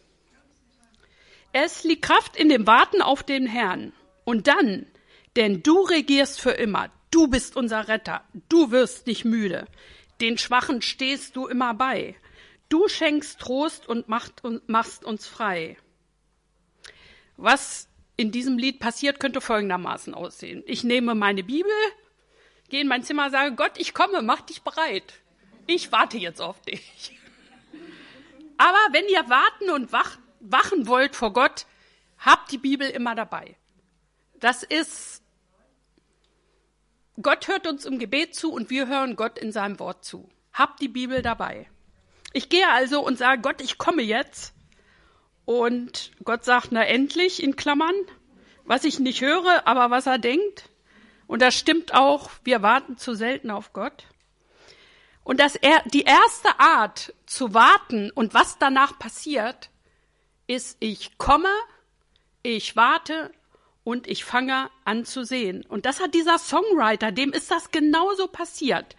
Es 1.53 1.85
liegt 1.85 2.01
Kraft 2.01 2.35
in 2.35 2.49
dem 2.49 2.67
Warten 2.67 3.01
auf 3.01 3.23
den 3.23 3.47
Herrn. 3.47 3.93
Und 4.25 4.47
dann, 4.47 4.87
denn 5.37 5.63
du 5.63 5.79
regierst 5.83 6.41
für 6.41 6.51
immer, 6.51 6.91
du 7.11 7.27
bist 7.27 7.55
unser 7.55 7.87
Retter, 7.87 8.23
du 8.49 8.71
wirst 8.71 9.07
nicht 9.07 9.23
müde, 9.23 9.67
den 10.19 10.37
Schwachen 10.37 10.81
stehst 10.81 11.35
du 11.37 11.47
immer 11.47 11.73
bei, 11.73 12.15
du 12.67 12.89
schenkst 12.89 13.39
Trost 13.39 13.87
und 13.87 14.09
machst 14.09 15.05
uns 15.05 15.27
frei. 15.27 15.77
Was 17.37 17.87
in 18.17 18.31
diesem 18.31 18.57
Lied 18.57 18.79
passiert, 18.79 19.19
könnte 19.19 19.41
folgendermaßen 19.41 20.13
aussehen. 20.13 20.63
Ich 20.65 20.83
nehme 20.83 21.15
meine 21.15 21.43
Bibel, 21.43 21.71
gehe 22.69 22.81
in 22.81 22.87
mein 22.87 23.03
Zimmer, 23.03 23.29
sage, 23.29 23.55
Gott, 23.55 23.73
ich 23.77 23.93
komme, 23.93 24.21
mach 24.21 24.41
dich 24.41 24.61
bereit. 24.61 25.21
Ich 25.67 25.91
warte 25.91 26.17
jetzt 26.17 26.41
auf 26.41 26.61
dich. 26.61 27.19
Aber 28.57 28.77
wenn 28.91 29.07
ihr 29.09 29.29
warten 29.29 29.69
und 29.71 29.91
wach, 29.91 30.17
wachen 30.39 30.87
wollt 30.87 31.15
vor 31.15 31.33
Gott, 31.33 31.65
habt 32.17 32.51
die 32.51 32.57
Bibel 32.57 32.89
immer 32.89 33.15
dabei. 33.15 33.57
Das 34.39 34.63
ist, 34.63 35.21
Gott 37.21 37.47
hört 37.47 37.67
uns 37.67 37.85
im 37.85 37.99
Gebet 37.99 38.35
zu 38.35 38.51
und 38.51 38.69
wir 38.69 38.87
hören 38.87 39.15
Gott 39.15 39.37
in 39.37 39.51
seinem 39.51 39.79
Wort 39.79 40.05
zu. 40.05 40.29
Habt 40.53 40.81
die 40.81 40.87
Bibel 40.87 41.21
dabei. 41.21 41.69
Ich 42.31 42.49
gehe 42.49 42.69
also 42.69 43.05
und 43.05 43.17
sage, 43.17 43.41
Gott, 43.41 43.61
ich 43.61 43.77
komme 43.77 44.01
jetzt. 44.01 44.54
Und 45.45 46.11
Gott 46.23 46.43
sagt, 46.43 46.71
na 46.71 46.83
endlich, 46.83 47.41
in 47.41 47.55
Klammern, 47.55 47.95
was 48.65 48.83
ich 48.83 48.99
nicht 48.99 49.21
höre, 49.21 49.67
aber 49.67 49.91
was 49.91 50.07
er 50.07 50.17
denkt. 50.17 50.69
Und 51.27 51.41
das 51.41 51.55
stimmt 51.55 51.93
auch, 51.93 52.29
wir 52.43 52.61
warten 52.61 52.97
zu 52.97 53.15
selten 53.15 53.51
auf 53.51 53.73
Gott. 53.73 54.05
Und 55.23 55.39
das, 55.39 55.59
die 55.85 56.03
erste 56.03 56.59
Art 56.59 57.13
zu 57.25 57.53
warten 57.53 58.11
und 58.11 58.33
was 58.33 58.59
danach 58.59 58.99
passiert, 58.99 59.69
ist, 60.47 60.77
ich 60.79 61.17
komme, 61.17 61.49
ich 62.43 62.75
warte 62.75 63.31
und 63.83 64.07
ich 64.07 64.23
fange 64.23 64.69
an 64.83 65.03
zu 65.03 65.23
sehen. 65.23 65.65
Und 65.65 65.87
das 65.87 65.99
hat 65.99 66.13
dieser 66.13 66.37
Songwriter, 66.37 67.11
dem 67.11 67.33
ist 67.33 67.49
das 67.49 67.71
genauso 67.71 68.27
passiert. 68.27 68.95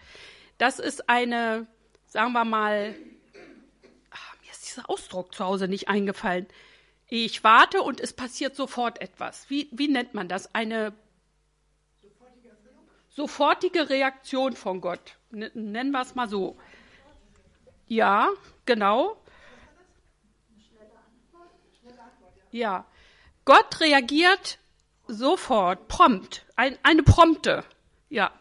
Das 0.57 0.79
ist 0.79 1.09
eine, 1.09 1.65
sagen 2.07 2.33
wir 2.33 2.43
mal, 2.43 2.93
ach, 4.11 4.35
mir 4.41 4.51
ist 4.51 4.65
dieser 4.65 4.66
Ausdruck 4.85 5.33
zu 5.33 5.45
Hause 5.45 5.67
nicht 5.67 5.87
eingefallen. 5.89 6.47
Ich 7.07 7.43
warte 7.43 7.81
und 7.81 7.99
es 8.01 8.13
passiert 8.13 8.55
sofort 8.55 9.01
etwas. 9.01 9.49
Wie, 9.49 9.69
wie 9.71 9.87
nennt 9.87 10.13
man 10.13 10.27
das? 10.27 10.53
Eine 10.53 10.93
sofortige 13.09 13.89
Reaktion 13.89 14.53
von 14.53 14.81
Gott. 14.81 15.17
Nennen 15.31 15.91
wir 15.91 16.01
es 16.01 16.15
mal 16.15 16.29
so. 16.29 16.57
Ja, 17.87 18.29
genau. 18.65 19.17
Ja. 22.51 22.85
Gott 23.45 23.79
reagiert 23.79 24.59
sofort, 25.07 25.87
prompt, 25.87 26.45
ein, 26.57 26.77
eine 26.83 27.01
prompte, 27.01 27.63
ja, 28.09 28.31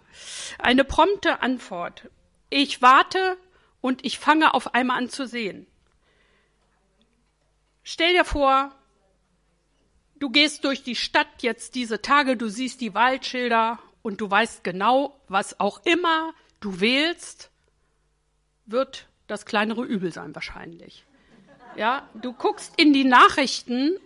eine 0.59 0.85
prompte 0.85 1.43
Antwort. 1.43 2.09
Ich 2.51 2.83
warte 2.83 3.37
und 3.81 4.05
ich 4.05 4.19
fange 4.19 4.53
auf 4.55 4.75
einmal 4.75 4.99
an 4.99 5.09
zu 5.09 5.27
sehen. 5.27 5.67
Stell 7.89 8.15
dir 8.15 8.25
vor, 8.25 8.75
du 10.17 10.29
gehst 10.29 10.65
durch 10.65 10.83
die 10.83 10.97
Stadt 10.97 11.29
jetzt 11.43 11.77
diese 11.77 12.03
Tage, 12.03 12.37
du 12.37 12.49
siehst 12.49 12.81
die 12.81 12.95
Waldschilder 12.95 13.79
und 14.03 14.21
du 14.21 14.29
weißt 14.29 14.65
genau, 14.65 15.21
was 15.29 15.61
auch 15.61 15.87
immer 15.87 16.35
du 16.59 16.81
wählst, 16.81 17.49
wird 18.65 19.07
das 19.29 19.47
kleinere 19.47 19.85
Übel 19.85 20.13
sein 20.13 20.35
wahrscheinlich. 20.35 21.05
Ja, 21.77 22.11
du 22.15 22.33
guckst 22.33 22.73
in 22.77 22.93
die 22.93 23.05
Nachrichten, 23.05 23.97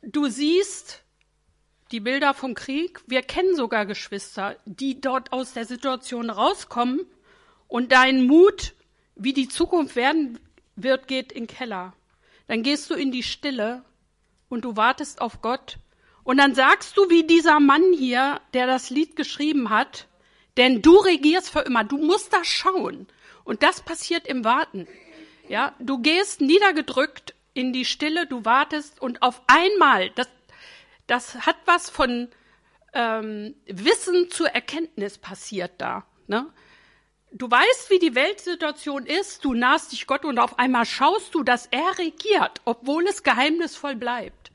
du 0.00 0.28
siehst 0.28 1.02
die 1.90 1.98
Bilder 1.98 2.32
vom 2.32 2.54
Krieg. 2.54 3.02
Wir 3.08 3.22
kennen 3.22 3.56
sogar 3.56 3.86
Geschwister, 3.86 4.56
die 4.66 5.00
dort 5.00 5.32
aus 5.32 5.52
der 5.52 5.64
Situation 5.64 6.30
rauskommen 6.30 7.00
und 7.66 7.90
dein 7.90 8.24
Mut, 8.24 8.74
wie 9.16 9.32
die 9.32 9.48
Zukunft 9.48 9.96
werden 9.96 10.38
wird, 10.76 11.08
geht 11.08 11.32
in 11.32 11.46
den 11.46 11.48
Keller. 11.48 11.92
Dann 12.46 12.62
gehst 12.62 12.90
du 12.90 12.94
in 12.94 13.10
die 13.10 13.22
Stille 13.22 13.84
und 14.48 14.64
du 14.64 14.76
wartest 14.76 15.20
auf 15.20 15.40
Gott 15.40 15.78
und 16.24 16.38
dann 16.38 16.54
sagst 16.54 16.96
du 16.96 17.10
wie 17.10 17.24
dieser 17.24 17.60
Mann 17.60 17.92
hier, 17.92 18.40
der 18.54 18.66
das 18.66 18.90
Lied 18.90 19.14
geschrieben 19.14 19.70
hat, 19.70 20.08
denn 20.56 20.82
du 20.82 20.96
regierst 20.96 21.50
für 21.50 21.60
immer. 21.60 21.84
Du 21.84 21.98
musst 21.98 22.32
das 22.32 22.46
schauen. 22.46 23.06
Und 23.44 23.62
das 23.62 23.82
passiert 23.82 24.26
im 24.26 24.42
Warten. 24.42 24.88
Ja, 25.48 25.74
du 25.78 25.98
gehst 25.98 26.40
niedergedrückt 26.40 27.34
in 27.52 27.74
die 27.74 27.84
Stille, 27.84 28.26
du 28.26 28.46
wartest 28.46 29.00
und 29.00 29.20
auf 29.22 29.42
einmal, 29.46 30.10
das, 30.10 30.28
das 31.06 31.46
hat 31.46 31.56
was 31.66 31.90
von 31.90 32.28
ähm, 32.94 33.54
Wissen 33.66 34.30
zur 34.30 34.48
Erkenntnis 34.48 35.18
passiert 35.18 35.72
da. 35.78 36.06
Ne? 36.26 36.50
Du 37.36 37.50
weißt, 37.50 37.90
wie 37.90 37.98
die 37.98 38.14
Weltsituation 38.14 39.06
ist, 39.06 39.44
du 39.44 39.54
nahst 39.54 39.90
dich 39.90 40.06
Gott 40.06 40.24
und 40.24 40.38
auf 40.38 40.60
einmal 40.60 40.86
schaust 40.86 41.34
du, 41.34 41.42
dass 41.42 41.66
er 41.66 41.98
regiert, 41.98 42.60
obwohl 42.64 43.08
es 43.08 43.24
geheimnisvoll 43.24 43.96
bleibt. 43.96 44.52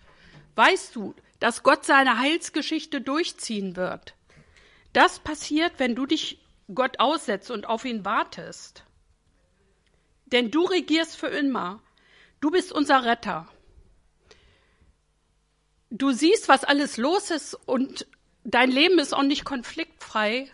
Weißt 0.56 0.96
du, 0.96 1.14
dass 1.42 1.62
Gott 1.64 1.84
seine 1.84 2.20
Heilsgeschichte 2.20 3.02
durchziehen 3.02 3.76
wird. 3.76 4.16
Das 4.94 5.20
passiert, 5.20 5.74
wenn 5.78 5.94
du 5.94 6.06
dich 6.06 6.40
Gott 6.74 7.02
aussetzt 7.02 7.52
und 7.52 7.68
auf 7.68 7.84
ihn 7.84 8.06
wartest. 8.06 8.86
Denn 10.28 10.50
du 10.50 10.64
regierst 10.64 11.18
für 11.18 11.28
immer. 11.28 11.82
Du 12.40 12.50
bist 12.50 12.72
unser 12.72 13.04
Retter. 13.04 13.50
Du 15.90 16.12
siehst, 16.12 16.48
was 16.48 16.64
alles 16.64 16.96
los 16.96 17.30
ist 17.30 17.56
und 17.56 18.08
dein 18.46 18.72
Leben 18.72 19.00
ist 19.00 19.14
auch 19.14 19.24
nicht 19.24 19.44
konfliktfrei. 19.44 20.50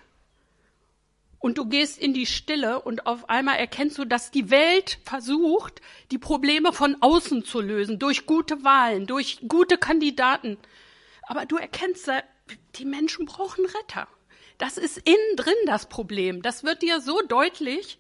Und 1.46 1.60
du 1.60 1.66
gehst 1.66 2.00
in 2.00 2.16
die 2.16 2.26
Stille 2.26 2.82
und 2.82 3.06
auf 3.06 3.30
einmal 3.30 3.58
erkennst 3.58 4.00
du, 4.00 4.06
dass 4.06 4.32
die 4.32 4.50
Welt 4.50 4.98
versucht, 5.06 5.80
die 6.10 6.18
Probleme 6.18 6.74
von 6.74 6.98
außen 7.02 7.46
zu 7.46 7.62
lösen, 7.62 8.00
durch 8.00 8.26
gute 8.26 8.64
Wahlen, 8.64 9.06
durch 9.06 9.42
gute 9.48 9.78
Kandidaten. 9.78 10.58
Aber 11.22 11.46
du 11.46 11.58
erkennst, 11.58 12.10
die 12.78 12.86
Menschen 12.86 13.28
brauchen 13.28 13.64
Retter. 13.64 14.08
Das 14.58 14.80
ist 14.80 14.98
innen 14.98 15.36
drin 15.38 15.54
das 15.68 15.88
Problem. 15.88 16.42
Das 16.42 16.64
wird 16.64 16.82
dir 16.82 17.00
so 17.00 17.22
deutlich, 17.22 18.00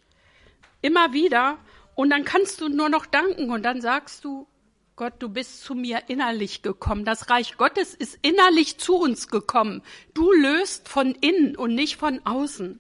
immer 0.82 1.14
wieder. 1.14 1.60
Und 1.94 2.10
dann 2.10 2.26
kannst 2.26 2.62
du 2.62 2.68
nur 2.68 2.90
noch 2.90 3.06
danken 3.06 3.52
und 3.52 3.62
dann 3.62 3.80
sagst 3.80 4.26
du, 4.26 4.48
Gott, 4.96 5.14
du 5.20 5.30
bist 5.30 5.64
zu 5.64 5.76
mir 5.76 6.02
innerlich 6.08 6.64
gekommen. 6.64 7.06
Das 7.06 7.30
Reich 7.30 7.58
Gottes 7.58 7.94
ist 7.94 8.18
innerlich 8.24 8.80
zu 8.80 8.96
uns 8.96 9.28
gekommen. 9.28 9.84
Du 10.16 10.32
löst 10.32 10.90
von 10.90 11.14
innen 11.14 11.56
und 11.56 11.76
nicht 11.76 11.98
von 11.98 12.26
außen. 12.26 12.80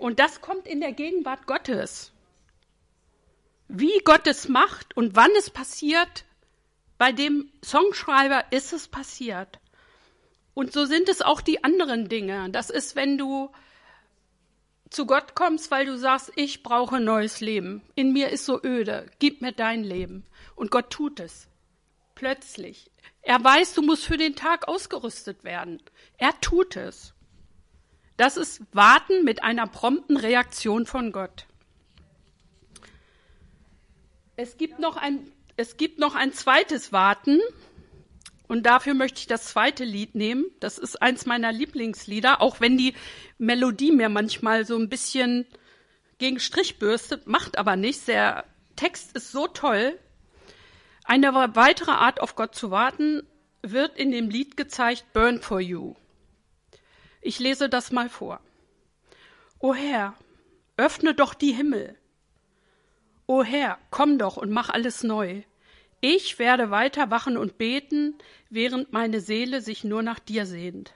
Und 0.00 0.18
das 0.18 0.40
kommt 0.40 0.66
in 0.66 0.80
der 0.80 0.92
Gegenwart 0.92 1.46
Gottes. 1.46 2.10
Wie 3.68 3.98
Gott 4.02 4.26
es 4.26 4.48
macht 4.48 4.96
und 4.96 5.14
wann 5.14 5.30
es 5.38 5.50
passiert, 5.50 6.24
bei 6.96 7.12
dem 7.12 7.52
Songschreiber 7.62 8.50
ist 8.50 8.72
es 8.72 8.88
passiert. 8.88 9.60
Und 10.54 10.72
so 10.72 10.86
sind 10.86 11.10
es 11.10 11.20
auch 11.20 11.42
die 11.42 11.64
anderen 11.64 12.08
Dinge. 12.08 12.48
Das 12.48 12.70
ist, 12.70 12.96
wenn 12.96 13.18
du 13.18 13.50
zu 14.88 15.04
Gott 15.04 15.34
kommst, 15.34 15.70
weil 15.70 15.84
du 15.84 15.98
sagst, 15.98 16.32
ich 16.34 16.62
brauche 16.62 16.98
neues 16.98 17.42
Leben. 17.42 17.82
In 17.94 18.14
mir 18.14 18.30
ist 18.30 18.46
so 18.46 18.58
öde. 18.64 19.04
Gib 19.18 19.42
mir 19.42 19.52
dein 19.52 19.84
Leben. 19.84 20.24
Und 20.56 20.70
Gott 20.70 20.88
tut 20.88 21.20
es. 21.20 21.46
Plötzlich. 22.14 22.90
Er 23.20 23.44
weiß, 23.44 23.74
du 23.74 23.82
musst 23.82 24.06
für 24.06 24.16
den 24.16 24.34
Tag 24.34 24.66
ausgerüstet 24.66 25.44
werden. 25.44 25.82
Er 26.16 26.40
tut 26.40 26.76
es. 26.76 27.12
Das 28.20 28.36
ist 28.36 28.60
Warten 28.72 29.24
mit 29.24 29.42
einer 29.42 29.66
prompten 29.66 30.18
Reaktion 30.18 30.84
von 30.84 31.10
Gott. 31.10 31.46
Es 34.36 34.58
gibt 34.58 34.78
noch 34.78 34.98
ein, 34.98 35.32
es 35.56 35.78
gibt 35.78 35.98
noch 35.98 36.14
ein 36.14 36.34
zweites 36.34 36.92
Warten. 36.92 37.40
Und 38.46 38.66
dafür 38.66 38.92
möchte 38.92 39.20
ich 39.20 39.26
das 39.26 39.46
zweite 39.46 39.84
Lied 39.84 40.16
nehmen. 40.16 40.44
Das 40.60 40.76
ist 40.76 41.00
eins 41.00 41.24
meiner 41.24 41.50
Lieblingslieder, 41.50 42.42
auch 42.42 42.60
wenn 42.60 42.76
die 42.76 42.92
Melodie 43.38 43.90
mir 43.90 44.10
manchmal 44.10 44.66
so 44.66 44.76
ein 44.76 44.90
bisschen 44.90 45.46
gegen 46.18 46.40
Strich 46.40 46.78
bürstet, 46.78 47.26
macht 47.26 47.56
aber 47.56 47.76
nichts. 47.76 48.04
Der 48.04 48.44
Text 48.76 49.16
ist 49.16 49.32
so 49.32 49.46
toll. 49.46 49.98
Eine 51.04 51.32
weitere 51.32 51.92
Art, 51.92 52.20
auf 52.20 52.36
Gott 52.36 52.54
zu 52.54 52.70
warten, 52.70 53.22
wird 53.62 53.96
in 53.96 54.10
dem 54.10 54.28
Lied 54.28 54.58
gezeigt, 54.58 55.06
Burn 55.14 55.40
for 55.40 55.58
You. 55.58 55.94
Ich 57.20 57.38
lese 57.38 57.68
das 57.68 57.92
mal 57.92 58.08
vor. 58.08 58.40
O 59.58 59.74
Herr, 59.74 60.14
öffne 60.76 61.14
doch 61.14 61.34
die 61.34 61.52
Himmel. 61.52 61.96
O 63.26 63.42
Herr, 63.42 63.78
komm 63.90 64.18
doch 64.18 64.36
und 64.36 64.50
mach 64.50 64.70
alles 64.70 65.02
neu. 65.02 65.42
Ich 66.00 66.38
werde 66.38 66.70
weiter 66.70 67.10
wachen 67.10 67.36
und 67.36 67.58
beten, 67.58 68.14
während 68.48 68.92
meine 68.92 69.20
Seele 69.20 69.60
sich 69.60 69.84
nur 69.84 70.02
nach 70.02 70.18
dir 70.18 70.46
sehnt. 70.46 70.94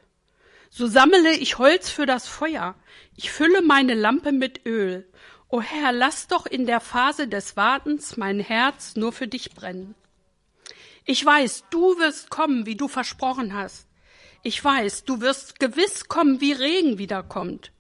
So 0.70 0.87
sammle 0.87 1.35
ich 1.35 1.59
Holz 1.59 1.91
für 1.91 2.07
das 2.07 2.27
Feuer, 2.27 2.75
ich 3.16 3.31
fülle 3.31 3.62
meine 3.62 3.95
Lampe 3.95 4.33
mit 4.33 4.66
Öl. 4.66 5.07
O 5.49 5.61
Herr, 5.61 5.93
lass 5.93 6.27
doch 6.27 6.47
in 6.47 6.66
der 6.66 6.81
Phase 6.81 7.29
des 7.29 7.57
Wartens 7.57 8.16
mein 8.16 8.41
Herz 8.41 8.97
nur 8.97 9.12
für 9.12 9.29
dich 9.29 9.51
brennen. 9.51 9.95
Ich 11.05 11.25
weiß, 11.25 11.64
du 11.70 11.99
wirst 11.99 12.31
kommen, 12.31 12.64
wie 12.66 12.77
du 12.77 12.89
versprochen 12.89 13.53
hast. 13.53 13.87
Ich 14.47 14.62
weiß, 14.62 15.05
du 15.05 15.22
wirst 15.22 15.59
gewiss 15.59 16.07
kommen, 16.07 16.42
wie 16.42 16.53
Regen 16.53 16.99
wiederkommt. 16.99 17.72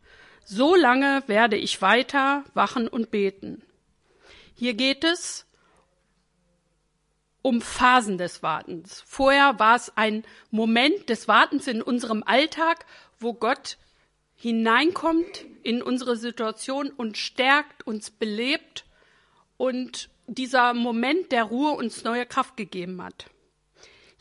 So 0.46 0.74
lange 0.74 1.22
werde 1.26 1.56
ich 1.56 1.82
weiter 1.82 2.42
wachen 2.54 2.88
und 2.88 3.10
beten. 3.10 3.62
Hier 4.54 4.72
geht 4.72 5.04
es 5.04 5.44
um 7.42 7.60
Phasen 7.60 8.16
des 8.16 8.42
Wartens. 8.42 9.02
Vorher 9.06 9.58
war 9.58 9.76
es 9.76 9.94
ein 9.94 10.24
Moment 10.50 11.10
des 11.10 11.28
Wartens 11.28 11.66
in 11.66 11.82
unserem 11.82 12.22
Alltag, 12.22 12.86
wo 13.20 13.34
Gott 13.34 13.76
hineinkommt 14.34 15.44
in 15.62 15.82
unsere 15.82 16.16
Situation 16.16 16.88
und 16.88 17.18
stärkt, 17.18 17.86
uns 17.86 18.10
belebt 18.10 18.86
und 19.58 20.08
dieser 20.26 20.72
Moment 20.72 21.30
der 21.30 21.44
Ruhe 21.44 21.72
uns 21.72 22.04
neue 22.04 22.24
Kraft 22.24 22.56
gegeben 22.56 23.02
hat. 23.02 23.26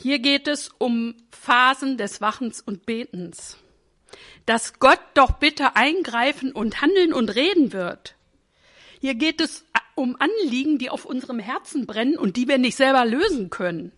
Hier 0.04 0.20
geht 0.20 0.50
es 0.50 0.70
um 0.80 1.16
Phasen 1.32 1.98
des 1.98 2.20
Wachens 2.20 2.60
und 2.60 2.86
Betens. 2.86 3.58
Dass 4.46 4.78
Gott 4.80 5.00
doch 5.14 5.32
bitte 5.40 5.78
eingreifen 5.78 6.52
und 6.52 6.82
handeln 6.82 7.14
und 7.14 7.34
reden 7.34 7.72
wird. 7.72 8.18
Hier 9.00 9.16
geht 9.16 9.40
es 9.40 9.64
um 9.96 10.18
Anliegen, 10.20 10.78
die 10.78 10.90
auf 10.90 11.06
unserem 11.06 11.40
Herzen 11.40 11.86
brennen 11.86 12.18
und 12.18 12.36
die 12.36 12.50
wir 12.50 12.58
nicht 12.58 12.76
selber 12.76 13.06
lösen 13.06 13.50
können. 13.50 13.94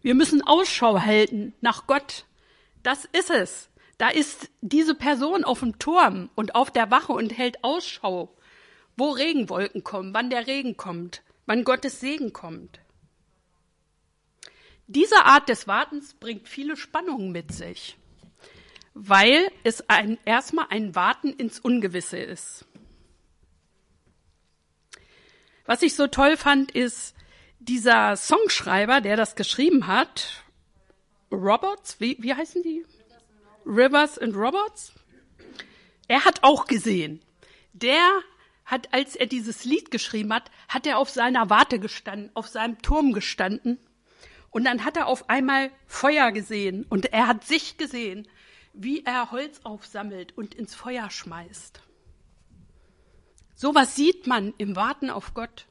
Wir 0.00 0.14
müssen 0.14 0.46
Ausschau 0.46 1.00
halten 1.00 1.52
nach 1.60 1.88
Gott. 1.88 2.24
Das 2.84 3.06
ist 3.06 3.30
es. 3.30 3.68
Da 3.98 4.10
ist 4.10 4.48
diese 4.60 4.94
Person 4.94 5.42
auf 5.42 5.58
dem 5.58 5.80
Turm 5.80 6.30
und 6.36 6.54
auf 6.54 6.70
der 6.70 6.92
Wache 6.92 7.12
und 7.12 7.36
hält 7.36 7.64
Ausschau, 7.64 8.32
wo 8.96 9.10
Regenwolken 9.10 9.82
kommen, 9.82 10.14
wann 10.14 10.30
der 10.30 10.46
Regen 10.46 10.76
kommt, 10.76 11.22
wann 11.46 11.64
Gottes 11.64 11.98
Segen 11.98 12.32
kommt. 12.32 12.78
Diese 14.86 15.24
Art 15.24 15.48
des 15.48 15.66
Wartens 15.66 16.14
bringt 16.14 16.48
viele 16.48 16.76
Spannungen 16.76 17.32
mit 17.32 17.52
sich, 17.52 17.96
weil 18.92 19.50
es 19.62 19.88
ein, 19.88 20.18
erstmal 20.24 20.66
ein 20.68 20.94
Warten 20.94 21.32
ins 21.32 21.58
Ungewisse 21.58 22.18
ist. 22.18 22.66
Was 25.66 25.82
ich 25.82 25.94
so 25.94 26.06
toll 26.06 26.36
fand, 26.36 26.70
ist 26.72 27.14
dieser 27.58 28.16
Songschreiber, 28.16 29.00
der 29.00 29.16
das 29.16 29.36
geschrieben 29.36 29.86
hat, 29.86 30.44
Roberts, 31.32 31.98
wie, 32.00 32.16
wie 32.20 32.34
heißen 32.34 32.62
die? 32.62 32.84
Rivers 33.64 34.18
and 34.18 34.36
Roberts. 34.36 34.92
Er 36.06 36.24
hat 36.24 36.42
auch 36.42 36.66
gesehen. 36.66 37.20
Der 37.72 38.20
hat, 38.66 38.92
als 38.92 39.16
er 39.16 39.26
dieses 39.26 39.64
Lied 39.64 39.90
geschrieben 39.90 40.32
hat, 40.32 40.50
hat 40.68 40.86
er 40.86 40.98
auf 40.98 41.10
seiner 41.10 41.48
Warte 41.48 41.78
gestanden, 41.78 42.30
auf 42.34 42.48
seinem 42.48 42.80
Turm 42.82 43.12
gestanden. 43.12 43.78
Und 44.54 44.62
dann 44.62 44.84
hat 44.84 44.96
er 44.96 45.08
auf 45.08 45.28
einmal 45.28 45.72
Feuer 45.88 46.30
gesehen 46.30 46.86
und 46.88 47.12
er 47.12 47.26
hat 47.26 47.44
sich 47.44 47.76
gesehen, 47.76 48.28
wie 48.72 49.04
er 49.04 49.32
Holz 49.32 49.60
aufsammelt 49.64 50.38
und 50.38 50.54
ins 50.54 50.76
Feuer 50.76 51.10
schmeißt. 51.10 51.82
Sowas 53.56 53.96
sieht 53.96 54.28
man 54.28 54.54
im 54.56 54.76
Warten 54.76 55.10
auf 55.10 55.34
Gott. 55.34 55.66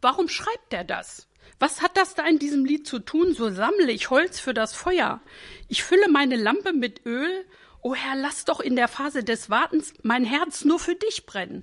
Warum 0.00 0.28
schreibt 0.28 0.72
er 0.72 0.82
das? 0.82 1.28
Was 1.60 1.80
hat 1.80 1.96
das 1.96 2.16
da 2.16 2.26
in 2.26 2.40
diesem 2.40 2.64
Lied 2.64 2.88
zu 2.88 2.98
tun? 2.98 3.34
So 3.34 3.50
sammle 3.50 3.92
ich 3.92 4.10
Holz 4.10 4.40
für 4.40 4.52
das 4.52 4.74
Feuer. 4.74 5.20
Ich 5.68 5.84
fülle 5.84 6.08
meine 6.08 6.34
Lampe 6.34 6.72
mit 6.72 7.06
Öl. 7.06 7.46
O 7.82 7.94
Herr, 7.94 8.16
lass 8.16 8.44
doch 8.44 8.58
in 8.58 8.74
der 8.74 8.88
Phase 8.88 9.22
des 9.22 9.48
Wartens 9.48 9.94
mein 10.02 10.24
Herz 10.24 10.64
nur 10.64 10.80
für 10.80 10.96
dich 10.96 11.24
brennen. 11.24 11.62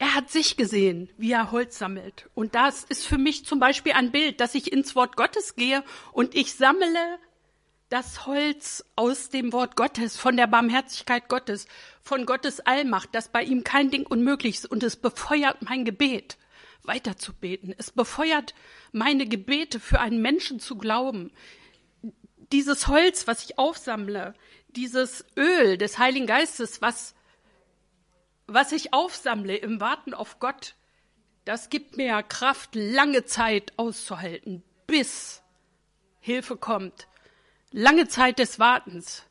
Er 0.00 0.14
hat 0.14 0.30
sich 0.30 0.56
gesehen, 0.56 1.10
wie 1.18 1.32
er 1.32 1.52
Holz 1.52 1.76
sammelt. 1.78 2.30
Und 2.34 2.54
das 2.54 2.84
ist 2.84 3.06
für 3.06 3.18
mich 3.18 3.44
zum 3.44 3.60
Beispiel 3.60 3.92
ein 3.92 4.10
Bild, 4.10 4.40
dass 4.40 4.54
ich 4.54 4.72
ins 4.72 4.96
Wort 4.96 5.14
Gottes 5.14 5.56
gehe 5.56 5.84
und 6.12 6.34
ich 6.34 6.54
sammle 6.54 7.18
das 7.90 8.24
Holz 8.24 8.82
aus 8.96 9.28
dem 9.28 9.52
Wort 9.52 9.76
Gottes, 9.76 10.16
von 10.16 10.38
der 10.38 10.46
Barmherzigkeit 10.46 11.28
Gottes, 11.28 11.66
von 12.00 12.24
Gottes 12.24 12.60
Allmacht, 12.60 13.14
dass 13.14 13.28
bei 13.28 13.42
ihm 13.42 13.62
kein 13.62 13.90
Ding 13.90 14.06
unmöglich 14.06 14.54
ist 14.54 14.70
und 14.70 14.82
es 14.82 14.96
befeuert 14.96 15.60
mein 15.60 15.84
Gebet, 15.84 16.38
weiterzubeten. 16.82 17.74
Es 17.76 17.90
befeuert 17.90 18.54
meine 18.92 19.26
Gebete 19.26 19.80
für 19.80 20.00
einen 20.00 20.22
Menschen 20.22 20.60
zu 20.60 20.78
glauben. 20.78 21.30
Dieses 22.52 22.88
Holz, 22.88 23.26
was 23.26 23.44
ich 23.44 23.58
aufsammle, 23.58 24.32
dieses 24.68 25.26
Öl 25.36 25.76
des 25.76 25.98
Heiligen 25.98 26.26
Geistes, 26.26 26.80
was, 26.80 27.14
was 28.52 28.72
ich 28.72 28.92
aufsammle 28.92 29.56
im 29.56 29.80
Warten 29.80 30.14
auf 30.14 30.38
Gott, 30.40 30.74
das 31.44 31.70
gibt 31.70 31.96
mir 31.96 32.22
Kraft, 32.22 32.74
lange 32.74 33.24
Zeit 33.24 33.72
auszuhalten, 33.76 34.62
bis 34.86 35.42
Hilfe 36.20 36.56
kommt 36.56 37.06
lange 37.72 38.08
Zeit 38.08 38.38
des 38.38 38.58
Wartens, 38.58 39.24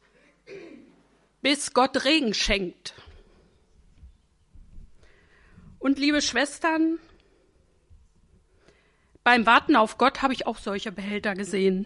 bis 1.42 1.74
Gott 1.74 2.06
Regen 2.06 2.34
schenkt. 2.34 2.94
Und 5.78 5.98
liebe 5.98 6.22
Schwestern, 6.22 7.00
beim 9.24 9.46
Warten 9.46 9.76
auf 9.76 9.98
Gott 9.98 10.22
habe 10.22 10.34
ich 10.34 10.48
auch 10.48 10.58
solche 10.58 10.92
Behälter 10.92 11.36
gesehen. 11.36 11.86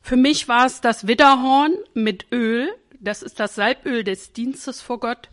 Für 0.00 0.16
mich 0.16 0.48
war 0.48 0.66
es 0.66 0.80
das 0.80 1.06
Widderhorn 1.06 1.76
mit 1.94 2.26
Öl, 2.32 2.72
das 2.98 3.22
ist 3.22 3.40
das 3.40 3.56
Salböl 3.56 4.04
des 4.04 4.32
Dienstes 4.32 4.80
vor 4.80 5.00
Gott. 5.00 5.28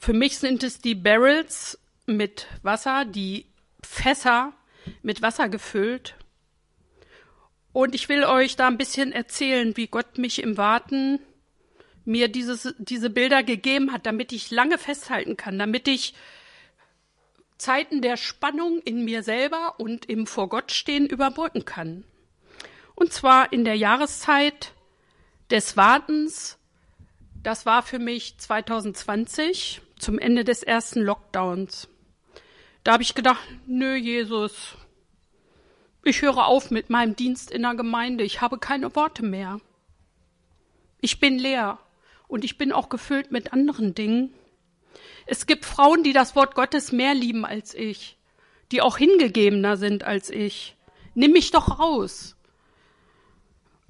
Für 0.00 0.14
mich 0.14 0.38
sind 0.38 0.62
es 0.62 0.80
die 0.80 0.94
Barrels 0.94 1.78
mit 2.06 2.46
Wasser, 2.62 3.04
die 3.04 3.44
Fässer 3.82 4.54
mit 5.02 5.20
Wasser 5.20 5.50
gefüllt. 5.50 6.14
Und 7.74 7.94
ich 7.94 8.08
will 8.08 8.24
euch 8.24 8.56
da 8.56 8.66
ein 8.66 8.78
bisschen 8.78 9.12
erzählen, 9.12 9.76
wie 9.76 9.88
Gott 9.88 10.16
mich 10.16 10.42
im 10.42 10.56
Warten 10.56 11.20
mir 12.06 12.28
dieses, 12.28 12.74
diese 12.78 13.10
Bilder 13.10 13.42
gegeben 13.42 13.92
hat, 13.92 14.06
damit 14.06 14.32
ich 14.32 14.50
lange 14.50 14.78
festhalten 14.78 15.36
kann, 15.36 15.58
damit 15.58 15.86
ich 15.86 16.14
Zeiten 17.58 18.00
der 18.00 18.16
Spannung 18.16 18.80
in 18.80 19.04
mir 19.04 19.22
selber 19.22 19.74
und 19.78 20.06
im 20.06 20.26
Vor 20.26 20.48
Gott 20.48 20.72
stehen 20.72 21.04
überbrücken 21.04 21.66
kann. 21.66 22.04
Und 22.94 23.12
zwar 23.12 23.52
in 23.52 23.66
der 23.66 23.76
Jahreszeit 23.76 24.72
des 25.50 25.76
Wartens. 25.76 26.56
Das 27.42 27.66
war 27.66 27.82
für 27.82 27.98
mich 27.98 28.38
2020 28.38 29.82
zum 30.00 30.18
Ende 30.18 30.44
des 30.44 30.62
ersten 30.62 31.00
Lockdowns. 31.00 31.88
Da 32.84 32.92
habe 32.92 33.02
ich 33.02 33.14
gedacht, 33.14 33.40
nö, 33.66 33.94
Jesus, 33.94 34.74
ich 36.02 36.22
höre 36.22 36.46
auf 36.46 36.70
mit 36.70 36.88
meinem 36.88 37.14
Dienst 37.14 37.50
in 37.50 37.62
der 37.62 37.74
Gemeinde. 37.74 38.24
Ich 38.24 38.40
habe 38.40 38.58
keine 38.58 38.94
Worte 38.96 39.22
mehr. 39.22 39.60
Ich 41.00 41.20
bin 41.20 41.38
leer 41.38 41.78
und 42.26 42.44
ich 42.44 42.56
bin 42.56 42.72
auch 42.72 42.88
gefüllt 42.88 43.32
mit 43.32 43.52
anderen 43.52 43.94
Dingen. 43.94 44.32
Es 45.26 45.46
gibt 45.46 45.64
Frauen, 45.64 46.02
die 46.02 46.12
das 46.12 46.34
Wort 46.34 46.54
Gottes 46.54 46.90
mehr 46.90 47.14
lieben 47.14 47.44
als 47.44 47.74
ich, 47.74 48.16
die 48.72 48.80
auch 48.80 48.96
hingegebener 48.96 49.76
sind 49.76 50.04
als 50.04 50.30
ich. 50.30 50.76
Nimm 51.14 51.32
mich 51.32 51.50
doch 51.50 51.78
raus. 51.78 52.36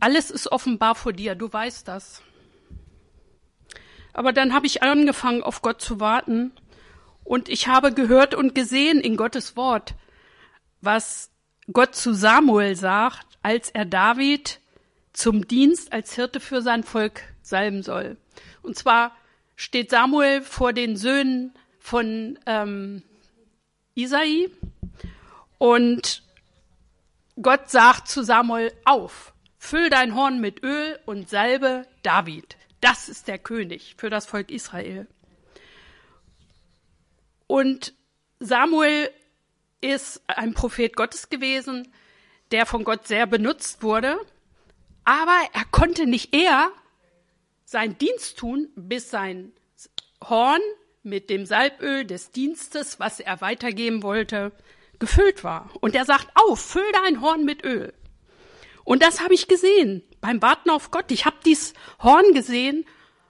Alles 0.00 0.30
ist 0.30 0.50
offenbar 0.50 0.94
vor 0.94 1.12
dir, 1.12 1.34
du 1.34 1.52
weißt 1.52 1.86
das. 1.86 2.22
Aber 4.12 4.32
dann 4.32 4.52
habe 4.52 4.66
ich 4.66 4.82
angefangen, 4.82 5.42
auf 5.42 5.62
Gott 5.62 5.80
zu 5.80 6.00
warten 6.00 6.52
und 7.24 7.48
ich 7.48 7.68
habe 7.68 7.92
gehört 7.92 8.34
und 8.34 8.54
gesehen 8.54 9.00
in 9.00 9.16
Gottes 9.16 9.56
Wort, 9.56 9.94
was 10.80 11.30
Gott 11.72 11.94
zu 11.94 12.12
Samuel 12.12 12.74
sagt, 12.74 13.26
als 13.42 13.70
er 13.70 13.84
David 13.84 14.60
zum 15.12 15.46
Dienst 15.46 15.92
als 15.92 16.14
Hirte 16.14 16.40
für 16.40 16.62
sein 16.62 16.82
Volk 16.82 17.22
salben 17.42 17.82
soll. 17.82 18.16
Und 18.62 18.76
zwar 18.76 19.16
steht 19.56 19.90
Samuel 19.90 20.42
vor 20.42 20.72
den 20.72 20.96
Söhnen 20.96 21.52
von 21.78 22.38
ähm, 22.46 23.02
Isai 23.94 24.48
und 25.58 26.22
Gott 27.40 27.70
sagt 27.70 28.08
zu 28.08 28.22
Samuel 28.22 28.72
auf, 28.84 29.32
füll 29.58 29.90
dein 29.90 30.14
Horn 30.14 30.40
mit 30.40 30.62
Öl 30.62 30.98
und 31.06 31.28
salbe 31.28 31.86
David. 32.02 32.56
Das 32.80 33.08
ist 33.08 33.28
der 33.28 33.38
König 33.38 33.94
für 33.98 34.10
das 34.10 34.26
Volk 34.26 34.50
Israel. 34.50 35.06
Und 37.46 37.94
Samuel 38.38 39.10
ist 39.80 40.22
ein 40.26 40.54
Prophet 40.54 40.94
Gottes 40.94 41.28
gewesen, 41.28 41.92
der 42.52 42.66
von 42.66 42.84
Gott 42.84 43.06
sehr 43.06 43.26
benutzt 43.26 43.82
wurde, 43.82 44.18
aber 45.04 45.38
er 45.52 45.64
konnte 45.70 46.06
nicht 46.06 46.34
eher 46.34 46.70
seinen 47.64 47.98
Dienst 47.98 48.38
tun, 48.38 48.68
bis 48.76 49.10
sein 49.10 49.52
Horn 50.22 50.60
mit 51.02 51.30
dem 51.30 51.46
Salböl 51.46 52.04
des 52.04 52.30
Dienstes, 52.30 53.00
was 53.00 53.20
er 53.20 53.40
weitergeben 53.40 54.02
wollte, 54.02 54.52
gefüllt 54.98 55.44
war. 55.44 55.70
Und 55.80 55.94
er 55.94 56.04
sagt, 56.04 56.28
auf, 56.34 56.60
füll 56.60 56.92
dein 56.92 57.20
Horn 57.20 57.44
mit 57.44 57.64
Öl. 57.64 57.92
Und 58.90 59.04
das 59.04 59.20
habe 59.20 59.34
ich 59.34 59.46
gesehen 59.46 60.02
beim 60.20 60.42
Warten 60.42 60.68
auf 60.68 60.90
Gott. 60.90 61.12
Ich 61.12 61.24
habe 61.24 61.36
dieses 61.46 61.74
Horn 62.02 62.34
gesehen 62.34 62.84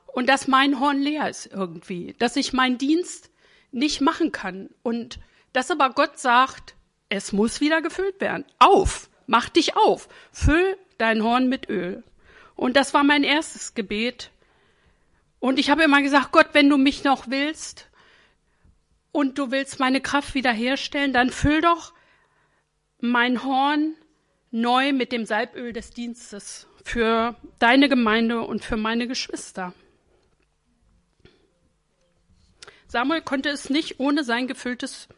und 0.07 0.27
dass 0.27 0.49
mein 0.49 0.81
Horn 0.81 1.03
leer 1.03 1.29
ist 1.29 1.51
irgendwie, 1.53 2.17
dass 2.19 2.37
ich 2.37 2.55
meinen 2.55 2.79
Dienst 2.79 3.31
nicht 3.71 4.01
machen 4.01 4.33
kann 4.33 4.71
und 4.83 5.19
dass 5.53 5.71
aber 5.71 5.91
Gott 5.91 6.19
sagt, 6.19 6.77
es 7.11 7.35
muss 7.35 7.61
wieder 7.61 7.83
gefüllt 7.83 8.23
werden. 8.23 8.47
Auf, 8.59 9.11
mach 9.27 9.51
dich 9.51 9.77
auf, 9.77 10.09
füll 10.33 10.79
dein 10.97 11.23
Horn 11.23 11.51
mit 11.51 11.69
Öl. 11.69 12.05
Und 12.57 12.75
das 12.75 12.95
war 12.95 13.05
mein 13.05 13.23
erstes 13.23 13.75
Gebet. 13.75 14.31
Und 15.41 15.59
ich 15.59 15.69
habe 15.69 15.83
immer 15.83 16.01
gesagt, 16.01 16.33
Gott, 16.33 16.49
wenn 16.55 16.71
du 16.71 16.79
mich 16.79 17.05
noch 17.05 17.29
willst 17.29 17.91
und 19.13 19.37
du 19.37 19.51
willst 19.51 19.79
meine 19.79 20.01
Kraft 20.01 20.33
wiederherstellen, 20.33 21.13
dann 21.13 21.29
füll 21.29 21.61
doch 21.61 21.93
mein 22.99 23.45
Horn 23.45 23.95
neu 24.51 24.93
mit 24.93 25.13
dem 25.13 25.27
Salböl 25.27 25.73
des 25.73 25.91
Dienstes 25.91 26.67
für 26.85 27.37
deine 27.59 27.89
Gemeinde 27.89 28.41
und 28.41 28.65
für 28.65 28.77
meine 28.77 29.07
Geschwister. 29.07 29.73
Samuel 32.89 33.23
konnte 33.23 33.51
es 33.51 33.71
nicht 33.71 34.01
ohne 34.01 34.25
sein 34.25 34.49
gefülltes 34.49 35.09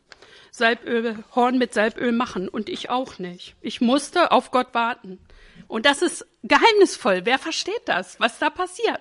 Salböl, 0.51 1.25
Horn 1.35 1.57
mit 1.57 1.73
Salböl 1.73 2.13
machen 2.13 2.49
und 2.49 2.69
ich 2.69 2.91
auch 2.91 3.19
nicht. 3.19 3.57
Ich 3.63 3.81
musste 3.81 4.31
auf 4.31 4.51
Gott 4.51 4.75
warten. 4.75 5.19
Und 5.67 5.87
das 5.87 6.03
ist 6.03 6.27
geheimnisvoll. 6.43 7.23
Wer 7.25 7.39
versteht 7.39 7.83
das, 7.87 8.21
was 8.21 8.39
da 8.39 8.51
passiert? 8.51 9.01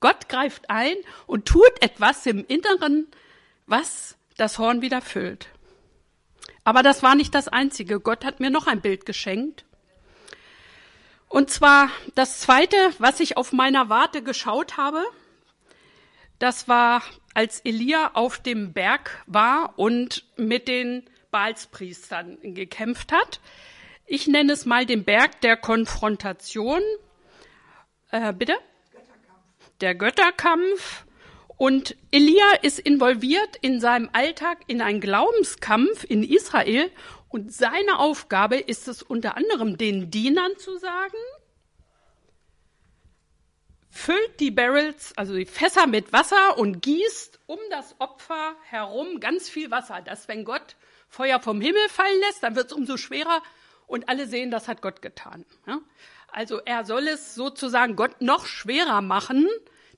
Gott 0.00 0.28
greift 0.28 0.68
ein 0.68 0.96
und 1.26 1.46
tut 1.46 1.80
etwas 1.80 2.26
im 2.26 2.44
Inneren, 2.44 3.06
was 3.66 4.16
das 4.36 4.58
Horn 4.58 4.82
wieder 4.82 5.00
füllt. 5.00 5.48
Aber 6.64 6.82
das 6.82 7.04
war 7.04 7.14
nicht 7.14 7.34
das 7.34 7.46
Einzige. 7.46 8.00
Gott 8.00 8.24
hat 8.24 8.40
mir 8.40 8.50
noch 8.50 8.66
ein 8.66 8.80
Bild 8.80 9.06
geschenkt. 9.06 9.64
Und 11.28 11.50
zwar 11.50 11.90
das 12.14 12.40
zweite, 12.40 12.76
was 12.98 13.20
ich 13.20 13.36
auf 13.36 13.52
meiner 13.52 13.88
Warte 13.88 14.22
geschaut 14.22 14.76
habe, 14.76 15.04
das 16.38 16.68
war, 16.68 17.02
als 17.34 17.60
Elia 17.60 18.12
auf 18.14 18.38
dem 18.38 18.72
Berg 18.72 19.22
war 19.26 19.74
und 19.76 20.24
mit 20.36 20.68
den 20.68 21.04
Baalspriestern 21.30 22.38
gekämpft 22.42 23.12
hat. 23.12 23.40
Ich 24.06 24.26
nenne 24.26 24.52
es 24.52 24.64
mal 24.64 24.86
den 24.86 25.04
Berg 25.04 25.40
der 25.42 25.56
Konfrontation. 25.56 26.80
Äh, 28.10 28.32
bitte? 28.32 28.54
Götterkampf. 28.92 29.70
Der 29.80 29.94
Götterkampf. 29.94 31.04
Und 31.58 31.96
Elia 32.12 32.52
ist 32.62 32.78
involviert 32.78 33.56
in 33.60 33.80
seinem 33.80 34.08
Alltag 34.12 34.58
in 34.68 34.80
einen 34.80 35.00
Glaubenskampf 35.00 36.04
in 36.08 36.22
Israel 36.22 36.90
und 37.28 37.52
seine 37.52 37.98
Aufgabe 37.98 38.56
ist 38.56 38.88
es 38.88 39.02
unter 39.02 39.36
anderem 39.36 39.76
den 39.76 40.10
Dienern 40.10 40.56
zu 40.56 40.78
sagen, 40.78 41.16
füllt 43.90 44.40
die 44.40 44.50
Barrels, 44.50 45.12
also 45.16 45.34
die 45.34 45.44
Fässer 45.44 45.86
mit 45.86 46.12
Wasser 46.12 46.56
und 46.56 46.80
gießt 46.82 47.40
um 47.46 47.58
das 47.70 47.96
Opfer 47.98 48.54
herum 48.62 49.20
ganz 49.20 49.48
viel 49.48 49.70
Wasser, 49.70 50.00
dass 50.00 50.28
wenn 50.28 50.44
Gott 50.44 50.76
Feuer 51.08 51.40
vom 51.40 51.60
Himmel 51.60 51.88
fallen 51.88 52.20
lässt, 52.20 52.42
dann 52.42 52.54
wird 52.54 52.66
es 52.66 52.72
umso 52.72 52.96
schwerer 52.96 53.42
und 53.86 54.08
alle 54.08 54.26
sehen, 54.26 54.50
das 54.50 54.68
hat 54.68 54.82
Gott 54.82 55.02
getan. 55.02 55.44
Ja? 55.66 55.80
Also 56.30 56.60
er 56.64 56.84
soll 56.84 57.08
es 57.08 57.34
sozusagen 57.34 57.96
Gott 57.96 58.20
noch 58.20 58.46
schwerer 58.46 59.00
machen, 59.00 59.48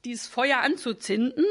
dieses 0.05 0.27
Feuer 0.27 0.59
anzuzünden 0.59 1.45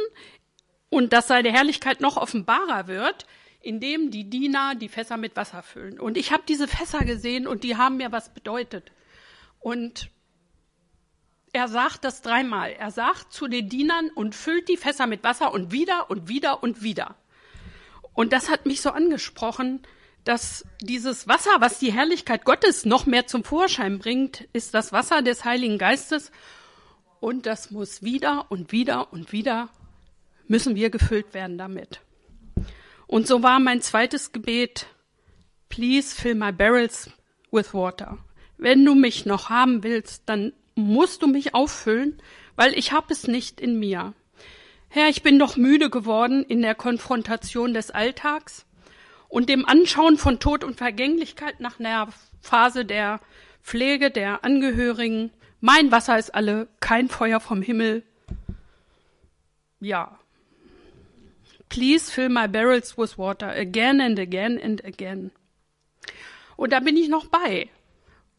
und 0.90 1.14
dass 1.14 1.28
seine 1.28 1.52
Herrlichkeit 1.52 2.02
noch 2.02 2.18
offenbarer 2.18 2.88
wird, 2.88 3.26
indem 3.62 4.12
die 4.12 4.30
Diener 4.30 4.76
die 4.76 4.90
Fässer 4.90 5.18
mit 5.18 5.36
Wasser 5.36 5.64
füllen. 5.64 6.00
Und 6.00 6.18
ich 6.18 6.32
habe 6.32 6.44
diese 6.48 6.68
Fässer 6.68 7.00
gesehen 7.00 7.48
und 7.48 7.64
die 7.64 7.78
haben 7.78 7.98
mir 7.98 8.12
was 8.12 8.34
bedeutet. 8.34 8.92
Und 9.60 10.10
er 11.52 11.68
sagt 11.68 12.04
das 12.04 12.22
dreimal. 12.22 12.72
Er 12.72 12.92
sagt 12.92 13.34
zu 13.34 13.48
den 13.48 13.70
Dienern 13.70 14.10
und 14.16 14.36
füllt 14.36 14.70
die 14.70 14.78
Fässer 14.78 15.08
mit 15.08 15.24
Wasser 15.24 15.52
und 15.52 15.72
wieder 15.72 16.10
und 16.10 16.30
wieder 16.30 16.64
und 16.64 16.84
wieder. 16.84 17.16
Und 18.14 18.34
das 18.34 18.50
hat 18.50 18.66
mich 18.66 18.82
so 18.82 18.92
angesprochen, 18.92 19.82
dass 20.24 20.66
dieses 20.82 21.28
Wasser, 21.28 21.52
was 21.60 21.80
die 21.80 21.94
Herrlichkeit 21.94 22.46
Gottes 22.46 22.86
noch 22.86 23.06
mehr 23.06 23.28
zum 23.28 23.44
Vorschein 23.44 24.00
bringt, 24.00 24.48
ist 24.54 24.74
das 24.74 24.92
Wasser 24.92 25.22
des 25.22 25.46
Heiligen 25.46 25.78
Geistes. 25.78 26.32
Und 27.20 27.46
das 27.46 27.72
muss 27.72 28.04
wieder 28.04 28.46
und 28.50 28.72
wieder 28.72 29.12
und 29.12 29.32
wieder 29.32 29.70
müssen 30.48 30.76
wir 30.76 30.90
gefüllt 30.90 31.34
werden 31.34 31.58
damit. 31.58 32.02
Und 33.10 33.26
so 33.26 33.42
war 33.42 33.60
mein 33.60 33.82
zweites 33.82 34.34
Gebet, 34.34 34.86
please 35.68 36.16
fill 36.16 36.36
my 36.36 36.52
barrels 36.52 37.10
with 37.50 37.74
water. 37.74 38.20
Wenn 38.60 38.86
du 38.86 38.94
mich 38.94 39.26
noch 39.26 39.50
haben 39.50 39.82
willst, 39.82 40.30
dann 40.30 40.54
musst 40.76 41.24
du 41.24 41.28
mich 41.28 41.56
auffüllen, 41.56 42.22
weil 42.56 42.78
ich 42.78 42.92
habe 42.92 43.12
es 43.12 43.26
nicht 43.28 43.62
in 43.62 43.80
mir. 43.80 44.14
Herr, 44.90 45.10
ich 45.10 45.24
bin 45.24 45.40
doch 45.40 45.58
müde 45.58 45.90
geworden 45.90 46.44
in 46.44 46.62
der 46.62 46.76
Konfrontation 46.76 47.74
des 47.74 47.90
Alltags 47.90 48.68
und 49.28 49.50
dem 49.50 49.66
Anschauen 49.66 50.18
von 50.18 50.40
Tod 50.40 50.64
und 50.64 50.78
Vergänglichkeit 50.78 51.60
nach 51.62 51.80
einer 51.80 52.10
Phase 52.42 52.86
der 52.86 53.22
Pflege 53.64 54.12
der 54.12 54.44
Angehörigen. 54.44 55.32
Mein 55.62 55.92
Wasser 55.92 56.20
ist 56.20 56.36
alle, 56.36 56.68
kein 56.80 57.10
Feuer 57.10 57.40
vom 57.40 57.64
Himmel. 57.64 58.04
Ja, 59.80 60.20
Please 61.70 62.12
fill 62.12 62.30
my 62.30 62.48
barrels 62.48 62.98
with 62.98 63.18
water 63.18 63.50
again 63.50 64.02
and 64.02 64.20
again 64.20 64.60
and 64.60 64.84
again. 64.84 65.32
Und 66.58 66.74
da 66.74 66.80
bin 66.80 66.98
ich 66.98 67.08
noch 67.08 67.28
bei 67.28 67.70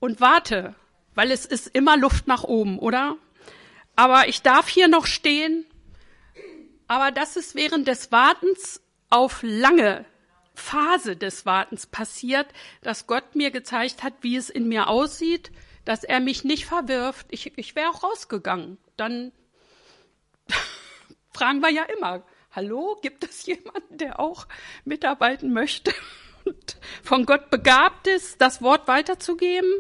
und 0.01 0.21
warte, 0.21 0.75
weil 1.15 1.31
es 1.31 1.47
ist 1.47 1.69
immer 1.69 1.97
Luft 1.97 2.27
nach 2.27 2.45
oben, 2.45 2.79
oder? 2.79 3.17
Aber 3.97 4.29
ich 4.29 4.43
darf 4.43 4.69
hier 4.69 4.89
noch 4.89 5.07
stehen. 5.07 5.65
Aber 6.89 7.13
das 7.13 7.37
ist 7.37 7.55
während 7.55 7.87
des 7.87 8.11
Wartens 8.11 8.83
auf 9.11 9.41
lange 9.43 10.05
Phase 10.55 11.17
des 11.17 11.47
Wartens 11.47 11.87
passiert, 11.87 12.47
dass 12.83 13.07
Gott 13.07 13.35
mir 13.35 13.51
gezeigt 13.51 14.03
hat, 14.03 14.15
wie 14.23 14.37
es 14.37 14.51
in 14.51 14.69
mir 14.69 14.89
aussieht, 14.89 15.51
dass 15.85 16.05
er 16.05 16.21
mich 16.21 16.45
nicht 16.45 16.67
verwirft. 16.67 17.27
Ich, 17.31 17.57
ich 17.57 17.75
wäre 17.75 17.91
auch 17.91 18.03
rausgegangen. 18.03 18.79
Dann 18.97 19.33
fragen 21.33 21.61
wir 21.61 21.71
ja 21.71 21.85
immer, 21.85 22.23
hallo, 22.53 22.99
gibt 23.01 23.25
es 23.25 23.47
jemanden, 23.47 23.99
der 23.99 24.19
auch 24.21 24.47
mitarbeiten 24.85 25.53
möchte 25.53 25.93
und 26.45 26.77
von 27.03 27.27
Gott 27.27 27.51
begabt 27.51 28.07
ist, 28.07 28.41
das 28.41 28.63
Wort 28.63 28.89
weiterzugeben? 28.89 29.71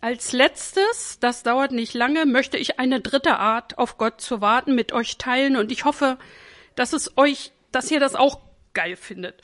Als 0.00 0.32
letztes, 0.32 1.18
das 1.20 1.42
dauert 1.42 1.72
nicht 1.72 1.94
lange, 1.94 2.26
möchte 2.26 2.58
ich 2.58 2.78
eine 2.78 3.00
dritte 3.00 3.38
Art, 3.38 3.78
auf 3.78 3.98
Gott 3.98 4.20
zu 4.20 4.40
warten, 4.40 4.74
mit 4.74 4.92
euch 4.92 5.18
teilen 5.18 5.56
und 5.56 5.72
ich 5.72 5.84
hoffe, 5.84 6.18
dass 6.74 6.92
es 6.92 7.16
euch, 7.16 7.52
dass 7.72 7.90
ihr 7.90 7.98
das 7.98 8.14
auch 8.14 8.40
geil 8.72 8.94
findet. 8.96 9.42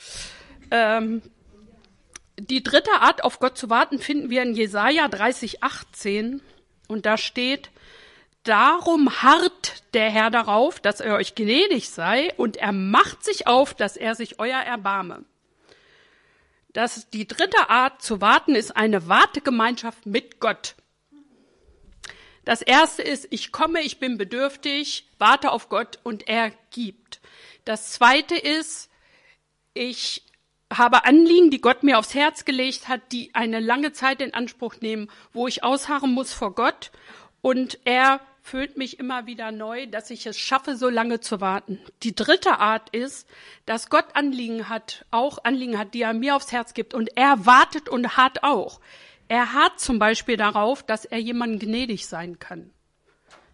Ähm, 0.71 1.23
die 2.39 2.63
dritte 2.63 2.93
Art, 3.01 3.25
auf 3.25 3.41
Gott 3.41 3.59
zu 3.59 3.71
warten, 3.71 3.99
finden 3.99 4.31
wir 4.31 4.43
in 4.43 4.55
Jesaja 4.55 5.09
30, 5.09 5.63
18 5.63 6.41
und 6.87 7.07
da 7.07 7.17
steht, 7.17 7.71
Darum 8.45 9.23
harrt 9.23 9.85
der 9.95 10.11
Herr 10.11 10.31
darauf, 10.31 10.81
dass 10.81 11.01
er 11.01 11.15
euch 11.15 11.35
gnädig 11.35 11.91
sei, 11.91 12.35
und 12.37 12.57
er 12.57 12.73
macht 12.73 13.25
sich 13.25 13.47
auf, 13.47 13.75
dass 13.75 13.97
er 13.97 14.15
sich 14.15 14.41
euer 14.41 14.59
erbarme. 14.59 15.25
Das, 16.73 17.09
die 17.11 17.29
dritte 17.29 17.71
Art 17.71 18.03
zu 18.03 18.21
warten 18.21 18.55
ist 18.55 18.77
eine 18.77 19.07
Wartegemeinschaft 19.09 20.07
mit 20.07 20.41
Gott. 20.41 20.75
Das 22.45 22.63
erste 22.63 23.03
ist, 23.03 23.29
ich 23.31 23.53
komme, 23.53 23.83
ich 23.83 24.01
bin 24.01 24.19
bedürftig, 24.19 25.07
warte 25.19 25.53
auf 25.53 25.69
Gott 25.69 26.01
und 26.03 26.29
er 26.29 26.51
gibt. 26.71 27.21
Das 27.65 27.93
zweite 27.93 28.35
ist, 28.35 28.91
ich 29.75 30.25
habe 30.73 31.05
Anliegen, 31.05 31.51
die 31.51 31.61
Gott 31.61 31.85
mir 31.85 31.99
aufs 31.99 32.15
Herz 32.15 32.45
gelegt 32.45 32.89
hat, 32.89 33.01
die 33.13 33.33
eine 33.35 33.61
lange 33.61 33.93
Zeit 33.93 34.21
in 34.21 34.35
Anspruch 34.35 34.77
nehmen, 34.81 35.11
wo 35.33 35.47
ich 35.47 35.63
ausharren 35.63 36.13
muss 36.13 36.33
vor 36.33 36.55
Gott 36.55 36.91
und 37.43 37.79
er 37.85 38.21
füllt 38.43 38.77
mich 38.77 38.99
immer 38.99 39.27
wieder 39.27 39.53
neu, 39.53 39.87
dass 39.87 40.11
ich 40.11 40.27
es 40.27 40.39
schaffe, 40.39 40.77
so 40.77 40.89
lange 40.89 41.21
zu 41.21 41.41
warten. 41.41 41.79
Die 42.03 42.15
dritte 42.15 42.59
Art 42.59 42.91
ist, 42.91 43.29
dass 43.67 43.89
Gott 43.89 44.05
Anliegen 44.15 44.69
hat, 44.69 45.07
auch 45.11 45.45
Anliegen 45.45 45.79
hat, 45.79 45.95
die 45.95 46.03
er 46.03 46.13
mir 46.13 46.35
aufs 46.37 46.53
Herz 46.53 46.75
gibt 46.75 46.93
und 46.93 47.17
er 47.17 47.47
wartet 47.47 47.89
und 47.89 48.17
hat 48.17 48.43
auch. 48.43 48.81
Er 49.29 49.55
hat 49.55 49.81
zum 49.81 49.99
Beispiel 49.99 50.37
darauf, 50.37 50.83
dass 50.83 51.05
er 51.05 51.19
jemandem 51.19 51.61
gnädig 51.61 52.07
sein 52.07 52.39
kann. 52.39 52.71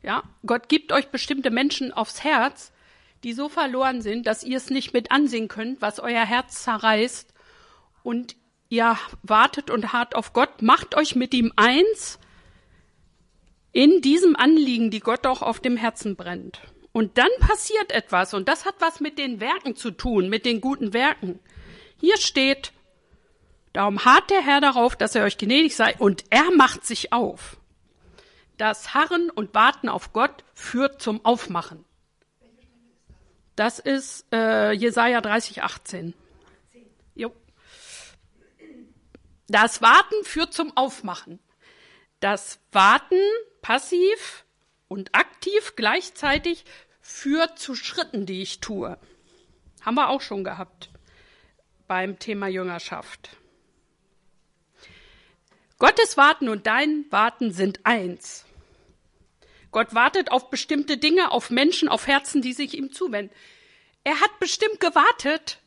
Ja, 0.02 0.22
Gott 0.46 0.68
gibt 0.68 0.90
euch 0.90 1.08
bestimmte 1.08 1.50
Menschen 1.50 1.92
aufs 1.92 2.24
Herz, 2.24 2.72
die 3.24 3.34
so 3.34 3.48
verloren 3.48 4.00
sind, 4.00 4.26
dass 4.26 4.42
ihr 4.42 4.56
es 4.56 4.70
nicht 4.70 4.94
mit 4.94 5.12
ansehen 5.12 5.48
könnt, 5.48 5.82
was 5.82 6.00
euer 6.00 6.24
Herz 6.24 6.62
zerreißt 6.62 7.34
und 8.02 8.36
ihr 8.70 8.96
wartet 9.22 9.70
und 9.70 9.92
hart 9.92 10.14
auf 10.14 10.32
Gott, 10.32 10.62
macht 10.62 10.94
euch 10.94 11.14
mit 11.14 11.34
ihm 11.34 11.52
eins 11.56 12.18
in 13.78 14.00
diesem 14.00 14.34
Anliegen, 14.34 14.90
die 14.90 14.98
Gott 14.98 15.24
auch 15.24 15.40
auf 15.40 15.60
dem 15.60 15.76
Herzen 15.76 16.16
brennt. 16.16 16.60
Und 16.90 17.16
dann 17.16 17.30
passiert 17.38 17.92
etwas 17.92 18.34
und 18.34 18.48
das 18.48 18.64
hat 18.64 18.74
was 18.80 18.98
mit 18.98 19.18
den 19.18 19.38
Werken 19.38 19.76
zu 19.76 19.92
tun, 19.92 20.28
mit 20.28 20.44
den 20.44 20.60
guten 20.60 20.92
Werken. 20.92 21.38
Hier 22.00 22.16
steht, 22.16 22.72
darum 23.72 24.04
hart 24.04 24.30
der 24.30 24.42
Herr 24.42 24.60
darauf, 24.60 24.96
dass 24.96 25.14
er 25.14 25.22
euch 25.22 25.38
gnädig 25.38 25.76
sei 25.76 25.94
und 25.96 26.24
er 26.30 26.50
macht 26.56 26.84
sich 26.84 27.12
auf. 27.12 27.56
Das 28.56 28.94
Harren 28.94 29.30
und 29.30 29.54
Warten 29.54 29.88
auf 29.88 30.12
Gott 30.12 30.42
führt 30.54 31.00
zum 31.00 31.24
Aufmachen. 31.24 31.84
Das 33.54 33.78
ist 33.78 34.26
äh, 34.32 34.72
Jesaja 34.72 35.20
30, 35.20 35.62
18. 35.62 36.14
Jo. 37.14 37.32
Das 39.46 39.82
Warten 39.82 40.24
führt 40.24 40.52
zum 40.52 40.76
Aufmachen. 40.76 41.38
Das 42.18 42.58
Warten 42.72 43.22
passiv 43.62 44.44
und 44.88 45.14
aktiv 45.14 45.74
gleichzeitig 45.76 46.64
führt 47.00 47.58
zu 47.58 47.74
Schritten, 47.74 48.26
die 48.26 48.42
ich 48.42 48.60
tue. 48.60 48.98
Haben 49.82 49.94
wir 49.94 50.08
auch 50.08 50.20
schon 50.20 50.44
gehabt 50.44 50.90
beim 51.86 52.18
Thema 52.18 52.48
Jüngerschaft. 52.48 53.30
Gottes 55.78 56.16
Warten 56.16 56.48
und 56.48 56.66
dein 56.66 57.06
Warten 57.10 57.52
sind 57.52 57.80
eins. 57.84 58.44
Gott 59.70 59.94
wartet 59.94 60.32
auf 60.32 60.50
bestimmte 60.50 60.98
Dinge, 60.98 61.30
auf 61.30 61.50
Menschen, 61.50 61.88
auf 61.88 62.06
Herzen, 62.06 62.42
die 62.42 62.52
sich 62.52 62.74
ihm 62.74 62.92
zuwenden. 62.92 63.34
Er 64.04 64.20
hat 64.20 64.38
bestimmt 64.40 64.80
gewartet, 64.80 65.60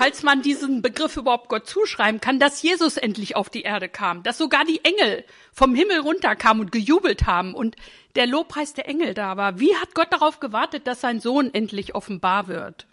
falls 0.00 0.22
man 0.22 0.40
diesen 0.40 0.80
Begriff 0.80 1.18
überhaupt 1.18 1.50
Gott 1.50 1.68
zuschreiben 1.68 2.22
kann, 2.22 2.38
dass 2.38 2.62
Jesus 2.62 2.96
endlich 2.96 3.36
auf 3.36 3.50
die 3.50 3.60
Erde 3.60 3.86
kam, 3.86 4.22
dass 4.22 4.38
sogar 4.38 4.64
die 4.64 4.82
Engel 4.82 5.26
vom 5.52 5.74
Himmel 5.74 6.00
runterkamen 6.00 6.62
und 6.62 6.72
gejubelt 6.72 7.26
haben 7.26 7.54
und 7.54 7.76
der 8.14 8.26
Lobpreis 8.26 8.72
der 8.72 8.88
Engel 8.88 9.12
da 9.12 9.36
war. 9.36 9.60
Wie 9.60 9.76
hat 9.76 9.94
Gott 9.94 10.10
darauf 10.10 10.40
gewartet, 10.40 10.86
dass 10.86 11.02
sein 11.02 11.20
Sohn 11.20 11.52
endlich 11.52 11.94
offenbar 11.94 12.48
wird? 12.48 12.86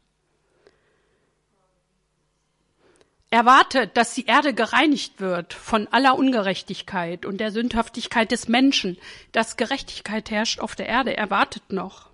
Er 3.30 3.46
wartet, 3.46 3.96
dass 3.96 4.14
die 4.14 4.26
Erde 4.26 4.54
gereinigt 4.54 5.22
wird 5.22 5.54
von 5.54 5.88
aller 5.88 6.18
Ungerechtigkeit 6.18 7.26
und 7.26 7.38
der 7.38 7.54
Sündhaftigkeit 7.54 8.32
des 8.32 8.50
Menschen, 8.50 8.98
dass 9.32 9.56
Gerechtigkeit 9.56 10.30
herrscht 10.30 10.60
auf 10.60 10.76
der 10.76 10.88
Erde. 10.88 11.16
Er 11.16 11.30
wartet 11.30 11.72
noch. 11.72 12.10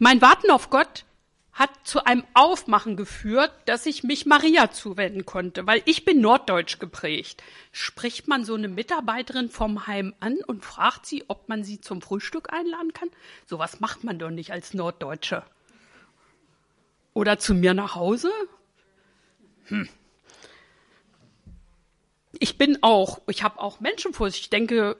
Mein 0.00 0.20
Warten 0.20 0.50
auf 0.50 0.68
Gott 0.68 1.04
hat 1.52 1.70
zu 1.84 2.04
einem 2.04 2.24
Aufmachen 2.32 2.96
geführt, 2.96 3.52
dass 3.66 3.84
ich 3.84 4.02
mich 4.02 4.24
Maria 4.24 4.70
zuwenden 4.70 5.26
konnte, 5.26 5.66
weil 5.66 5.82
ich 5.84 6.04
bin 6.04 6.20
norddeutsch 6.20 6.78
geprägt. 6.78 7.42
Spricht 7.72 8.26
man 8.26 8.44
so 8.44 8.54
eine 8.54 8.68
Mitarbeiterin 8.68 9.50
vom 9.50 9.86
Heim 9.86 10.14
an 10.20 10.38
und 10.46 10.64
fragt 10.64 11.04
sie, 11.04 11.24
ob 11.28 11.48
man 11.48 11.62
sie 11.62 11.80
zum 11.80 12.00
Frühstück 12.00 12.52
einladen 12.52 12.94
kann? 12.94 13.10
Sowas 13.46 13.80
macht 13.80 14.02
man 14.02 14.18
doch 14.18 14.30
nicht 14.30 14.50
als 14.50 14.72
Norddeutsche. 14.72 15.44
Oder 17.12 17.38
zu 17.38 17.54
mir 17.54 17.74
nach 17.74 17.94
Hause? 17.94 18.32
Hm. 19.66 19.88
Ich 22.38 22.56
bin 22.56 22.78
auch, 22.82 23.20
ich 23.28 23.42
habe 23.42 23.60
auch 23.60 23.80
Menschenfurcht. 23.80 24.38
Ich 24.38 24.50
denke, 24.50 24.96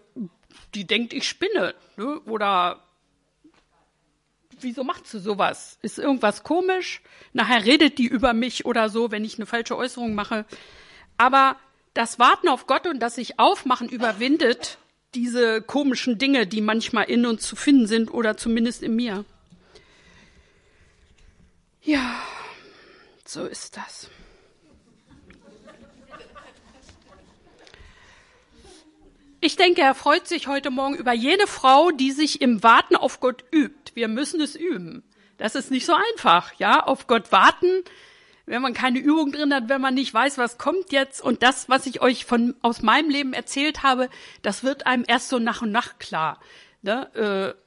die 0.74 0.86
denkt, 0.86 1.14
ich 1.14 1.26
spinne. 1.26 1.74
Ne? 1.96 2.20
Oder 2.26 2.82
wieso 4.62 4.84
macht 4.84 5.06
sie 5.06 5.20
sowas? 5.20 5.78
Ist 5.82 5.98
irgendwas 5.98 6.42
komisch? 6.42 7.02
Nachher 7.32 7.64
redet 7.64 7.98
die 7.98 8.06
über 8.06 8.32
mich 8.32 8.64
oder 8.64 8.88
so, 8.88 9.10
wenn 9.10 9.24
ich 9.24 9.36
eine 9.36 9.46
falsche 9.46 9.76
Äußerung 9.76 10.14
mache. 10.14 10.44
Aber 11.18 11.56
das 11.94 12.18
Warten 12.18 12.48
auf 12.48 12.66
Gott 12.66 12.86
und 12.86 13.00
das 13.00 13.16
sich 13.16 13.38
aufmachen 13.38 13.88
überwindet 13.88 14.78
diese 15.14 15.60
komischen 15.60 16.18
Dinge, 16.18 16.46
die 16.46 16.60
manchmal 16.60 17.04
in 17.04 17.26
uns 17.26 17.46
zu 17.46 17.56
finden 17.56 17.86
sind 17.86 18.12
oder 18.12 18.36
zumindest 18.36 18.82
in 18.82 18.96
mir. 18.96 19.24
Ja, 21.82 22.14
so 23.26 23.44
ist 23.44 23.76
das. 23.76 24.08
Ich 29.44 29.56
denke, 29.56 29.80
er 29.80 29.96
freut 29.96 30.28
sich 30.28 30.46
heute 30.46 30.70
Morgen 30.70 30.94
über 30.94 31.12
jede 31.12 31.48
Frau, 31.48 31.90
die 31.90 32.12
sich 32.12 32.40
im 32.40 32.62
Warten 32.62 32.94
auf 32.94 33.18
Gott 33.18 33.42
übt. 33.50 33.90
Wir 33.94 34.06
müssen 34.06 34.40
es 34.40 34.54
üben. 34.54 35.02
Das 35.36 35.56
ist 35.56 35.72
nicht 35.72 35.84
so 35.84 35.94
einfach, 36.12 36.52
ja, 36.58 36.80
auf 36.80 37.08
Gott 37.08 37.32
warten, 37.32 37.82
wenn 38.46 38.62
man 38.62 38.72
keine 38.72 39.00
Übung 39.00 39.32
drin 39.32 39.52
hat, 39.52 39.68
wenn 39.68 39.80
man 39.80 39.94
nicht 39.94 40.14
weiß, 40.14 40.38
was 40.38 40.58
kommt 40.58 40.92
jetzt 40.92 41.20
und 41.20 41.42
das, 41.42 41.68
was 41.68 41.86
ich 41.86 42.00
euch 42.00 42.24
von 42.24 42.54
aus 42.62 42.82
meinem 42.82 43.10
Leben 43.10 43.32
erzählt 43.32 43.82
habe, 43.82 44.10
das 44.42 44.62
wird 44.62 44.86
einem 44.86 45.04
erst 45.08 45.28
so 45.28 45.40
nach 45.40 45.62
und 45.62 45.72
nach 45.72 45.98
klar. 45.98 46.38
Ne? 46.82 47.12
Äh, 47.16 47.60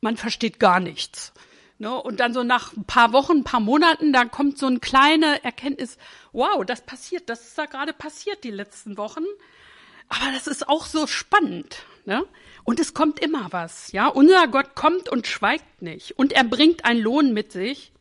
man 0.00 0.16
versteht 0.16 0.58
gar 0.58 0.80
nichts. 0.80 1.32
Ne? 1.78 1.94
Und 1.94 2.18
dann 2.18 2.34
so 2.34 2.42
nach 2.42 2.76
ein 2.76 2.86
paar 2.86 3.12
Wochen, 3.12 3.38
ein 3.38 3.44
paar 3.44 3.60
Monaten, 3.60 4.12
da 4.12 4.24
kommt 4.24 4.58
so 4.58 4.66
eine 4.66 4.80
kleine 4.80 5.44
Erkenntnis, 5.44 5.96
wow, 6.32 6.64
das 6.66 6.80
passiert, 6.80 7.28
das 7.28 7.46
ist 7.46 7.56
da 7.56 7.66
gerade 7.66 7.92
passiert 7.92 8.42
die 8.42 8.50
letzten 8.50 8.96
Wochen. 8.96 9.22
Aber 10.12 10.30
das 10.30 10.46
ist 10.46 10.68
auch 10.68 10.84
so 10.84 11.06
spannend. 11.06 11.86
Ne? 12.04 12.26
Und 12.64 12.78
es 12.80 12.92
kommt 12.92 13.18
immer 13.18 13.48
was. 13.50 13.92
Ja, 13.92 14.08
unser 14.08 14.46
Gott 14.46 14.74
kommt 14.74 15.08
und 15.08 15.26
schweigt 15.26 15.80
nicht. 15.80 16.18
Und 16.18 16.34
er 16.34 16.44
bringt 16.44 16.84
einen 16.84 17.00
Lohn 17.00 17.32
mit 17.32 17.50
sich. 17.50 17.92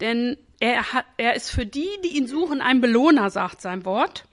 Denn 0.00 0.38
er, 0.60 0.92
hat, 0.92 1.04
er 1.16 1.34
ist 1.34 1.50
für 1.50 1.66
die, 1.66 1.88
die 2.04 2.16
ihn 2.16 2.28
suchen, 2.28 2.60
ein 2.60 2.80
Belohner, 2.80 3.30
sagt 3.30 3.60
sein 3.60 3.84
Wort. 3.84 4.24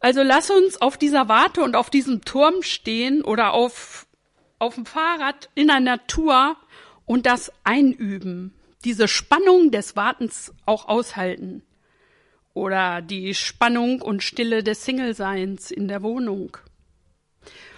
Also 0.00 0.22
lass 0.24 0.50
uns 0.50 0.82
auf 0.82 0.98
dieser 0.98 1.28
Warte 1.28 1.62
und 1.62 1.76
auf 1.76 1.88
diesem 1.88 2.24
Turm 2.24 2.62
stehen 2.62 3.22
oder 3.22 3.52
auf, 3.52 4.06
auf 4.58 4.74
dem 4.74 4.86
Fahrrad 4.86 5.50
in 5.54 5.68
der 5.68 5.80
Natur 5.80 6.56
und 7.06 7.26
das 7.26 7.52
einüben. 7.62 8.52
Diese 8.84 9.06
Spannung 9.06 9.70
des 9.70 9.94
Wartens 9.94 10.52
auch 10.66 10.88
aushalten 10.88 11.62
oder 12.54 13.02
die 13.02 13.34
Spannung 13.34 14.00
und 14.00 14.22
Stille 14.22 14.62
des 14.62 14.84
Single-Seins 14.84 15.70
in 15.70 15.88
der 15.88 16.02
Wohnung. 16.02 16.56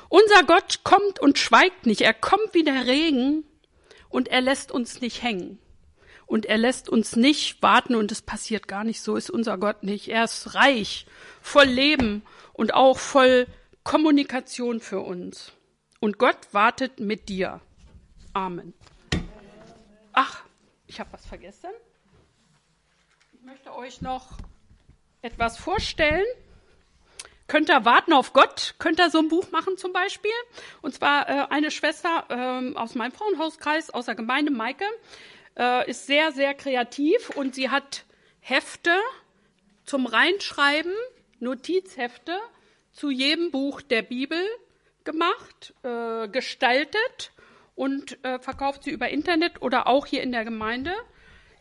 Unser 0.09 0.45
Gott 0.45 0.85
kommt 0.85 1.19
und 1.19 1.39
schweigt 1.39 1.87
nicht. 1.87 2.03
Er 2.03 2.15
kommt 2.15 2.53
wie 2.53 2.63
der 2.63 2.87
Regen 2.87 3.45
und 4.09 4.29
er 4.29 4.41
lässt 4.41 4.71
uns 4.71 5.01
nicht 5.01 5.23
hängen. 5.23 5.59
Und 6.27 6.45
er 6.47 6.59
lässt 6.59 6.89
uns 6.89 7.17
nicht 7.17 7.63
warten 7.63 7.95
und 7.95 8.13
es 8.13 8.21
passiert 8.21 8.69
gar 8.69 8.85
nicht. 8.85 9.01
So 9.01 9.17
ist 9.17 9.31
unser 9.31 9.59
Gott 9.59 9.83
nicht. 9.83 10.09
Er 10.09 10.25
ist 10.25 10.55
reich, 10.55 11.07
voll 11.41 11.67
Leben 11.67 12.23
und 12.53 12.75
auch 12.75 12.99
voll 12.99 13.47
Kommunikation 13.85 14.81
für 14.81 15.01
uns. 15.01 15.53
Und 16.01 16.19
Gott 16.19 16.39
wartet 16.53 17.01
mit 17.01 17.29
dir. 17.29 17.61
Amen. 18.33 18.75
Ach, 20.13 20.45
ich 20.87 21.01
habe 21.01 21.13
was 21.13 21.25
vergessen. 21.25 21.71
Ich 23.33 23.43
möchte 23.43 23.75
euch 23.75 24.03
noch 24.03 24.37
etwas 25.27 25.59
vorstellen. 25.59 26.25
Könnt 27.49 27.69
ihr 27.71 27.85
warten 27.85 28.13
auf 28.13 28.33
Gott? 28.33 28.75
Könnt 28.79 28.99
ihr 28.99 29.11
so 29.11 29.19
ein 29.19 29.29
Buch 29.29 29.51
machen 29.53 29.77
zum 29.77 29.93
Beispiel? 29.93 30.33
Und 30.83 30.95
zwar 30.95 31.29
äh, 31.29 31.47
eine 31.51 31.71
Schwester 31.71 32.25
äh, 32.29 32.77
aus 32.77 32.95
meinem 32.95 33.13
Frauenhauskreis, 33.13 33.91
aus 33.91 34.07
der 34.07 34.15
Gemeinde 34.15 34.51
Maike, 34.51 34.85
äh, 35.57 35.89
ist 35.89 36.07
sehr, 36.07 36.33
sehr 36.33 36.55
kreativ 36.55 37.31
und 37.31 37.55
sie 37.55 37.71
hat 37.71 38.05
Hefte 38.41 38.95
zum 39.85 40.07
Reinschreiben, 40.07 40.93
Notizhefte 41.39 42.39
zu 42.93 43.11
jedem 43.11 43.51
Buch 43.51 43.83
der 43.83 44.03
Bibel 44.03 44.43
gemacht, 45.05 45.75
äh, 45.85 46.29
gestaltet 46.29 47.33
und 47.77 48.25
äh, 48.25 48.39
verkauft 48.41 48.85
sie 48.85 48.91
über 48.91 49.09
Internet 49.09 49.63
oder 49.63 49.87
auch 49.87 50.07
hier 50.07 50.23
in 50.23 50.33
der 50.33 50.45
Gemeinde. 50.45 50.95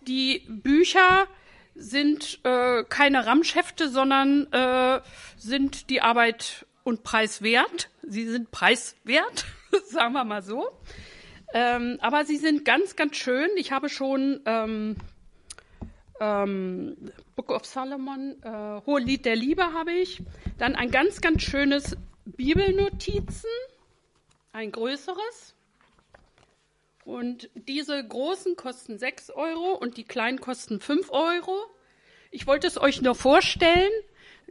Die 0.01 0.43
Bücher 0.47 1.27
sind 1.75 2.39
äh, 2.43 2.83
keine 2.83 3.25
Ramschhefte, 3.25 3.89
sondern 3.89 4.51
äh, 4.51 5.01
sind 5.37 5.89
die 5.89 6.01
Arbeit 6.01 6.65
und 6.83 7.03
Preis 7.03 7.41
wert. 7.41 7.89
Sie 8.03 8.25
sind 8.25 8.51
preiswert, 8.51 9.45
sagen 9.89 10.13
wir 10.13 10.23
mal 10.23 10.41
so. 10.41 10.69
Ähm, 11.53 11.97
aber 12.01 12.25
sie 12.25 12.37
sind 12.37 12.65
ganz, 12.65 12.95
ganz 12.95 13.15
schön. 13.17 13.49
Ich 13.57 13.71
habe 13.71 13.89
schon 13.89 14.41
ähm, 14.45 14.95
ähm, 16.19 16.95
Book 17.35 17.51
of 17.51 17.65
Solomon, 17.65 18.35
äh, 18.41 18.81
Hohe 18.85 19.01
Lied 19.01 19.25
der 19.25 19.35
Liebe 19.35 19.73
habe 19.73 19.91
ich. 19.91 20.21
Dann 20.57 20.75
ein 20.75 20.91
ganz, 20.91 21.21
ganz 21.21 21.41
schönes 21.41 21.97
Bibelnotizen, 22.25 23.49
ein 24.53 24.71
größeres. 24.71 25.54
Und 27.05 27.51
diese 27.53 28.05
großen 28.05 28.55
kosten 28.55 28.97
6 28.97 29.29
Euro 29.29 29.73
und 29.73 29.97
die 29.97 30.03
kleinen 30.03 30.41
kosten 30.41 30.79
5 30.79 31.11
Euro. 31.11 31.55
Ich 32.31 32.47
wollte 32.47 32.65
es 32.65 32.79
euch 32.79 33.01
nur 33.01 33.13
vorstellen. 33.13 33.91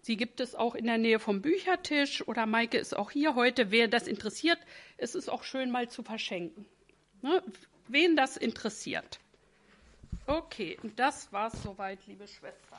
Sie 0.00 0.16
gibt 0.16 0.38
es 0.40 0.55
auch 0.55 0.76
in 0.76 0.86
der 0.86 0.98
Nähe 0.98 1.18
vom 1.18 1.42
Büchertisch 1.42 2.26
oder 2.28 2.46
Maike 2.46 2.78
ist 2.78 2.96
auch 2.96 3.11
hier 3.11 3.34
heute. 3.34 3.72
Wer 3.72 3.88
das 3.88 4.07
interessiert, 4.07 4.59
es 4.98 5.16
ist 5.16 5.28
auch 5.28 5.42
schön 5.42 5.70
mal 5.72 5.88
zu 5.88 6.05
verschenken. 6.05 6.64
Ne? 7.22 7.42
Wen 7.88 8.14
das 8.14 8.36
interessiert. 8.36 9.18
Okay, 10.26 10.78
und 10.82 10.98
das 10.98 11.32
war's 11.32 11.61
soweit, 11.62 11.98
liebe 12.07 12.28
Schwestern. 12.28 12.78